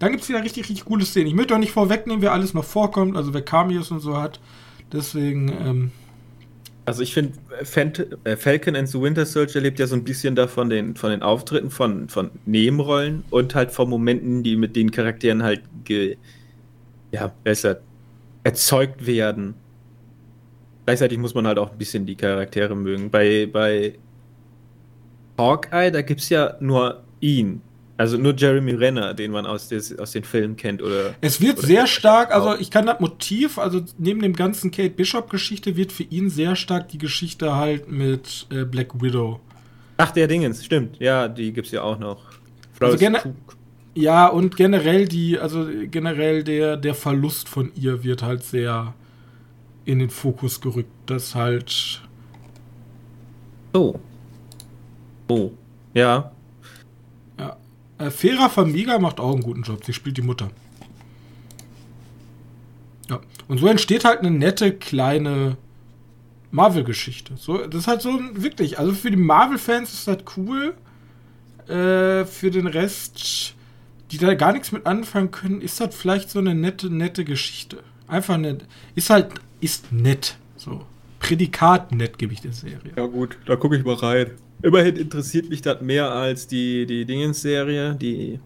Dann 0.00 0.10
gibt 0.10 0.24
es 0.24 0.28
wieder 0.28 0.42
richtig, 0.42 0.68
richtig 0.68 0.86
coole 0.86 1.04
Szenen. 1.04 1.28
Ich 1.28 1.34
möchte 1.34 1.54
auch 1.54 1.60
nicht 1.60 1.70
vorwegnehmen, 1.70 2.20
wer 2.20 2.32
alles 2.32 2.52
noch 2.52 2.64
vorkommt, 2.64 3.16
also 3.16 3.32
wer 3.32 3.42
Cameos 3.42 3.92
und 3.92 4.00
so 4.00 4.16
hat. 4.16 4.40
Deswegen, 4.92 5.50
ähm, 5.50 5.90
also 6.84 7.04
ich 7.04 7.14
finde, 7.14 8.18
äh, 8.24 8.36
Falcon 8.36 8.74
and 8.74 8.88
the 8.88 9.00
Winter 9.00 9.26
Soldier 9.26 9.60
lebt 9.60 9.78
ja 9.78 9.86
so 9.86 9.94
ein 9.94 10.02
bisschen 10.02 10.34
davon 10.34 10.68
den, 10.68 10.96
von 10.96 11.10
den 11.10 11.22
Auftritten, 11.22 11.70
von, 11.70 12.08
von 12.08 12.32
Nebenrollen 12.44 13.22
und 13.30 13.54
halt 13.54 13.70
von 13.70 13.88
Momenten, 13.88 14.42
die 14.42 14.56
mit 14.56 14.74
den 14.74 14.90
Charakteren 14.90 15.44
halt 15.44 15.62
ge, 15.84 16.16
ja, 17.12 17.32
besser 17.44 17.82
erzeugt 18.42 19.06
werden. 19.06 19.54
Gleichzeitig 20.90 21.18
muss 21.18 21.34
man 21.34 21.46
halt 21.46 21.56
auch 21.56 21.70
ein 21.70 21.78
bisschen 21.78 22.04
die 22.04 22.16
Charaktere 22.16 22.74
mögen. 22.74 23.12
Bei, 23.12 23.46
bei 23.46 23.94
Hawkeye, 25.38 25.92
da 25.92 26.02
gibt 26.02 26.20
es 26.20 26.28
ja 26.30 26.56
nur 26.58 27.04
ihn. 27.20 27.62
Also 27.96 28.18
nur 28.18 28.34
Jeremy 28.36 28.72
Renner, 28.72 29.14
den 29.14 29.30
man 29.30 29.46
aus, 29.46 29.68
des, 29.68 29.96
aus 29.96 30.10
den 30.10 30.24
Filmen 30.24 30.56
kennt, 30.56 30.82
oder? 30.82 31.14
Es 31.20 31.40
wird 31.40 31.58
oder 31.58 31.66
sehr 31.68 31.86
stark, 31.86 32.34
also 32.34 32.56
ich 32.56 32.72
kann 32.72 32.86
das 32.86 32.98
Motiv, 32.98 33.56
also 33.58 33.82
neben 33.98 34.20
dem 34.20 34.34
ganzen 34.34 34.72
Kate 34.72 34.90
Bishop-Geschichte 34.90 35.76
wird 35.76 35.92
für 35.92 36.02
ihn 36.02 36.28
sehr 36.28 36.56
stark 36.56 36.88
die 36.88 36.98
Geschichte 36.98 37.54
halt 37.54 37.88
mit 37.88 38.48
äh, 38.50 38.64
Black 38.64 39.00
Widow. 39.00 39.38
Ach, 39.96 40.10
der 40.10 40.26
Dingens, 40.26 40.64
stimmt. 40.64 40.98
Ja, 40.98 41.28
die 41.28 41.52
gibt's 41.52 41.70
ja 41.70 41.82
auch 41.82 42.00
noch. 42.00 42.24
Also 42.80 42.96
ja, 43.94 44.26
und 44.26 44.56
generell 44.56 45.06
die, 45.06 45.38
also 45.38 45.68
generell 45.88 46.42
der, 46.42 46.76
der 46.76 46.94
Verlust 46.94 47.48
von 47.48 47.70
ihr 47.76 48.02
wird 48.02 48.24
halt 48.24 48.42
sehr 48.42 48.94
in 49.90 49.98
den 49.98 50.10
Fokus 50.10 50.60
gerückt. 50.60 50.90
Das 51.06 51.34
halt. 51.34 52.02
Oh. 53.72 53.98
Oh. 55.28 55.52
Ja, 55.94 56.32
äh, 58.00 58.10
Fera 58.10 58.48
Famiga 58.48 58.98
macht 58.98 59.20
auch 59.20 59.32
einen 59.32 59.42
guten 59.42 59.62
Job. 59.62 59.84
Sie 59.84 59.92
spielt 59.92 60.16
die 60.16 60.22
Mutter. 60.22 60.50
Ja. 63.08 63.20
Und 63.46 63.58
so 63.58 63.66
entsteht 63.66 64.04
halt 64.04 64.20
eine 64.20 64.30
nette 64.30 64.72
kleine 64.72 65.56
Marvel-Geschichte. 66.50 67.34
So, 67.36 67.66
das 67.66 67.82
ist 67.82 67.86
halt 67.86 68.02
so 68.02 68.18
wirklich, 68.32 68.78
also 68.78 68.92
für 68.92 69.10
die 69.10 69.16
Marvel-Fans 69.16 69.92
ist 69.92 70.08
das 70.08 70.18
cool. 70.36 70.74
Äh, 71.68 72.24
für 72.24 72.50
den 72.50 72.66
Rest, 72.66 73.54
die 74.10 74.18
da 74.18 74.34
gar 74.34 74.52
nichts 74.52 74.72
mit 74.72 74.86
anfangen 74.86 75.30
können, 75.30 75.60
ist 75.60 75.80
das 75.80 75.94
vielleicht 75.94 76.30
so 76.30 76.38
eine 76.38 76.54
nette, 76.54 76.88
nette 76.90 77.24
Geschichte. 77.24 77.82
Einfach 78.08 78.38
nett. 78.38 78.64
Ist 78.94 79.10
halt, 79.10 79.34
ist 79.60 79.92
nett. 79.92 80.36
So. 80.56 80.82
Prädikat 81.18 81.92
nett 81.92 82.18
gebe 82.18 82.32
ich 82.32 82.40
der 82.40 82.52
Serie. 82.52 82.92
Ja, 82.96 83.06
gut, 83.06 83.38
da 83.46 83.56
gucke 83.56 83.76
ich 83.76 83.84
mal 83.84 83.94
rein. 83.94 84.32
Immerhin 84.62 84.96
interessiert 84.96 85.48
mich 85.48 85.62
das 85.62 85.80
mehr 85.80 86.10
als 86.10 86.46
die, 86.46 86.86
die 86.86 87.04
Dingens-Serie, 87.04 87.94
die 87.94 88.40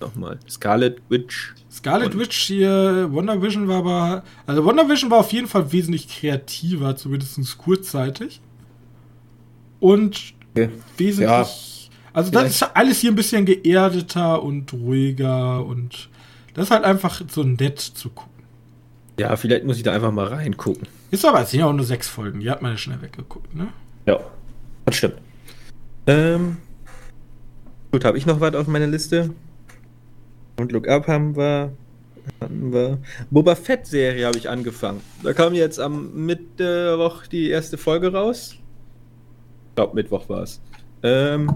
nochmal 0.00 0.38
Scarlet 0.48 1.00
Witch. 1.08 1.54
Scarlet 1.70 2.18
Witch 2.18 2.36
hier, 2.36 3.08
Wonder 3.10 3.40
Vision 3.40 3.66
war 3.68 3.78
aber. 3.78 4.24
Also 4.46 4.64
Wonder 4.64 4.88
Vision 4.88 5.10
war 5.10 5.18
auf 5.18 5.32
jeden 5.32 5.48
Fall 5.48 5.72
wesentlich 5.72 6.08
kreativer, 6.08 6.96
zumindest 6.96 7.58
kurzzeitig. 7.58 8.40
Und 9.80 10.34
okay. 10.52 10.68
wesentlich. 10.96 11.28
Ja. 11.28 11.46
Also 12.12 12.30
das 12.30 12.50
ist 12.50 12.62
alles 12.62 13.00
hier 13.00 13.10
ein 13.10 13.16
bisschen 13.16 13.46
geerdeter 13.46 14.42
und 14.42 14.72
ruhiger 14.72 15.64
und 15.64 16.10
das 16.52 16.66
ist 16.66 16.70
halt 16.70 16.84
einfach 16.84 17.22
so 17.28 17.42
nett 17.42 17.80
zu 17.80 18.10
gucken. 18.10 18.31
Ja, 19.22 19.36
vielleicht 19.36 19.64
muss 19.64 19.76
ich 19.76 19.84
da 19.84 19.92
einfach 19.92 20.10
mal 20.10 20.26
reingucken. 20.26 20.88
Ist 21.12 21.24
aber, 21.24 21.42
es 21.42 21.52
sind 21.52 21.60
ja 21.60 21.66
auch 21.66 21.72
nur 21.72 21.84
sechs 21.84 22.08
Folgen, 22.08 22.40
die 22.40 22.50
hat 22.50 22.60
man 22.60 22.72
ja 22.72 22.76
schnell 22.76 23.00
weggeguckt, 23.00 23.54
ne? 23.54 23.68
Ja, 24.04 24.18
das 24.84 24.96
stimmt. 24.96 25.14
Ähm, 26.08 26.56
gut, 27.92 28.04
habe 28.04 28.18
ich 28.18 28.26
noch 28.26 28.40
was 28.40 28.56
auf 28.56 28.66
meiner 28.66 28.88
Liste? 28.88 29.30
Und 30.58 30.72
Look 30.72 30.88
Up 30.88 31.06
haben 31.06 31.36
wir. 31.36 31.72
Hatten 32.40 32.72
wir. 32.72 32.98
Boba 33.30 33.54
Fett-Serie 33.54 34.26
habe 34.26 34.38
ich 34.38 34.48
angefangen. 34.48 35.00
Da 35.22 35.32
kam 35.32 35.54
jetzt 35.54 35.78
am 35.78 36.26
Mittwoch 36.26 37.28
die 37.28 37.48
erste 37.48 37.78
Folge 37.78 38.12
raus. 38.12 38.56
Ich 39.68 39.74
glaube, 39.76 39.94
Mittwoch 39.94 40.28
war 40.28 40.42
es. 40.42 40.60
Ähm, 41.04 41.54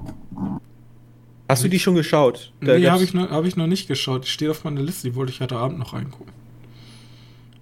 hast 1.48 1.64
du 1.64 1.68
die 1.68 1.80
schon 1.80 1.96
geschaut? 1.96 2.52
Da 2.60 2.78
nee, 2.78 2.86
habe 2.86 3.02
ich, 3.02 3.12
noch, 3.12 3.28
hab 3.28 3.44
ich 3.44 3.56
noch 3.56 3.66
nicht 3.66 3.88
geschaut. 3.88 4.24
Die 4.24 4.30
steht 4.30 4.50
auf 4.50 4.62
meiner 4.62 4.82
Liste, 4.82 5.08
die 5.08 5.16
wollte 5.16 5.32
ich 5.32 5.40
heute 5.40 5.56
Abend 5.56 5.80
noch 5.80 5.94
reingucken. 5.94 6.35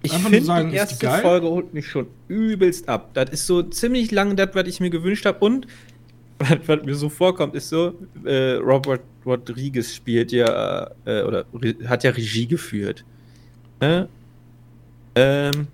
Ich 0.05 0.13
finde, 0.13 0.69
die 0.69 0.75
erste 0.75 1.09
Folge 1.21 1.47
holt 1.47 1.73
mich 1.73 1.87
schon 1.87 2.07
übelst 2.27 2.87
ab. 2.87 3.11
Das 3.13 3.29
ist 3.29 3.47
so 3.47 3.63
ziemlich 3.63 4.11
lang 4.11 4.35
das, 4.35 4.49
was 4.53 4.67
ich 4.67 4.79
mir 4.79 4.89
gewünscht 4.89 5.25
habe. 5.25 5.39
Und 5.39 5.67
was, 6.65 6.83
mir 6.83 6.95
so 6.95 7.09
vorkommt, 7.09 7.55
ist 7.55 7.69
so, 7.69 7.93
äh, 8.23 8.53
Robert 8.53 9.01
Rodriguez 9.25 9.93
spielt 9.93 10.31
ja, 10.31 10.91
äh, 11.05 11.23
oder 11.23 11.45
hat 11.85 12.03
ja 12.03 12.11
Regie 12.11 12.47
geführt. 12.47 13.03
Ne? 13.81 14.07
Ähm, 15.15 15.67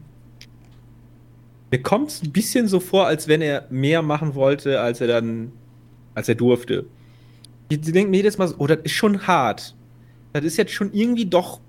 mir 1.71 1.81
kommt 1.81 2.09
es 2.09 2.21
ein 2.21 2.31
bisschen 2.31 2.67
so 2.67 2.79
vor, 2.79 3.07
als 3.07 3.27
wenn 3.27 3.41
er 3.41 3.65
mehr 3.69 4.01
machen 4.01 4.35
wollte, 4.35 4.79
als 4.79 5.01
er 5.01 5.07
dann, 5.07 5.51
als 6.13 6.29
er 6.29 6.35
durfte. 6.35 6.85
Ich 7.69 7.81
denke 7.81 8.11
mir 8.11 8.17
jedes 8.17 8.37
Mal 8.37 8.49
so, 8.49 8.55
oh, 8.57 8.67
das 8.67 8.79
ist 8.83 8.91
schon 8.91 9.25
hart. 9.25 9.73
Das 10.33 10.43
ist 10.43 10.57
jetzt 10.57 10.73
schon 10.73 10.93
irgendwie 10.93 11.25
doch 11.25 11.59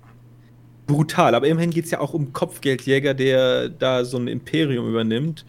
brutal. 0.87 1.35
Aber 1.35 1.47
immerhin 1.47 1.71
geht 1.71 1.85
es 1.85 1.91
ja 1.91 1.99
auch 1.99 2.13
um 2.13 2.33
Kopfgeldjäger, 2.33 3.13
der 3.13 3.69
da 3.69 4.05
so 4.05 4.17
ein 4.17 4.27
Imperium 4.27 4.87
übernimmt. 4.87 5.45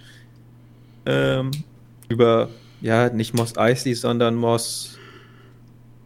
Ähm, 1.07 1.51
über, 2.09 2.49
ja, 2.81 3.09
nicht 3.09 3.35
Moss 3.35 3.57
Eisley, 3.57 3.95
sondern 3.95 4.35
Moss. 4.35 4.99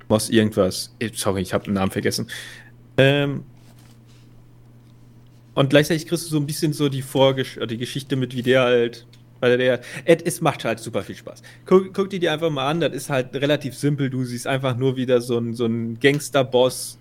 Moss 0.08 0.30
irgendwas. 0.30 0.94
Sorry, 1.14 1.42
ich 1.42 1.52
habe 1.52 1.64
den 1.64 1.74
Namen 1.74 1.90
vergessen. 1.90 2.28
Ähm, 2.96 3.44
und 5.54 5.70
gleichzeitig 5.70 6.06
kriegst 6.06 6.26
du 6.26 6.30
so 6.30 6.38
ein 6.38 6.46
bisschen 6.46 6.72
so 6.72 6.88
die 6.88 7.02
Vorgesch 7.02 7.58
die 7.68 7.78
Geschichte 7.78 8.16
mit, 8.16 8.34
wie 8.34 8.42
der 8.42 8.62
halt. 8.62 9.06
Weil 9.40 9.56
der, 9.56 9.80
es 10.04 10.40
macht 10.40 10.64
halt 10.64 10.80
super 10.80 11.02
viel 11.02 11.14
Spaß. 11.14 11.42
Guck, 11.64 11.94
guck 11.94 12.10
die 12.10 12.18
dir 12.18 12.32
einfach 12.32 12.50
mal 12.50 12.68
an, 12.68 12.80
das 12.80 12.92
ist 12.92 13.10
halt 13.10 13.34
relativ 13.36 13.74
simpel. 13.74 14.10
Du 14.10 14.24
siehst 14.24 14.46
einfach 14.48 14.76
nur 14.76 14.96
wieder 14.96 15.20
so 15.20 15.38
ein, 15.38 15.54
so 15.54 15.68
Gangster-Boss, 16.00 16.98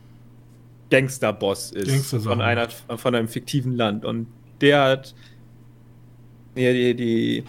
Gangsterboss 0.89 1.71
ist 1.71 1.87
Gangster 1.87 2.19
von 2.21 2.41
einer 2.41 2.69
von 2.69 3.15
einem 3.15 3.27
fiktiven 3.27 3.75
Land. 3.75 4.05
Und 4.05 4.27
der 4.61 4.83
hat 4.83 5.15
ja 6.55 6.73
die, 6.73 6.95
die 6.95 7.43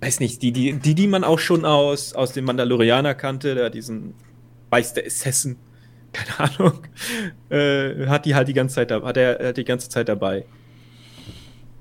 weiß 0.00 0.20
nicht 0.20 0.42
die 0.42 0.52
die 0.52 0.74
die 0.74 0.94
die 0.94 1.06
man 1.06 1.24
auch 1.24 1.38
schon 1.38 1.64
aus 1.64 2.12
aus 2.12 2.32
dem 2.32 2.44
Mandalorianer 2.44 3.14
kannte 3.14 3.54
der 3.54 3.70
diesen 3.70 4.14
Weiß 4.70 4.94
der 4.94 5.06
Assassin 5.06 5.56
keine 6.12 6.50
Ahnung 6.50 6.80
äh, 7.50 8.06
hat 8.06 8.24
die 8.24 8.34
halt 8.34 8.48
die 8.48 8.54
ganze 8.54 8.76
Zeit 8.76 8.90
hat 8.90 9.16
er 9.16 9.48
hat 9.48 9.56
die 9.56 9.64
ganze 9.64 9.88
Zeit 9.88 10.08
dabei. 10.08 10.44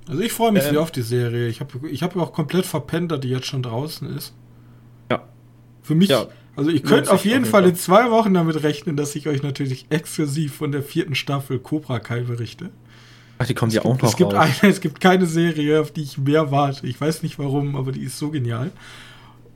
Also 0.07 0.22
ich 0.22 0.32
freue 0.32 0.51
mich 0.53 0.63
ähm, 0.63 0.72
sehr 0.72 0.82
auf 0.82 0.91
die 0.91 1.01
Serie. 1.01 1.47
Ich 1.47 1.59
habe 1.59 1.89
ich 1.89 2.01
habe 2.01 2.22
auch 2.22 2.32
komplett 2.32 2.65
verpennt 2.65 3.11
dass 3.11 3.20
die 3.20 3.30
jetzt 3.30 3.45
schon 3.45 3.63
draußen 3.63 4.15
ist. 4.15 4.34
Ja. 5.11 5.28
Für 5.82 5.95
mich 5.95 6.09
ja. 6.09 6.28
Also 6.58 6.72
ihr 6.72 6.82
könnt 6.82 7.08
auf 7.08 7.24
jeden 7.24 7.45
Fall 7.45 7.66
in 7.66 7.76
zwei 7.76 8.10
Wochen 8.10 8.34
damit 8.34 8.64
rechnen, 8.64 8.97
dass 8.97 9.16
ich 9.16 9.28
euch 9.28 9.43
natürlich 9.43 9.86
exklusiv 9.89 10.55
von 10.55 10.72
der 10.72 10.82
vierten 10.82 11.14
Staffel 11.14 11.60
Cobra 11.60 11.99
Kai 11.99 12.22
berichte. 12.22 12.72
Ach, 13.38 13.45
die 13.45 13.53
kommen 13.53 13.72
ja 13.72 13.86
auch 13.86 14.01
noch 14.01 14.10
es 14.10 14.18
gibt, 14.18 14.34
eine, 14.34 14.51
es 14.64 14.82
gibt 14.82 14.99
keine 14.99 15.28
Serie, 15.28 15.80
auf 15.80 15.91
die 15.91 16.01
ich 16.01 16.18
mehr 16.18 16.49
warte. 16.49 16.88
Ich 16.88 16.99
weiß 16.99 17.22
nicht 17.22 17.38
warum, 17.38 17.76
aber 17.76 17.91
die 17.91 18.01
ist 18.01 18.18
so 18.18 18.32
genial. 18.32 18.72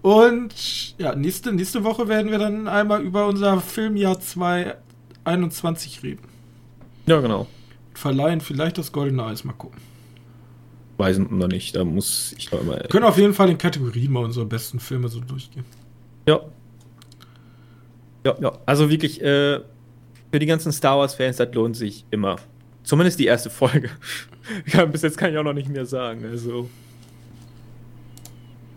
Und 0.03 0.95
ja, 0.99 1.15
nächste, 1.15 1.51
nächste 1.51 1.83
Woche 1.83 2.07
werden 2.07 2.29
wir 2.29 2.37
dann 2.37 2.67
einmal 2.67 3.01
über 3.01 3.25
unser 3.25 3.59
Filmjahr 3.61 4.19
2021 4.19 6.03
reden. 6.03 6.27
Ja, 7.07 7.19
genau. 7.19 7.47
Verleihen 7.95 8.41
vielleicht 8.41 8.77
das 8.77 8.91
Goldene 8.91 9.25
Eis, 9.25 9.43
mal 9.43 9.53
gucken. 9.53 9.81
Weiß 10.97 11.17
noch 11.17 11.47
nicht, 11.47 11.75
da 11.75 11.83
muss 11.83 12.35
ich 12.37 12.47
glaube 12.47 12.65
mal. 12.65 12.79
Wir 12.79 12.89
können 12.89 13.05
auf 13.05 13.17
jeden 13.17 13.33
Fall 13.33 13.49
in 13.49 13.57
Kategorien 13.57 14.11
mal 14.11 14.23
unsere 14.23 14.45
besten 14.45 14.79
Filme 14.79 15.07
so 15.07 15.19
durchgehen. 15.19 15.65
Ja, 16.27 16.41
ja, 18.25 18.35
ja. 18.39 18.57
Also 18.65 18.89
wirklich, 18.89 19.21
äh, 19.21 19.59
für 20.31 20.39
die 20.39 20.45
ganzen 20.45 20.71
Star 20.71 20.97
Wars-Fans, 20.97 21.37
das 21.37 21.53
lohnt 21.53 21.75
sich 21.75 22.05
immer. 22.11 22.37
Zumindest 22.83 23.19
die 23.19 23.25
erste 23.25 23.49
Folge. 23.49 23.89
ja, 24.67 24.85
bis 24.85 25.01
jetzt 25.01 25.17
kann 25.17 25.31
ich 25.31 25.37
auch 25.37 25.43
noch 25.43 25.53
nicht 25.53 25.69
mehr 25.69 25.85
sagen. 25.85 26.25
Also. 26.25 26.69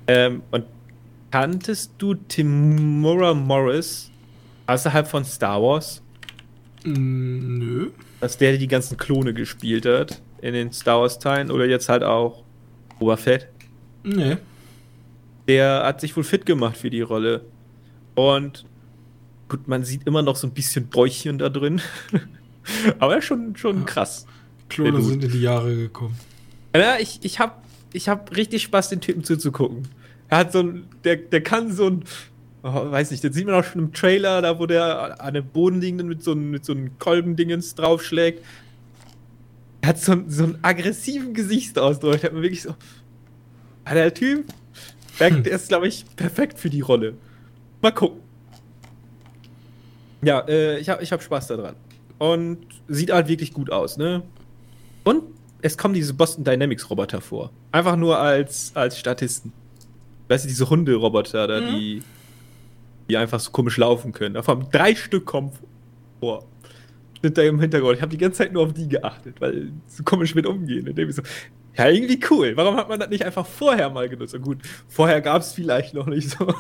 Ähm, 0.07 0.43
und 0.51 0.65
kanntest 1.31 1.93
du 1.99 2.15
Timura 2.15 3.35
Morris 3.35 4.11
außerhalb 4.67 5.07
von 5.07 5.25
Star 5.25 5.63
Wars? 5.63 6.03
Mm, 6.85 7.59
nö. 7.59 7.91
Dass 8.21 8.37
der 8.37 8.57
die 8.59 8.69
ganzen 8.69 8.97
Klone 8.97 9.33
gespielt 9.33 9.87
hat 9.87 10.21
in 10.43 10.55
den 10.55 10.73
Star 10.73 11.01
Wars-Teilen 11.01 11.51
oder 11.51 11.67
jetzt 11.67 11.89
halt 11.89 12.03
auch 12.03 12.43
Oberfett? 12.99 13.49
Nee. 14.03 14.37
Der 15.49 15.83
hat 15.85 16.01
sich 16.01 16.17
wohl 16.17 16.25
fit 16.25 16.45
gemacht 16.47 16.77
für 16.77 16.91
die 16.91 17.01
Rolle. 17.01 17.43
Und 18.15 18.65
Gut, 19.49 19.69
man 19.69 19.85
sieht 19.85 20.07
immer 20.07 20.23
noch 20.23 20.37
so 20.37 20.47
ein 20.47 20.53
bisschen 20.53 20.87
Bäuchchen 20.87 21.39
da 21.39 21.49
drin. 21.49 21.81
Aber 22.99 23.21
schon, 23.21 23.57
schon 23.57 23.81
ja. 23.81 23.85
krass. 23.85 24.27
Klone 24.69 25.03
sind 25.03 25.23
in 25.25 25.31
die 25.31 25.43
Jahre 25.43 25.77
gekommen. 25.77 26.17
Ja, 26.75 26.97
ich, 26.99 27.21
ich 27.23 27.39
hab, 27.39 27.63
ich 27.93 28.09
hab 28.09 28.35
richtig 28.35 28.63
Spaß, 28.63 28.89
den 28.89 29.01
Typen 29.01 29.23
zuzugucken. 29.23 29.89
Er 30.29 30.39
hat 30.39 30.53
so 30.53 30.61
ein, 30.61 30.87
der, 31.05 31.17
der 31.17 31.43
kann 31.43 31.73
so 31.73 31.87
ein, 31.87 32.05
oh, 32.63 32.91
weiß 32.91 33.11
nicht, 33.11 33.23
das 33.23 33.35
sieht 33.35 33.47
man 33.47 33.55
auch 33.55 33.65
schon 33.65 33.83
im 33.83 33.93
Trailer, 33.93 34.43
da 34.43 34.59
wo 34.59 34.67
der 34.67 35.23
an 35.23 35.35
dem 35.35 35.47
Boden 35.47 35.81
liegenden 35.81 36.09
mit 36.09 36.23
so 36.23 36.33
einem, 36.33 36.51
mit 36.51 36.65
so 36.65 36.73
einem 36.73 36.99
Kolbendingens 36.99 37.75
draufschlägt. 37.75 38.43
Er 39.83 39.91
hat 39.91 40.01
so, 40.01 40.17
so 40.27 40.45
einen 40.45 40.59
aggressiven 40.63 41.35
Gesichtsausdruck. 41.35 42.21
Da 42.21 42.23
hat 42.23 42.33
man 42.33 42.43
wirklich 42.43 42.63
so, 42.63 42.75
der 43.89 44.15
Typ, 44.15 44.47
der, 45.21 45.31
hm. 45.31 45.43
der 45.43 45.53
ist, 45.53 45.69
glaube 45.69 45.87
ich, 45.87 46.05
perfekt 46.17 46.59
für 46.59 46.71
die 46.71 46.81
Rolle. 46.81 47.15
Mal 47.83 47.93
gucken. 47.93 48.24
Ja, 50.25 50.41
äh, 50.41 50.79
ich 50.79 50.89
habe 50.89 51.03
ich 51.03 51.13
hab 51.13 51.23
Spaß 51.23 51.49
daran. 51.49 51.77
Und 52.19 52.59
sieht 52.89 53.13
halt 53.13 53.29
wirklich 53.29 53.53
gut 53.53 53.71
aus, 53.71 53.97
ne? 53.97 54.23
Und 55.05 55.25
es 55.63 55.77
kommen 55.79 55.95
diese 55.95 56.15
Boston 56.15 56.45
Dynamics 56.45 56.89
Roboter 56.91 57.21
vor. 57.21 57.51
Einfach 57.73 57.97
nur 57.97 58.19
als, 58.19 58.73
als 58.75 58.99
Statisten. 58.99 59.53
Weißt 60.29 60.45
du, 60.45 60.49
diese 60.49 60.69
Hunde-Roboter 60.69 61.47
da, 61.47 61.61
mhm. 61.61 61.67
die, 61.67 62.03
die 63.09 63.17
einfach 63.17 63.41
so 63.41 63.51
komisch 63.51 63.77
laufen 63.77 64.13
können. 64.13 64.35
Davon 64.35 64.67
drei 64.71 64.95
Stück 64.95 65.27
kommen 65.27 65.53
vor. 66.21 66.45
Sind 67.23 67.39
da 67.39 67.43
im 67.43 67.61
Hintergrund. 67.61 67.97
Ich 67.97 68.03
habe 68.03 68.11
die 68.11 68.19
ganze 68.19 68.39
Zeit 68.39 68.53
nur 68.53 68.65
auf 68.65 68.73
die 68.73 68.89
geachtet, 68.89 69.41
weil 69.41 69.55
sie 69.87 69.97
so 69.97 70.03
komisch 70.05 70.35
mit 70.35 70.47
umgehen. 70.47 70.89
Und 70.89 71.13
so, 71.13 71.23
ja, 71.77 71.89
irgendwie 71.89 72.21
cool. 72.31 72.53
Warum 72.57 72.77
hat 72.77 72.89
man 72.89 73.01
das 73.01 73.09
nicht 73.09 73.25
einfach 73.25 73.47
vorher 73.47 73.91
mal 73.91 74.09
genutzt? 74.09 74.35
Und 74.35 74.43
gut, 74.43 74.59
vorher 74.89 75.21
gab 75.21 75.43
es 75.43 75.53
vielleicht 75.53 75.95
noch 75.95 76.07
nicht 76.07 76.31
so. 76.31 76.47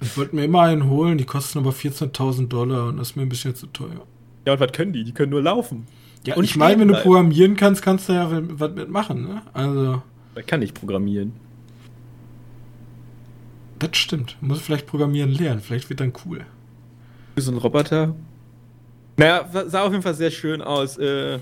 Ich 0.00 0.16
wollte 0.16 0.36
mir 0.36 0.44
immer 0.44 0.62
einen 0.62 0.88
holen, 0.88 1.18
die 1.18 1.24
kosten 1.24 1.58
aber 1.58 1.70
14.000 1.70 2.48
Dollar 2.48 2.88
und 2.88 2.98
das 2.98 3.10
ist 3.10 3.16
mir 3.16 3.22
ein 3.22 3.28
bisschen 3.28 3.54
zu 3.54 3.66
teuer. 3.68 4.06
Ja, 4.46 4.52
und 4.52 4.60
was 4.60 4.72
können 4.72 4.92
die? 4.92 5.04
Die 5.04 5.12
können 5.12 5.30
nur 5.30 5.42
laufen. 5.42 5.86
Ja, 6.24 6.36
und 6.36 6.44
ich 6.44 6.56
meine, 6.56 6.80
wenn 6.80 6.88
du 6.88 6.94
programmieren 6.94 7.56
kannst, 7.56 7.82
kannst 7.82 8.08
du 8.08 8.12
ja 8.12 8.28
was 8.30 8.72
mitmachen, 8.72 9.22
ne? 9.22 9.42
Also. 9.52 10.02
Man 10.34 10.46
kann 10.46 10.60
nicht 10.60 10.74
programmieren. 10.74 11.32
Das 13.78 13.96
stimmt. 13.96 14.36
Muss 14.40 14.60
vielleicht 14.60 14.86
programmieren 14.86 15.30
lernen. 15.30 15.60
Vielleicht 15.60 15.88
wird 15.88 16.00
dann 16.00 16.12
cool. 16.24 16.44
So 17.36 17.52
ein 17.52 17.58
Roboter? 17.58 18.14
Naja, 19.16 19.48
sah 19.66 19.82
auf 19.82 19.92
jeden 19.92 20.02
Fall 20.02 20.14
sehr 20.14 20.30
schön 20.30 20.62
aus. 20.62 20.98
Äh, 20.98 21.38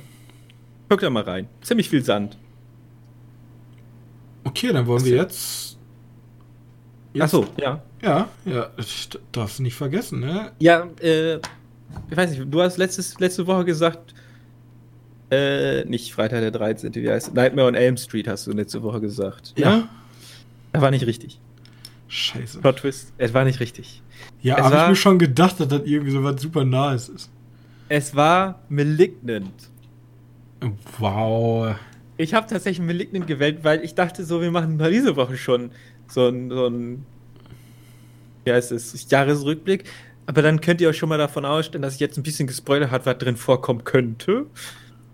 guck 0.89 1.01
da 1.01 1.11
mal 1.11 1.23
rein. 1.23 1.49
Ziemlich 1.63 1.89
viel 1.89 2.05
Sand. 2.05 2.37
Okay, 4.45 4.73
dann 4.73 4.87
wollen 4.87 5.05
wir 5.05 5.17
jetzt. 5.17 5.79
jetzt 7.13 7.23
Achso, 7.23 7.47
ja. 7.61 7.83
Ja, 8.05 8.29
ja, 8.45 8.71
ich 8.77 9.09
darfst 9.33 9.59
du 9.59 9.63
nicht 9.63 9.77
vergessen, 9.77 10.21
ne? 10.21 10.53
Ja, 10.59 10.87
äh, 11.01 11.37
ich 11.37 12.17
weiß 12.17 12.31
nicht, 12.31 12.43
du 12.51 12.61
hast 12.61 12.77
letztes, 12.77 13.19
letzte 13.19 13.47
Woche 13.47 13.65
gesagt, 13.65 14.15
äh, 15.31 15.85
nicht 15.87 16.13
Freitag 16.13 16.41
der 16.41 16.51
13., 16.51 16.95
wie 16.95 17.09
heißt 17.09 17.29
es? 17.29 17.35
Nightmare 17.35 17.69
on 17.69 17.75
Elm 17.75 17.97
Street 17.97 18.29
hast 18.29 18.47
du 18.47 18.53
letzte 18.53 18.83
Woche 18.83 19.01
gesagt. 19.01 19.55
Ja. 19.57 19.71
ja. 19.71 19.89
Das 20.73 20.83
war 20.83 20.91
nicht 20.91 21.07
richtig. 21.07 21.41
Scheiße. 22.09 22.61
Plot 22.61 22.77
Twist, 22.77 23.13
es 23.17 23.33
war 23.33 23.45
nicht 23.45 23.61
richtig. 23.61 24.03
Ja, 24.43 24.59
habe 24.59 24.77
ich 24.77 24.89
mir 24.91 24.97
schon 24.97 25.19
gedacht, 25.19 25.59
dass 25.59 25.69
das 25.69 25.83
irgendwie 25.85 26.11
so 26.11 26.23
was 26.23 26.43
super 26.43 26.65
Nahes 26.65 27.09
ist. 27.09 27.31
Es 27.89 28.15
war 28.15 28.61
Malignant. 28.69 29.71
Wow. 30.99 31.77
Ich 32.19 32.35
habe 32.35 32.47
tatsächlich 32.47 32.87
Malignant 32.87 33.27
gewählt, 33.27 33.61
weil 33.63 33.83
ich 33.83 33.95
dachte 33.95 34.25
so, 34.25 34.43
wir 34.43 34.51
machen 34.51 34.77
mal 34.77 34.91
diese 34.91 35.17
Woche 35.17 35.37
schon 35.39 35.71
so 36.07 36.29
ein, 36.29 36.51
so 36.51 36.67
ein 36.67 37.07
wie 38.45 38.53
heißt 38.53 38.73
es, 38.73 39.11
Jahresrückblick. 39.11 39.85
Aber 40.27 40.43
dann 40.43 40.61
könnt 40.61 40.81
ihr 40.81 40.89
euch 40.89 40.97
schon 40.97 41.09
mal 41.09 41.19
davon 41.19 41.45
ausstellen, 41.45 41.83
dass 41.83 41.95
ich 41.95 42.01
jetzt 42.01 42.17
ein 42.17 42.23
bisschen 42.23 42.47
gespoilert 42.47 42.91
habe, 42.91 43.07
was 43.07 43.19
drin 43.19 43.37
vorkommen 43.37 43.85
könnte 43.85 44.47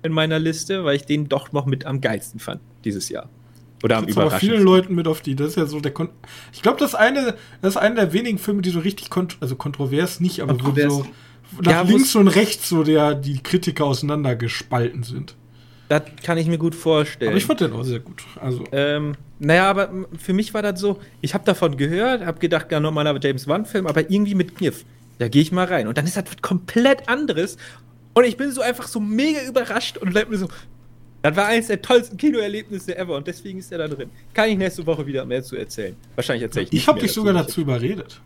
in 0.03 0.12
meiner 0.12 0.39
Liste, 0.39 0.85
weil 0.85 0.97
ich 0.97 1.05
den 1.05 1.28
doch 1.28 1.53
noch 1.53 1.66
mit 1.66 1.85
am 1.85 2.01
geilsten 2.01 2.41
fand 2.41 2.61
dieses 2.85 3.09
Jahr. 3.09 3.28
Oder 3.83 3.99
am 3.99 4.07
aber 4.14 4.31
vielen 4.33 4.62
Leuten 4.62 4.95
mit 4.95 5.09
auf 5.09 5.20
die. 5.20 5.35
Das 5.35 5.49
ist 5.49 5.57
ja 5.57 5.66
so 5.66 5.81
der 5.81 5.93
Kon 5.93 6.11
Ich 6.53 6.62
glaube, 6.62 6.78
das 6.78 6.91
ist 6.91 6.95
eine, 6.97 7.35
das 7.62 7.74
ist 7.74 7.76
einer 7.78 7.97
der 7.97 8.12
wenigen 8.12 8.39
Filme, 8.39 8.62
die 8.62 8.70
so 8.70 8.81
richtig 8.81 9.11
kont 9.11 9.39
also 9.41 9.57
kontrovers 9.57 10.20
nicht, 10.20 10.43
aber 10.43 10.53
kontrovers. 10.53 10.93
so 10.93 11.07
nach 11.62 11.72
ja, 11.72 11.83
links 11.83 12.14
und 12.14 12.28
rechts 12.28 12.68
so 12.68 12.85
der 12.85 13.14
die 13.14 13.43
Kritiker 13.43 13.85
auseinandergespalten 13.85 15.03
sind. 15.03 15.35
Das 15.91 16.03
kann 16.22 16.38
ich 16.38 16.47
mir 16.47 16.57
gut 16.57 16.76
vorstellen. 16.76 17.30
Aber 17.30 17.36
ich 17.36 17.45
fand 17.45 17.61
den 17.61 17.72
auch 17.72 17.82
sehr 17.82 17.99
gut. 17.99 18.22
Also. 18.41 18.62
Ähm, 18.70 19.16
naja, 19.41 19.68
aber 19.68 19.91
für 20.16 20.32
mich 20.32 20.55
war 20.55 20.62
das 20.62 20.78
so, 20.78 21.01
ich 21.20 21.34
habe 21.34 21.45
davon 21.45 21.76
gehört, 21.76 22.24
habe 22.24 22.38
gedacht, 22.38 22.68
gar 22.68 22.78
normaler 22.78 23.18
James 23.20 23.49
Wan-Film, 23.49 23.88
aber 23.88 24.09
irgendwie 24.09 24.36
mit 24.36 24.55
Kniff. 24.55 24.84
Da 25.18 25.26
gehe 25.26 25.43
ich 25.43 25.51
mal 25.51 25.66
rein. 25.66 25.88
Und 25.88 25.99
dann 25.99 26.05
ist 26.05 26.16
das 26.16 26.26
was 26.26 26.41
komplett 26.43 27.09
anderes. 27.09 27.57
Und 28.14 28.22
ich 28.22 28.36
bin 28.36 28.53
so 28.53 28.61
einfach 28.61 28.86
so 28.86 29.01
mega 29.01 29.43
überrascht 29.43 29.99
und 29.99 30.11
bleib 30.11 30.30
mir 30.30 30.38
so, 30.38 30.47
das 31.22 31.36
war 31.36 31.47
eines 31.47 31.66
der 31.66 31.82
tollsten 31.82 32.16
Kinoerlebnisse 32.16 32.97
ever 32.97 33.16
und 33.16 33.26
deswegen 33.26 33.59
ist 33.59 33.72
er 33.72 33.78
da 33.78 33.88
drin. 33.88 34.11
Kann 34.32 34.49
ich 34.49 34.59
nächste 34.59 34.86
Woche 34.86 35.05
wieder 35.05 35.24
mehr 35.24 35.43
zu 35.43 35.57
erzählen. 35.57 35.97
Wahrscheinlich 36.14 36.45
erzähle 36.45 36.66
ich 36.66 36.72
Ich 36.72 36.86
habe 36.86 37.01
dich 37.01 37.11
sogar 37.11 37.34
dazu 37.34 37.62
überredet. 37.62 38.20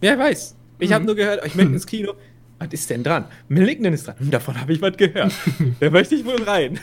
Wer 0.00 0.18
weiß. 0.18 0.56
Ich 0.80 0.90
mhm. 0.90 0.94
habe 0.94 1.04
nur 1.04 1.14
gehört, 1.14 1.46
ich 1.46 1.54
möchte 1.54 1.72
ins 1.74 1.86
Kino. 1.86 2.14
Was 2.62 2.72
ist 2.72 2.90
denn 2.90 3.02
dran? 3.02 3.24
Malignant 3.48 3.94
ist 3.94 4.06
dran. 4.06 4.14
Hm, 4.18 4.30
davon 4.30 4.60
habe 4.60 4.72
ich 4.72 4.80
was 4.80 4.96
gehört. 4.96 5.32
da 5.80 5.90
möchte 5.90 6.14
ich 6.14 6.24
wohl 6.24 6.40
rein. 6.44 6.78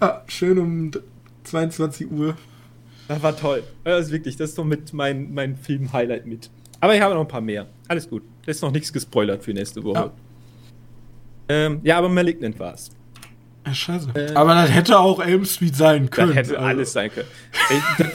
ja, 0.00 0.24
schön 0.26 0.58
um 0.58 0.90
22 1.44 2.10
Uhr. 2.10 2.36
Das 3.06 3.22
war 3.22 3.36
toll. 3.36 3.62
Das 3.84 4.06
ist 4.06 4.12
wirklich, 4.12 4.36
das 4.36 4.50
ist 4.50 4.56
so 4.56 4.64
mit 4.64 4.92
mein, 4.92 5.32
mein 5.32 5.56
Film-Highlight 5.56 6.26
mit. 6.26 6.50
Aber 6.80 6.96
ich 6.96 7.00
habe 7.00 7.14
noch 7.14 7.20
ein 7.20 7.28
paar 7.28 7.40
mehr. 7.40 7.68
Alles 7.86 8.10
gut. 8.10 8.24
Das 8.44 8.56
ist 8.56 8.62
noch 8.62 8.72
nichts 8.72 8.92
gespoilert 8.92 9.44
für 9.44 9.54
nächste 9.54 9.84
Woche. 9.84 9.98
Ja, 9.98 10.12
ähm, 11.48 11.80
ja 11.84 11.96
aber 11.96 12.08
Malignant 12.08 12.58
war 12.58 12.74
es. 12.74 12.90
Ja, 13.64 13.72
scheiße. 13.72 14.08
Äh, 14.14 14.34
aber 14.34 14.54
das 14.54 14.72
hätte 14.72 14.98
auch 14.98 15.20
Elm 15.20 15.44
Street 15.44 15.76
sein 15.76 16.10
können. 16.10 16.34
Das 16.34 16.36
hätte 16.48 16.58
also. 16.58 16.68
alles 16.68 16.92
sein 16.92 17.10
können. 17.12 17.28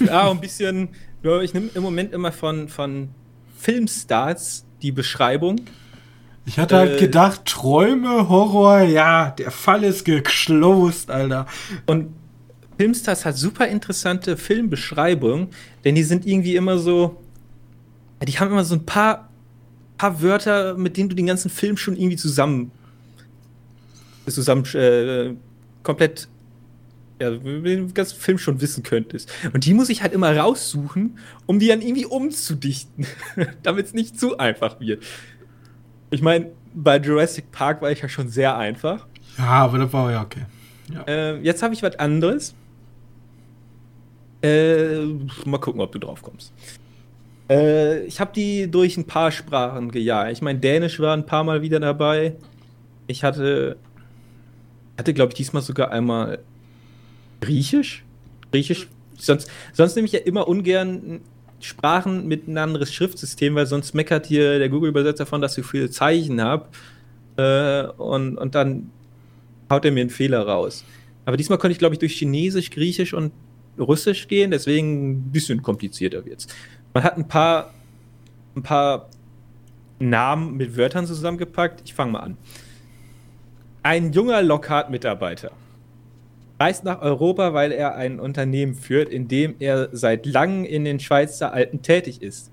ich, 0.02 0.08
ja, 0.08 0.30
ein 0.30 0.42
bisschen. 0.42 0.90
Ich 1.44 1.54
nehme 1.54 1.70
im 1.74 1.84
Moment 1.84 2.14
immer 2.14 2.32
von, 2.32 2.70
von 2.70 3.10
Filmstars 3.58 4.66
die 4.82 4.94
Beschreibung 4.94 5.58
ich 6.50 6.58
hatte 6.58 6.78
halt 6.78 6.98
äh, 6.98 7.00
gedacht, 7.00 7.46
Träume, 7.46 8.28
Horror, 8.28 8.82
ja, 8.82 9.30
der 9.30 9.52
Fall 9.52 9.84
ist 9.84 10.04
geclosed, 10.04 11.12
Alter. 11.12 11.46
Und 11.86 12.08
Filmstars 12.76 13.24
hat 13.24 13.38
super 13.38 13.68
interessante 13.68 14.36
Filmbeschreibungen, 14.36 15.50
denn 15.86 15.94
die 15.94 16.02
sind 16.02 16.26
irgendwie 16.26 16.56
immer 16.56 16.80
so, 16.80 17.22
die 18.28 18.40
haben 18.40 18.52
immer 18.52 18.64
so 18.64 18.74
ein 18.74 18.84
paar, 18.84 19.30
paar 19.98 20.24
Wörter, 20.24 20.76
mit 20.76 20.98
denen 20.98 21.10
du 21.10 21.16
den 21.16 21.28
ganzen 21.28 21.52
Film 21.52 21.78
schon 21.78 21.96
irgendwie 21.96 22.18
zusammen, 22.18 22.72
zusammen, 24.28 24.66
äh, 24.74 25.36
komplett, 25.84 26.30
ja, 27.22 27.30
den 27.30 27.94
ganzen 27.94 28.20
Film 28.20 28.40
schon 28.40 28.60
wissen 28.60 28.82
könntest. 28.82 29.32
Und 29.54 29.66
die 29.66 29.76
muss 29.76 29.90
ich 29.90 30.02
halt 30.02 30.14
immer 30.14 30.36
raussuchen, 30.36 31.20
um 31.46 31.60
die 31.60 31.68
dann 31.68 31.84
irgendwie 31.84 32.08
umzudichten, 32.08 33.06
damit 33.62 33.86
es 33.86 33.94
nicht 33.94 34.20
zu 34.20 34.40
einfach 34.40 34.80
wird. 34.80 35.04
Ich 36.12 36.22
meine, 36.22 36.52
bei 36.74 36.98
Jurassic 36.98 37.52
Park 37.52 37.82
war 37.82 37.92
ich 37.92 38.02
ja 38.02 38.10
schon 38.10 38.30
sehr 38.30 38.58
einfach. 38.58 39.06
Ja, 39.38 39.46
aber 39.46 39.78
das 39.80 39.94
war 39.94 40.12
ja 40.12 40.22
okay. 40.22 40.46
Ja. 40.94 41.04
Äh, 41.08 41.40
jetzt 41.42 41.62
habe 41.64 41.74
ich 41.74 41.84
was 41.84 41.96
anderes. 41.98 42.56
Äh, 44.42 45.06
mal 45.46 45.60
gucken, 45.60 45.82
ob 45.82 45.92
du 45.92 46.00
drauf 46.00 46.22
kommst. 46.22 46.54
Äh, 47.50 48.06
ich 48.06 48.20
habe 48.20 48.32
die 48.34 48.70
durch 48.70 48.98
ein 48.98 49.06
paar 49.06 49.32
Sprachen 49.32 49.92
gejagt. 49.92 50.32
Ich 50.32 50.42
meine, 50.42 50.60
Dänisch 50.60 51.00
war 51.00 51.16
ein 51.16 51.26
paar 51.26 51.44
Mal 51.44 51.62
wieder 51.62 51.80
dabei. 51.80 52.36
Ich 53.08 53.24
hatte, 53.24 53.78
hatte 54.98 55.14
glaube 55.14 55.32
ich, 55.32 55.36
diesmal 55.36 55.62
sogar 55.62 55.92
einmal 55.92 56.40
Griechisch. 57.42 58.04
Griechisch. 58.52 58.88
Sonst, 59.18 59.50
sonst 59.74 59.96
nehme 59.96 60.06
ich 60.06 60.14
ja 60.14 60.20
immer 60.20 60.48
ungern 60.48 61.22
Sprachen 61.62 62.28
mit 62.28 62.48
ein 62.48 62.58
anderes 62.58 62.94
Schriftsystem, 62.94 63.56
weil 63.56 63.66
sonst 63.66 63.94
meckert 63.94 64.26
hier 64.26 64.60
der 64.60 64.70
Google-Übersetzer 64.70 65.26
davon, 65.26 65.42
dass 65.42 65.58
ich 65.58 65.66
viele 65.66 65.90
Zeichen 65.90 66.42
habe. 66.42 66.68
Äh, 67.38 67.88
und, 68.02 68.38
und 68.38 68.56
dann 68.56 68.92
haut 69.70 69.86
er 69.86 69.92
mir 69.92 70.02
einen 70.02 70.10
Fehler 70.10 70.48
raus. 70.48 70.84
Aber 71.26 71.38
diesmal 71.38 71.58
konnte 71.58 71.74
ich, 71.74 71.80
glaube 71.80 71.96
ich, 71.96 72.00
durch 72.00 72.14
Chinesisch, 72.18 72.70
Griechisch 72.72 73.14
und 73.14 73.32
Russisch 73.78 74.28
gehen, 74.28 74.52
deswegen 74.52 75.12
ein 75.12 75.32
bisschen 75.32 75.62
komplizierter 75.62 76.26
wird's. 76.26 76.48
Man 76.94 77.04
hat 77.04 77.18
ein 77.18 77.28
paar, 77.28 77.74
ein 78.56 78.64
paar 78.64 79.10
Namen 80.00 80.58
mit 80.58 80.76
Wörtern 80.76 81.06
zusammengepackt. 81.06 81.82
Ich 81.86 81.94
fange 81.94 82.14
mal 82.14 82.20
an. 82.20 82.38
Ein 83.84 84.12
junger 84.12 84.42
Lockhart-Mitarbeiter 84.42 85.52
reist 86.60 86.84
nach 86.84 87.02
Europa, 87.02 87.54
weil 87.54 87.72
er 87.72 87.96
ein 87.96 88.20
Unternehmen 88.20 88.76
führt, 88.76 89.10
in 89.10 89.28
dem 89.28 89.56
er 89.60 89.90
seit 89.92 90.26
langem 90.26 90.66
in 90.66 90.84
den 90.84 91.00
Schweizer 91.00 91.54
Alpen 91.54 91.82
tätig 91.82 92.22
ist. 92.22 92.52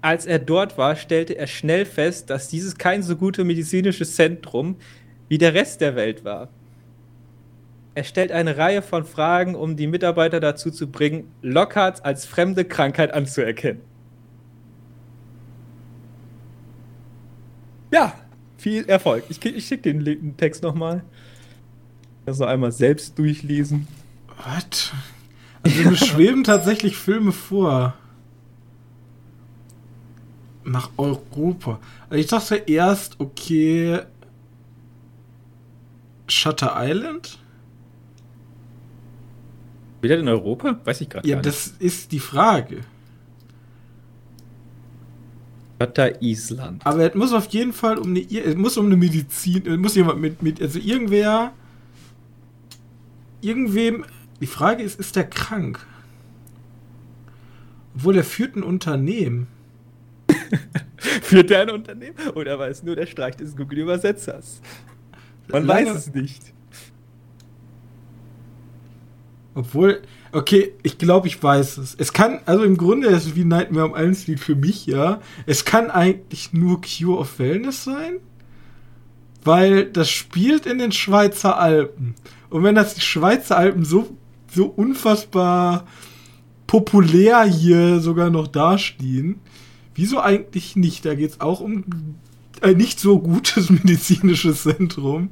Als 0.00 0.26
er 0.26 0.38
dort 0.38 0.78
war, 0.78 0.96
stellte 0.96 1.36
er 1.36 1.46
schnell 1.46 1.84
fest, 1.84 2.30
dass 2.30 2.48
dieses 2.48 2.78
kein 2.78 3.02
so 3.02 3.16
gutes 3.16 3.44
medizinisches 3.44 4.14
Zentrum 4.14 4.76
wie 5.28 5.38
der 5.38 5.54
Rest 5.54 5.80
der 5.80 5.94
Welt 5.96 6.24
war. 6.24 6.48
Er 7.94 8.04
stellt 8.04 8.32
eine 8.32 8.56
Reihe 8.56 8.82
von 8.82 9.04
Fragen, 9.04 9.54
um 9.54 9.76
die 9.76 9.88
Mitarbeiter 9.88 10.40
dazu 10.40 10.70
zu 10.70 10.90
bringen, 10.90 11.30
Lockhart 11.42 12.04
als 12.04 12.24
fremde 12.24 12.64
Krankheit 12.64 13.12
anzuerkennen. 13.12 13.82
Ja, 17.92 18.14
viel 18.56 18.88
Erfolg. 18.88 19.24
Ich, 19.28 19.44
ich 19.44 19.66
schicke 19.66 19.92
den 19.92 20.36
Text 20.36 20.62
nochmal. 20.62 21.02
Du 22.26 22.44
einmal 22.44 22.72
selbst 22.72 23.18
durchlesen? 23.18 23.88
Was? 24.44 24.92
Also 25.62 25.90
mir 25.90 25.96
schweben 25.96 26.44
tatsächlich 26.44 26.96
Filme 26.96 27.32
vor. 27.32 27.94
Nach 30.64 30.90
Europa. 30.96 31.80
Also 32.08 32.20
ich 32.20 32.26
dachte 32.26 32.56
erst, 32.56 33.18
okay. 33.18 34.00
Shutter 36.28 36.74
Island? 36.76 37.38
Wieder 40.00 40.18
in 40.18 40.28
Europa? 40.28 40.78
Weiß 40.84 41.00
ich 41.00 41.08
gerade 41.08 41.28
ja, 41.28 41.36
gar 41.36 41.42
nicht. 41.42 41.46
Ja, 41.46 41.50
das 41.52 41.74
ist 41.78 42.12
die 42.12 42.20
Frage. 42.20 42.80
Shutter 45.80 46.22
Island. 46.22 46.86
Aber 46.86 47.08
es 47.08 47.14
muss 47.14 47.32
auf 47.32 47.46
jeden 47.48 47.72
Fall 47.72 47.98
um 47.98 48.10
eine, 48.10 48.20
es 48.20 48.54
muss 48.54 48.76
um 48.76 48.86
eine 48.86 48.96
Medizin, 48.96 49.66
es 49.66 49.78
muss 49.78 49.94
jemand 49.94 50.20
mit, 50.20 50.42
mit, 50.42 50.60
also 50.60 50.78
irgendwer 50.78 51.52
irgendwem. 53.40 54.04
Die 54.40 54.46
Frage 54.46 54.82
ist, 54.82 54.98
ist 54.98 55.16
der 55.16 55.28
krank? 55.28 55.86
Obwohl 57.94 58.16
er 58.16 58.24
führt 58.24 58.56
ein 58.56 58.62
Unternehmen. 58.62 59.48
führt 60.96 61.50
er 61.50 61.62
ein 61.62 61.70
Unternehmen? 61.70 62.16
Oder 62.34 62.58
war 62.58 62.68
es 62.68 62.82
nur 62.82 62.96
der 62.96 63.06
Streich 63.06 63.36
des 63.36 63.56
Google-Übersetzers? 63.56 64.60
Man 65.48 65.66
Lange, 65.66 65.90
weiß 65.90 65.96
es 65.96 66.14
nicht. 66.14 66.52
Obwohl, 69.54 70.00
okay, 70.32 70.72
ich 70.82 70.98
glaube, 70.98 71.26
ich 71.26 71.42
weiß 71.42 71.78
es. 71.78 71.94
Es 71.98 72.12
kann, 72.12 72.40
also 72.46 72.62
im 72.62 72.76
Grunde 72.76 73.08
ist 73.08 73.26
es 73.26 73.36
wie 73.36 73.44
Nightmare 73.44 73.90
on 73.90 73.96
Elm 73.96 74.14
Street 74.14 74.40
für 74.40 74.54
mich, 74.54 74.86
ja. 74.86 75.20
Es 75.46 75.64
kann 75.64 75.90
eigentlich 75.90 76.52
nur 76.52 76.80
Cure 76.80 77.18
of 77.18 77.38
Wellness 77.38 77.84
sein, 77.84 78.20
weil 79.44 79.86
das 79.86 80.08
spielt 80.08 80.66
in 80.66 80.78
den 80.78 80.92
Schweizer 80.92 81.58
Alpen. 81.58 82.14
Und 82.50 82.64
wenn 82.64 82.74
das 82.74 82.94
die 82.94 83.00
Schweizer 83.00 83.56
Alpen 83.56 83.84
so, 83.84 84.16
so 84.52 84.66
unfassbar 84.66 85.86
populär 86.66 87.44
hier 87.44 88.00
sogar 88.00 88.30
noch 88.30 88.48
dastehen, 88.48 89.40
wieso 89.94 90.20
eigentlich 90.20 90.76
nicht? 90.76 91.04
Da 91.04 91.14
geht 91.14 91.30
es 91.30 91.40
auch 91.40 91.60
um 91.60 91.84
ein 92.60 92.76
nicht 92.76 93.00
so 93.00 93.20
gutes 93.20 93.70
medizinisches 93.70 94.64
Zentrum. 94.64 95.30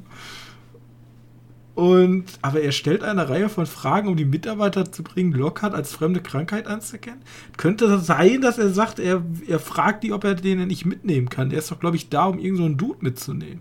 Und, 1.75 2.25
aber 2.43 2.61
er 2.61 2.73
stellt 2.73 3.05
eine 3.05 3.29
Reihe 3.29 3.49
von 3.49 3.67
Fragen, 3.67 4.09
um 4.09 4.17
die 4.17 4.25
Mitarbeiter 4.25 4.91
zu 4.91 5.05
bringen, 5.05 5.31
Lockhart 5.33 5.75
als 5.75 5.93
fremde 5.93 6.21
Krankheit 6.21 6.67
anzuerkennen. 6.67 7.21
Könnte 7.57 7.87
das 7.87 8.07
sein, 8.07 8.41
dass 8.41 8.59
er 8.59 8.71
sagt, 8.71 8.99
er, 8.99 9.23
er 9.47 9.61
fragt 9.61 10.03
die, 10.03 10.13
ob 10.13 10.25
er 10.25 10.35
den 10.35 10.67
nicht 10.67 10.87
mitnehmen 10.87 11.29
kann. 11.29 11.51
Der 11.51 11.61
ist 11.61 11.71
doch, 11.71 11.79
glaube 11.79 11.95
ich, 11.95 12.09
da, 12.09 12.25
um 12.25 12.41
irgendeinen 12.41 12.79
so 12.81 12.87
Dude 12.87 12.99
mitzunehmen, 13.03 13.61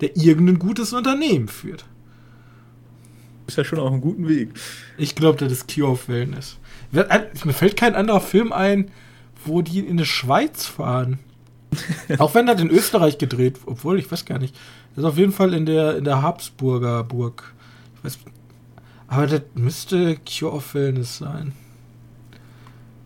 der 0.00 0.16
irgendein 0.16 0.58
gutes 0.58 0.94
Unternehmen 0.94 1.48
führt 1.48 1.84
ist 3.48 3.56
ja 3.56 3.64
schon 3.64 3.78
auf 3.78 3.90
einem 3.90 4.00
guten 4.00 4.28
Weg. 4.28 4.50
Ich 4.98 5.14
glaube, 5.14 5.38
das 5.38 5.50
ist 5.50 5.74
Cure 5.74 5.92
of 5.92 6.08
Wellness. 6.08 6.58
Mir 6.92 7.52
fällt 7.52 7.76
kein 7.76 7.94
anderer 7.94 8.20
Film 8.20 8.52
ein, 8.52 8.90
wo 9.44 9.62
die 9.62 9.80
in 9.80 9.96
die 9.96 10.04
Schweiz 10.04 10.66
fahren. 10.66 11.18
Auch 12.18 12.34
wenn 12.34 12.46
das 12.46 12.60
in 12.60 12.70
Österreich 12.70 13.18
gedreht, 13.18 13.58
obwohl 13.66 13.98
ich 13.98 14.10
weiß 14.10 14.24
gar 14.24 14.38
nicht. 14.38 14.54
Das 14.94 15.04
ist 15.04 15.10
auf 15.10 15.18
jeden 15.18 15.32
Fall 15.32 15.54
in 15.54 15.66
der, 15.66 15.96
in 15.96 16.04
der 16.04 16.22
Habsburger 16.22 17.04
Burg. 17.04 17.54
Ich 17.96 18.04
weiß, 18.04 18.18
aber 19.06 19.26
das 19.26 19.42
müsste 19.54 20.16
Cure 20.16 20.52
of 20.52 20.74
Wellness 20.74 21.18
sein. 21.18 21.52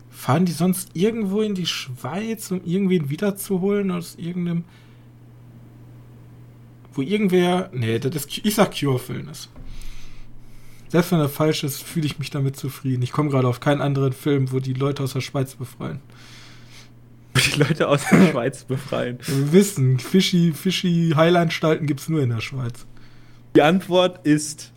Fahren 0.09 0.45
die 0.45 0.53
sonst 0.53 0.91
irgendwo 0.93 1.41
in 1.41 1.55
die 1.55 1.65
Schweiz, 1.65 2.51
um 2.51 2.61
irgendwen 2.63 3.09
wiederzuholen 3.09 3.91
aus 3.91 4.15
irgendeinem. 4.15 4.63
Wo 6.93 7.01
irgendwer. 7.01 7.69
Nee, 7.73 7.99
das 7.99 8.15
ist. 8.15 8.45
Ich 8.45 8.55
sag 8.55 8.77
Cure 8.77 8.95
of 8.95 9.09
Wellness. 9.09 9.49
Selbst 10.93 11.11
wenn 11.11 11.19
er 11.19 11.27
falsch 11.27 11.63
ist, 11.63 11.81
fühle 11.81 12.05
ich 12.05 12.19
mich 12.19 12.29
damit 12.29 12.55
zufrieden. 12.55 13.01
Ich 13.01 13.11
komme 13.11 13.31
gerade 13.31 13.47
auf 13.47 13.59
keinen 13.59 13.81
anderen 13.81 14.13
Film, 14.13 14.51
wo 14.51 14.59
die 14.59 14.73
Leute 14.73 15.01
aus 15.01 15.13
der 15.13 15.21
Schweiz 15.21 15.55
befreien. 15.55 16.01
Die 17.35 17.57
Leute 17.57 17.87
aus 17.87 18.03
der 18.11 18.27
Schweiz 18.29 18.63
befreien. 18.63 19.17
Wir 19.25 19.53
wissen, 19.53 19.97
Fischi, 19.97 20.53
Fischi 20.53 21.13
Heilanstalten 21.15 21.87
gibt 21.87 22.01
es 22.01 22.09
nur 22.09 22.21
in 22.21 22.29
der 22.29 22.41
Schweiz. 22.41 22.85
Die 23.55 23.63
Antwort 23.63 24.23
ist, 24.23 24.71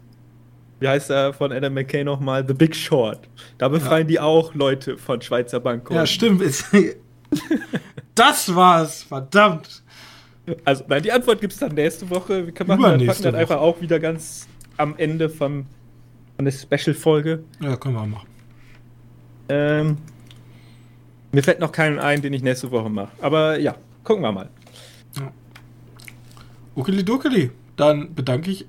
wie 0.80 0.88
heißt 0.88 1.10
er 1.10 1.34
von 1.34 1.52
Adam 1.52 1.74
McKay 1.74 2.02
nochmal? 2.02 2.46
The 2.48 2.54
Big 2.54 2.74
Short. 2.74 3.28
Da 3.58 3.68
befreien 3.68 4.06
ja. 4.06 4.12
die 4.12 4.20
auch 4.20 4.54
Leute 4.54 4.96
von 4.96 5.20
Schweizer 5.20 5.60
Bankkonten. 5.60 5.96
Ja, 5.96 6.06
stimmt. 6.06 6.42
das 8.14 8.54
war's, 8.54 9.02
verdammt. 9.02 9.82
Also, 10.64 10.82
nein, 10.88 11.02
die 11.02 11.12
Antwort 11.12 11.42
gibt 11.42 11.52
es 11.52 11.58
dann 11.58 11.74
nächste 11.74 12.08
Woche. 12.08 12.46
Wir 12.46 12.54
können 12.54 12.80
machen, 12.80 13.06
packen 13.06 13.22
dann 13.22 13.34
einfach 13.34 13.58
auch 13.58 13.82
wieder 13.82 14.00
ganz 14.00 14.48
am 14.78 14.94
Ende 14.96 15.28
vom, 15.28 15.66
der 16.44 16.52
Special-Folge. 16.52 17.44
Ja, 17.60 17.76
können 17.76 17.94
wir 17.94 18.06
machen. 18.06 18.28
Ähm, 19.48 19.96
mir 21.32 21.42
fällt 21.42 21.60
noch 21.60 21.72
keinen 21.72 21.98
ein, 21.98 22.22
den 22.22 22.32
ich 22.32 22.42
nächste 22.42 22.70
Woche 22.70 22.90
mache. 22.90 23.12
Aber 23.20 23.58
ja, 23.58 23.76
gucken 24.04 24.22
wir 24.22 24.32
mal. 24.32 24.48
Ja. 25.16 25.32
Okeli 26.74 27.04
dokeli. 27.04 27.50
Dann 27.76 28.14
bedanke 28.14 28.50
ich 28.50 28.66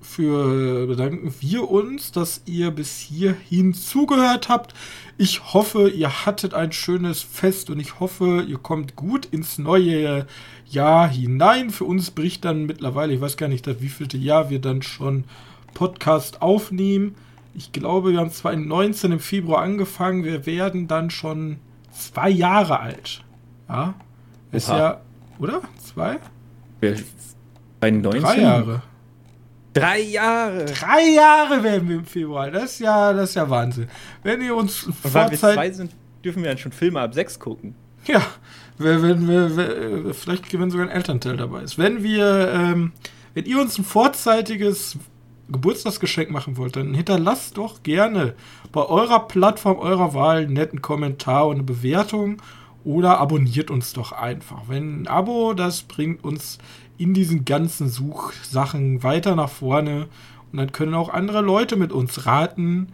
für 0.00 0.86
bedanken 0.86 1.34
wir 1.40 1.70
uns, 1.70 2.12
dass 2.12 2.42
ihr 2.46 2.70
bis 2.70 2.98
hierhin 2.98 3.74
zugehört 3.74 4.48
habt. 4.48 4.74
Ich 5.18 5.52
hoffe, 5.52 5.90
ihr 5.90 6.24
hattet 6.24 6.54
ein 6.54 6.72
schönes 6.72 7.20
Fest 7.22 7.68
und 7.68 7.78
ich 7.78 8.00
hoffe, 8.00 8.44
ihr 8.48 8.58
kommt 8.58 8.96
gut 8.96 9.26
ins 9.26 9.58
neue 9.58 10.26
Jahr 10.66 11.08
hinein. 11.08 11.70
Für 11.70 11.84
uns 11.84 12.10
bricht 12.10 12.44
dann 12.44 12.64
mittlerweile, 12.64 13.12
ich 13.12 13.20
weiß 13.20 13.36
gar 13.36 13.48
nicht, 13.48 13.66
das 13.66 13.80
wievielte 13.80 14.16
Jahr 14.16 14.48
wir 14.48 14.60
dann 14.60 14.80
schon 14.82 15.24
Podcast 15.74 16.42
aufnehmen. 16.42 17.14
Ich 17.54 17.72
glaube, 17.72 18.12
wir 18.12 18.18
haben 18.20 18.30
2019 18.30 19.12
im 19.12 19.20
Februar 19.20 19.62
angefangen. 19.62 20.24
Wir 20.24 20.46
werden 20.46 20.88
dann 20.88 21.10
schon 21.10 21.58
zwei 21.92 22.30
Jahre 22.30 22.80
alt. 22.80 23.24
Ja. 23.68 23.94
Ist 24.52 24.68
Oha. 24.68 24.78
ja, 24.78 25.00
oder? 25.38 25.62
Zwei? 25.84 26.18
2019? 27.80 28.22
Drei 28.22 28.40
Jahre. 28.40 28.82
Drei 29.74 30.00
Jahre. 30.00 30.64
Drei 30.64 31.14
Jahre 31.14 31.62
werden 31.62 31.88
wir 31.88 31.96
im 31.96 32.04
Februar. 32.04 32.50
Das 32.50 32.64
ist 32.64 32.80
ja, 32.80 33.12
das 33.12 33.30
ist 33.30 33.34
ja 33.36 33.48
Wahnsinn. 33.48 33.88
Wenn 34.22 34.40
ihr 34.40 34.54
uns 34.54 34.84
Und 34.84 35.14
weil 35.14 35.30
wir 35.30 35.38
zwei 35.38 35.70
sind, 35.70 35.92
dürfen 36.24 36.42
wir 36.42 36.50
dann 36.50 36.58
schon 36.58 36.72
Filme 36.72 37.00
ab 37.00 37.14
sechs 37.14 37.38
gucken. 37.38 37.74
Ja, 38.06 38.22
wenn, 38.78 39.02
wenn, 39.02 39.56
wenn, 39.56 40.14
vielleicht 40.14 40.58
wenn 40.58 40.70
sogar 40.70 40.86
ein 40.86 40.92
Elternteil 40.92 41.36
dabei 41.36 41.62
ist. 41.62 41.78
Wenn 41.78 42.02
wir, 42.02 42.52
ähm, 42.54 42.92
wenn 43.34 43.44
ihr 43.44 43.60
uns 43.60 43.76
ein 43.78 43.84
vorzeitiges 43.84 44.96
Geburtstagsgeschenk 45.50 46.30
machen 46.30 46.56
wollt, 46.56 46.76
dann 46.76 46.94
hinterlasst 46.94 47.56
doch 47.56 47.82
gerne 47.82 48.34
bei 48.72 48.84
eurer 48.84 49.28
Plattform 49.28 49.78
eurer 49.78 50.14
Wahl 50.14 50.38
einen 50.38 50.52
netten 50.52 50.82
Kommentar 50.82 51.46
und 51.46 51.56
eine 51.56 51.64
Bewertung 51.64 52.42
oder 52.84 53.18
abonniert 53.18 53.70
uns 53.70 53.92
doch 53.92 54.12
einfach. 54.12 54.62
Wenn 54.68 55.02
ein 55.02 55.08
Abo, 55.08 55.54
das 55.54 55.82
bringt 55.82 56.24
uns 56.24 56.58
in 56.98 57.14
diesen 57.14 57.44
ganzen 57.44 57.88
Suchsachen 57.88 59.02
weiter 59.02 59.36
nach 59.36 59.50
vorne 59.50 60.08
und 60.52 60.58
dann 60.58 60.72
können 60.72 60.94
auch 60.94 61.08
andere 61.08 61.40
Leute 61.40 61.76
mit 61.76 61.92
uns 61.92 62.26
raten, 62.26 62.88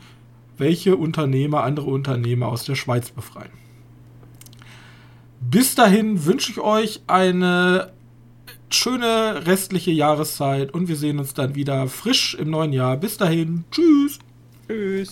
welche 0.57 0.97
Unternehmer 0.97 1.65
andere 1.65 1.87
Unternehmer 1.91 2.49
aus 2.49 2.65
der 2.65 2.75
Schweiz 2.75 3.11
befreien. 3.11 3.51
Bis 5.41 5.75
dahin 5.75 6.25
wünsche 6.25 6.53
ich 6.53 6.59
euch 6.59 7.03
eine 7.07 7.93
schöne 8.71 9.47
restliche 9.47 9.91
Jahreszeit 9.91 10.73
und 10.73 10.89
wir 10.89 10.97
sehen 10.97 11.19
uns 11.19 11.35
dann 11.35 11.55
wieder 11.55 11.87
frisch 11.89 12.35
im 12.35 12.51
neuen 12.51 12.73
Jahr. 12.73 12.97
Bis 12.97 13.17
dahin, 13.17 13.65
tschüss. 13.71 14.19
Tschüss. 14.67 15.11